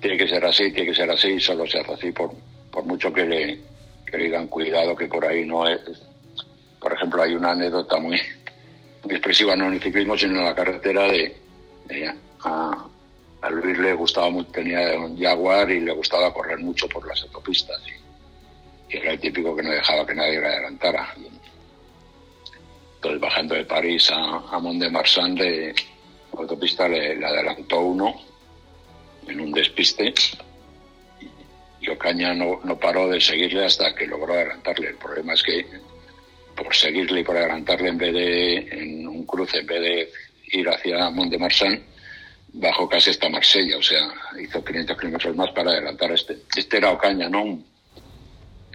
tiene 0.00 0.16
que 0.16 0.28
ser 0.28 0.44
así, 0.44 0.70
tiene 0.70 0.90
que 0.90 0.96
ser 0.96 1.10
así, 1.10 1.40
solo 1.40 1.66
se 1.66 1.80
hace 1.80 1.92
así, 1.94 2.12
por, 2.12 2.30
por 2.70 2.84
mucho 2.84 3.12
que 3.12 3.24
le, 3.24 3.60
que 4.06 4.18
le 4.18 4.24
digan 4.24 4.46
cuidado 4.46 4.94
que 4.94 5.08
por 5.08 5.26
ahí 5.26 5.44
no 5.44 5.66
es. 5.66 5.80
Por 6.82 6.92
ejemplo, 6.92 7.22
hay 7.22 7.34
una 7.36 7.52
anécdota 7.52 7.96
muy, 7.98 8.20
expresiva, 9.08 9.54
no 9.54 9.66
en 9.68 9.74
el 9.74 9.82
ciclismo, 9.82 10.18
sino 10.18 10.40
en 10.40 10.44
la 10.44 10.54
carretera 10.54 11.04
de, 11.04 11.36
de 11.86 12.08
a, 12.08 12.86
a, 13.40 13.50
Luis 13.50 13.78
le 13.78 13.94
gustaba 13.94 14.30
mucho, 14.30 14.50
tenía 14.50 14.98
un 14.98 15.16
Jaguar 15.16 15.70
y 15.70 15.80
le 15.80 15.92
gustaba 15.92 16.34
correr 16.34 16.58
mucho 16.58 16.88
por 16.88 17.06
las 17.06 17.22
autopistas. 17.22 17.80
Y, 17.86 18.96
era 18.96 19.12
el 19.12 19.20
típico 19.20 19.56
que 19.56 19.62
no 19.62 19.70
dejaba 19.70 20.04
que 20.04 20.14
nadie 20.14 20.40
le 20.40 20.46
adelantara. 20.46 21.14
Y, 21.16 21.28
entonces, 22.96 23.20
bajando 23.20 23.54
de 23.54 23.64
París 23.64 24.10
a, 24.10 24.42
a 24.50 24.58
Mont 24.58 24.82
de 24.82 24.90
Marsan, 24.90 25.36
de 25.36 25.74
autopista 26.36 26.88
le, 26.88 27.14
le, 27.14 27.26
adelantó 27.26 27.80
uno 27.80 28.14
en 29.28 29.40
un 29.40 29.52
despiste 29.52 30.12
y 31.80 31.88
Ocaña 31.90 32.34
no, 32.34 32.60
no 32.64 32.78
paró 32.78 33.08
de 33.08 33.20
seguirle 33.20 33.66
hasta 33.66 33.94
que 33.94 34.06
logró 34.06 34.34
adelantarle. 34.34 34.88
El 34.88 34.96
problema 34.96 35.34
es 35.34 35.42
que 35.42 35.66
por 36.62 36.74
seguirle 36.74 37.20
y 37.20 37.24
por 37.24 37.36
adelantarle 37.36 37.88
en 37.88 37.98
vez 37.98 38.12
de 38.12 38.54
en 38.56 39.08
un 39.08 39.24
cruce, 39.26 39.58
en 39.58 39.66
vez 39.66 39.80
de 39.80 40.10
ir 40.52 40.68
hacia 40.68 41.10
Mont 41.10 41.30
de 41.30 41.38
Marsan, 41.38 41.82
bajó 42.52 42.88
casi 42.88 43.10
hasta 43.10 43.28
Marsella, 43.28 43.78
o 43.78 43.82
sea, 43.82 44.12
hizo 44.40 44.62
500 44.64 44.98
kilómetros 44.98 45.36
más 45.36 45.50
para 45.52 45.70
adelantar 45.70 46.10
a 46.10 46.14
este. 46.14 46.38
Este 46.54 46.76
era 46.76 46.92
Ocaña, 46.92 47.28
¿no? 47.28 47.58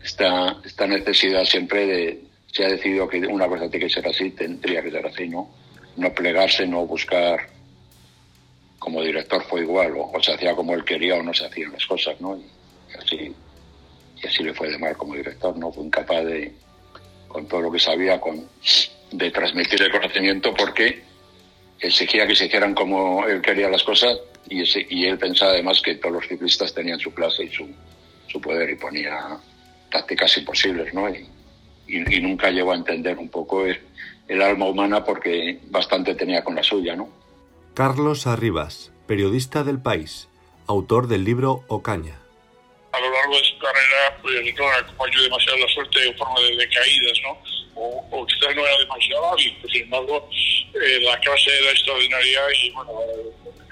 Esta, 0.04 0.58
esta 0.66 0.88
necesidad 0.88 1.44
siempre 1.44 1.86
de, 1.86 2.24
se 2.52 2.66
ha 2.66 2.70
decidido 2.70 3.08
que 3.08 3.20
una 3.20 3.48
cosa 3.48 3.70
tiene 3.70 3.88
que 3.88 3.94
ser 3.94 4.08
así, 4.08 4.32
tendría 4.32 4.82
que 4.82 4.92
ser 4.92 5.06
así, 5.06 5.28
¿no? 5.28 5.50
No 5.96 6.14
plegarse, 6.14 6.66
no 6.66 6.86
buscar. 6.86 7.50
Como 8.80 9.02
director 9.02 9.44
fue 9.44 9.62
igual, 9.62 9.94
o, 9.98 10.12
o 10.12 10.24
se 10.24 10.34
hacía 10.34 10.56
como 10.56 10.74
él 10.74 10.86
quería 10.86 11.16
o 11.16 11.24
no 11.24 11.34
se 11.34 11.46
hacían 11.46 11.74
las 11.74 11.86
cosas, 11.86 12.20
¿no? 12.22 12.38
Y 12.38 12.98
así, 12.98 13.36
y 14.24 14.28
así 14.28 14.44
le 14.44 14.54
fue 14.54 14.70
de 14.70 14.78
mal 14.78 14.96
como 14.96 15.16
director, 15.16 15.58
¿no? 15.58 15.72
Fue 15.72 15.84
incapaz 15.84 16.26
de, 16.26 16.54
con 17.38 17.46
todo 17.46 17.62
lo 17.62 17.72
que 17.72 17.78
sabía, 17.78 18.20
con, 18.20 18.48
de 19.12 19.30
transmitir 19.30 19.80
el 19.84 19.92
conocimiento 19.92 20.56
porque 20.56 21.04
exigía 21.80 22.26
que 22.26 22.36
se 22.36 22.48
hicieran 22.48 22.74
como 22.74 23.28
él 23.28 23.44
quería 23.44 23.70
las 23.70 23.84
cosas 23.84 24.18
y, 24.50 24.64
ese, 24.64 24.88
y 24.90 25.06
él 25.06 25.20
pensaba 25.20 25.52
además 25.52 25.80
que 25.80 25.94
todos 25.98 26.16
los 26.16 26.28
ciclistas 26.28 26.74
tenían 26.74 27.00
su 27.00 27.14
clase 27.14 27.44
y 27.44 27.52
su, 27.52 27.70
su 28.28 28.42
poder 28.42 28.72
y 28.72 28.76
ponía 28.76 29.38
tácticas 29.92 30.36
imposibles, 30.40 30.92
¿no? 30.96 31.08
Y, 31.10 31.28
y, 31.88 32.16
y, 32.16 32.22
nunca 32.22 32.50
llegó 32.50 32.72
a 32.72 32.76
entender 32.76 33.20
un 33.20 33.30
poco 33.30 33.68
el, 33.68 33.80
el, 34.28 34.42
alma 34.42 34.66
humana 34.66 35.04
porque 35.04 35.60
bastante 35.70 36.16
tenía 36.16 36.44
con 36.44 36.56
la 36.56 36.64
suya, 36.64 36.96
¿no? 36.96 37.08
Carlos 37.76 38.26
Arribas, 38.26 38.92
periodista 39.06 39.64
del 39.64 39.80
País, 39.80 40.28
autor 40.66 41.08
del 41.08 41.24
libro 41.24 41.64
Ocaña. 41.68 42.18
A 42.98 43.00
lo 43.02 43.12
largo 43.14 43.34
de 43.38 43.44
su 43.44 43.58
carrera, 43.60 44.18
pues 44.22 44.34
no 44.58 44.68
acompañó 44.70 45.22
demasiado 45.22 45.58
la 45.60 45.68
suerte 45.68 46.08
en 46.08 46.18
forma 46.18 46.40
de, 46.42 46.56
de 46.56 46.68
caídas, 46.70 47.18
¿no? 47.24 47.38
o, 47.76 48.08
o 48.12 48.26
quizás 48.26 48.56
no 48.56 48.66
era 48.66 48.78
demasiado 48.80 49.28
hábil, 49.34 49.56
pero 49.62 49.70
sin 49.74 49.84
embargo 49.84 50.30
eh, 50.74 51.00
la 51.02 51.20
clase 51.20 51.50
era 51.62 51.72
extraordinaria 51.72 52.40
y 52.64 52.72
bueno, 52.72 52.92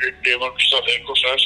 eh, 0.05 0.13
hemos 0.25 0.55
visto 0.55 0.77
hacer 0.83 1.01
cosas 1.03 1.41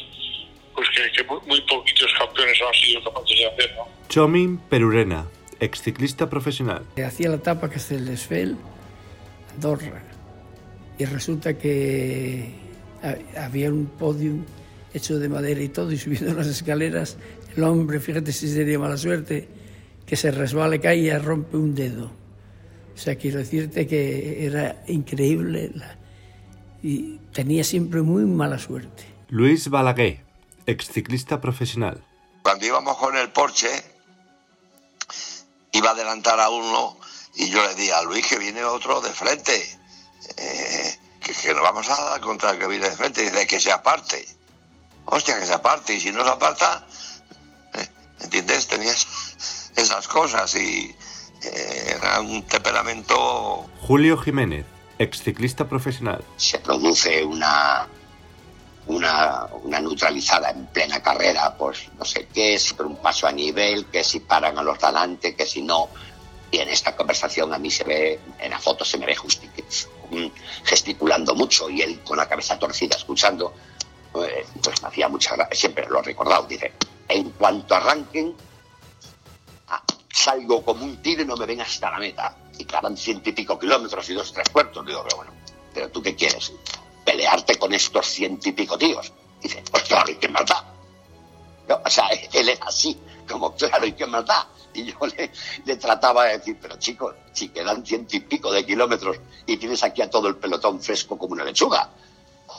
pues 0.76 0.90
que, 0.96 1.12
que 1.14 1.24
muy, 1.24 1.40
muy 1.48 1.62
poquitos 1.62 2.12
campeones 2.18 2.58
han 2.62 2.74
sido 2.74 3.04
capaces 3.04 3.38
de 3.38 3.46
hacer, 3.48 3.76
¿no? 3.76 3.88
Chomin 4.10 4.58
Perurena, 4.58 5.28
exciclista 5.62 6.30
profesional. 6.30 6.84
Hacía 7.06 7.30
la 7.30 7.36
etapa 7.38 7.70
que 7.70 7.78
es 7.78 7.92
el 7.92 8.06
Desfel, 8.06 8.58
Andorra, 9.54 10.04
y 10.98 11.06
resulta 11.06 11.58
que 11.58 12.50
ha- 13.04 13.46
había 13.46 13.70
un 13.70 13.88
podium 13.88 14.46
hecho 14.94 15.18
de 15.20 15.30
madera 15.30 15.62
y 15.62 15.70
todo, 15.70 15.92
y 15.92 15.98
subiendo 15.98 16.34
las 16.38 16.48
escaleras, 16.48 17.18
el 17.56 17.64
hombre, 17.64 18.00
fíjate 18.00 18.32
si 18.32 18.52
sería 18.52 18.80
mala 18.80 18.98
suerte, 18.98 19.48
que 20.06 20.16
se 20.16 20.32
resbala, 20.32 20.80
cae 20.80 20.98
y 20.98 21.12
rompe 21.18 21.58
un 21.58 21.76
dedo. 21.76 22.12
O 22.96 22.98
sea, 22.98 23.16
quiero 23.16 23.40
decirte 23.40 23.88
que 23.88 24.46
era 24.46 24.84
increíble 24.88 25.72
la- 25.74 25.98
y 26.84 27.18
tenía 27.34 27.64
siempre 27.64 28.02
muy 28.02 28.26
mala 28.26 28.58
suerte. 28.60 29.06
Luis 29.30 29.70
Balaguer, 29.70 30.22
exciclista 30.66 31.40
profesional. 31.42 32.04
Cuando 32.42 32.66
íbamos 32.66 32.98
con 32.98 33.16
el 33.18 33.30
Porsche, 33.30 33.70
iba 35.72 35.90
a 35.90 35.94
adelantar 35.94 36.40
a 36.40 36.50
uno 36.50 36.98
y 37.36 37.50
yo 37.50 37.62
le 37.66 37.76
di 37.76 37.90
a 37.90 38.02
Luis 38.04 38.26
que 38.28 38.40
viene 38.40 38.64
otro 38.64 39.02
de 39.02 39.10
frente, 39.12 39.56
eh, 40.38 40.96
que, 41.22 41.34
que 41.34 41.54
nos 41.54 41.62
vamos 41.62 41.90
a 41.90 42.02
dar 42.12 42.22
contra 42.22 42.52
el 42.52 42.60
que 42.60 42.68
viene 42.68 42.90
de 42.90 42.96
frente, 42.96 43.22
y 43.22 43.26
dice 43.30 43.46
que 43.48 43.60
se 43.60 43.72
aparte. 43.72 44.26
Hostia, 45.06 45.40
que 45.40 45.46
se 45.46 45.54
aparte, 45.54 45.94
y 45.94 46.00
si 46.00 46.12
no 46.12 46.24
se 46.24 46.30
aparta, 46.30 46.86
¿entiendes? 48.22 48.68
Tenías 48.68 49.70
esas 49.76 50.08
cosas 50.08 50.54
y 50.56 50.96
eh, 51.44 51.96
era 51.98 52.20
un 52.22 52.44
temperamento 52.44 53.70
Julio 53.82 54.18
Jiménez, 54.18 54.66
exciclista 54.98 55.68
profesional. 55.68 56.24
se 56.36 56.60
produce 56.60 57.24
una, 57.24 57.88
una, 58.88 59.46
una 59.64 59.80
neutralizada 59.80 60.50
en 60.50 60.66
plena 60.68 61.02
carrera, 61.02 61.56
pues 61.58 61.90
no 61.98 62.04
sé 62.04 62.28
qué, 62.34 62.60
si 62.60 62.74
por 62.74 62.86
un 62.88 62.98
paso 62.98 63.28
a 63.28 63.32
nivel, 63.32 63.86
que 63.86 64.04
si 64.04 64.20
paran 64.20 64.58
a 64.58 64.64
los 64.64 64.78
de 64.80 64.88
adelante, 64.88 65.36
que 65.36 65.46
si 65.46 65.62
no. 65.62 65.90
Y 66.52 66.58
en 66.58 66.70
esta 66.70 66.96
conversación 66.96 67.54
a 67.54 67.60
mí 67.60 67.70
se 67.70 67.84
ve, 67.84 68.20
en 68.40 68.52
la 68.52 68.60
foto 68.60 68.84
se 68.84 68.98
me 68.98 69.06
ve 69.06 69.16
mm, 70.10 70.28
gesticulando 70.66 71.36
mucho 71.36 71.70
y 71.70 71.82
él 71.82 72.00
con 72.02 72.18
la 72.18 72.28
cabeza 72.28 72.58
torcida 72.58 72.98
escuchando, 72.98 73.54
eh, 74.16 74.46
pues 74.62 74.82
me 74.82 74.88
hacía 74.88 75.08
mucha 75.08 75.36
gracia, 75.36 75.56
siempre 75.56 75.88
lo 75.88 76.00
he 76.00 76.04
recordado, 76.04 76.48
dice, 76.48 76.74
en 77.10 77.32
cuanto 77.32 77.76
arranquen, 77.76 78.36
ah, 79.68 79.84
salgo 80.14 80.64
como 80.64 80.86
un 80.86 81.02
tiro 81.02 81.24
y 81.24 81.26
no 81.26 81.36
me 81.36 81.46
ven 81.46 81.62
hasta 81.62 81.92
la 81.92 82.00
meta. 82.00 82.38
Y 82.58 82.66
clavan 82.66 82.96
ciento 82.96 83.30
y 83.30 83.34
pico 83.34 83.58
kilómetros 83.58 84.10
y 84.10 84.14
dos, 84.14 84.32
tres 84.32 84.50
puertos. 84.50 84.86
Digo, 84.86 85.04
pero 85.04 85.18
bueno, 85.18 85.32
¿pero 85.74 85.90
tú 85.90 86.02
qué 86.02 86.16
quieres? 86.16 86.54
¿Pelearte 87.04 87.58
con 87.58 87.74
estos 87.74 88.06
ciento 88.06 88.50
y 88.50 88.52
pico 88.52 88.78
tíos? 88.78 89.12
Dice, 89.42 89.64
pues 89.72 89.84
claro, 89.84 90.12
¿y 90.12 90.16
qué 90.16 90.28
más 90.28 90.46
da? 90.46 90.64
No, 91.68 91.82
o 91.84 91.90
sea, 91.90 92.08
él 92.34 92.50
es 92.50 92.60
así, 92.62 92.98
como 93.28 93.56
claro, 93.56 93.86
¿y 93.86 93.94
qué 93.94 94.06
más 94.06 94.26
da? 94.26 94.48
Y 94.74 94.86
yo 94.86 94.98
le, 95.18 95.32
le 95.66 95.76
trataba 95.78 96.26
de 96.26 96.38
decir, 96.38 96.58
pero 96.62 96.78
chicos, 96.78 97.16
si 97.34 97.50
quedan 97.50 97.84
ciento 97.84 98.16
y 98.18 98.20
pico 98.20 98.52
de 98.52 98.64
kilómetros 98.64 99.18
y 99.48 99.58
tienes 99.58 99.84
aquí 99.84 100.04
a 100.04 100.10
todo 100.10 100.28
el 100.28 100.36
pelotón 100.36 100.80
fresco 100.80 101.18
como 101.18 101.34
una 101.34 101.44
lechuga, 101.44 101.90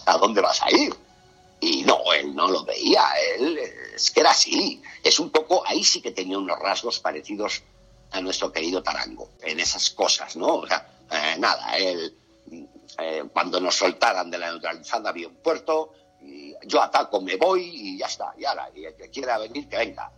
¿a 0.06 0.18
dónde 0.18 0.40
vas 0.40 0.60
a 0.62 0.70
ir? 0.72 0.92
Y 1.60 1.82
no, 1.82 2.00
él 2.14 2.34
no 2.34 2.48
lo 2.48 2.64
veía, 2.64 3.04
él 3.36 3.60
es 3.94 4.10
que 4.10 4.20
era 4.20 4.30
así. 4.30 4.82
Es 5.02 5.18
un 5.20 5.30
poco, 5.30 5.66
ahí 5.66 5.84
sí 5.84 6.00
que 6.00 6.10
tenía 6.10 6.38
unos 6.38 6.58
rasgos 6.58 6.98
parecidos 7.00 7.62
a 8.12 8.20
nuestro 8.20 8.52
querido 8.52 8.82
Tarango, 8.82 9.30
en 9.42 9.60
esas 9.60 9.90
cosas, 9.90 10.36
¿no? 10.36 10.56
O 10.56 10.66
sea, 10.66 10.86
eh, 11.10 11.36
nada, 11.38 11.76
él, 11.76 12.14
eh, 12.98 13.24
cuando 13.32 13.60
nos 13.60 13.76
soltaran 13.76 14.30
de 14.30 14.38
la 14.38 14.50
neutralizada 14.50 15.10
había 15.10 15.28
un 15.28 15.36
puerto, 15.36 15.92
y 16.22 16.54
yo 16.66 16.82
ataco, 16.82 17.20
me 17.20 17.36
voy 17.36 17.62
y 17.62 17.98
ya 17.98 18.06
está, 18.06 18.34
y 18.36 18.44
ahora, 18.44 18.68
y 18.74 18.84
el 18.84 18.94
que 18.94 19.10
quiera 19.10 19.38
venir, 19.38 19.68
que 19.68 19.76
venga. 19.76 20.10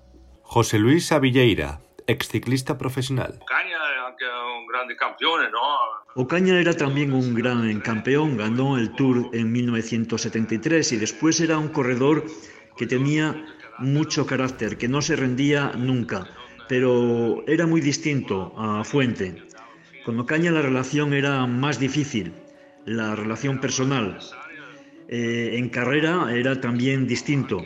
José 0.43 0.79
Luis 0.79 1.13
Avilleira, 1.13 1.81
exciclista 2.07 2.79
profesional. 2.79 3.41
Anche 4.03 4.25
un 4.59 4.67
grande 4.67 4.97
campione, 4.97 5.51
no? 5.51 5.61
Ocaña 6.15 6.59
era 6.59 6.77
también 6.77 7.13
un 7.13 7.35
gran 7.35 7.81
campeón, 7.81 8.37
ganó 8.37 8.77
el 8.77 8.95
Tour 8.95 9.31
en 9.33 9.53
1973 9.53 10.93
y 10.93 10.97
después 10.97 11.41
era 11.41 11.59
un 11.59 11.69
corredor 11.69 12.25
que 12.77 12.87
tenía 12.87 13.47
mucho 13.83 14.27
carácter, 14.27 14.79
que 14.79 14.89
no 14.89 15.03
se 15.03 15.17
rendía 15.17 15.73
nunca, 15.77 16.27
pero 16.69 17.45
era 17.47 17.67
muy 17.67 17.81
distinto 17.81 18.55
a 18.57 18.85
Fuente. 18.85 19.43
Con 20.05 20.19
Ocaña 20.19 20.51
la 20.51 20.63
relación 20.63 21.13
era 21.13 21.47
más 21.47 21.79
difícil, 21.79 22.33
la 22.87 23.15
relación 23.15 23.61
personal. 23.61 24.19
Eh, 25.09 25.59
en 25.59 25.69
carrera 25.69 26.35
era 26.35 26.61
también 26.61 27.07
distinto. 27.07 27.65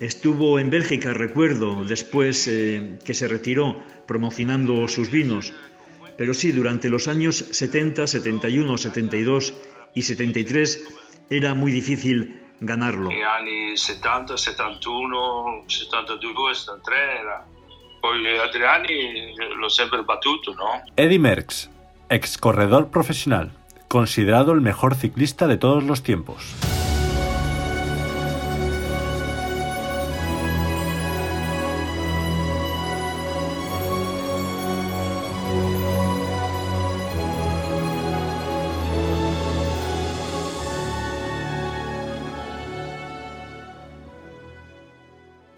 Estuvo 0.00 0.58
en 0.58 0.70
Bélgica, 0.70 1.12
recuerdo, 1.12 1.84
después 1.84 2.46
eh, 2.46 2.98
que 3.04 3.14
se 3.14 3.26
retiró 3.26 3.82
promocionando 4.06 4.86
sus 4.86 5.10
vinos. 5.10 5.52
Pero 6.16 6.34
sí, 6.34 6.52
durante 6.52 6.88
los 6.88 7.08
años 7.08 7.44
70, 7.50 8.06
71, 8.06 8.78
72 8.78 9.54
y 9.94 10.02
73 10.02 10.84
era 11.30 11.54
muy 11.54 11.72
difícil 11.72 12.40
ganarlo. 12.58 13.08
Negli 13.08 13.22
anni 13.22 13.76
70, 13.76 14.36
71, 14.36 15.64
72, 15.66 16.54
73 16.54 16.96
era. 17.20 17.46
Poi 18.00 18.38
altri 18.38 18.64
anni 18.64 19.34
l'ho 19.34 19.68
sempre 19.68 20.02
battuto, 20.02 20.54
no? 20.54 20.82
Eddie 20.94 21.18
Merckx, 21.18 21.68
ex 22.08 22.38
corredor 22.38 22.88
profesional, 22.88 23.50
considerado 23.88 24.52
el 24.52 24.60
mejor 24.60 24.94
ciclista 24.94 25.46
de 25.46 25.56
todos 25.56 25.82
los 25.82 26.02
tiempos. 26.02 26.77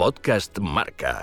Podcast 0.01 0.57
Marca. 0.65 1.21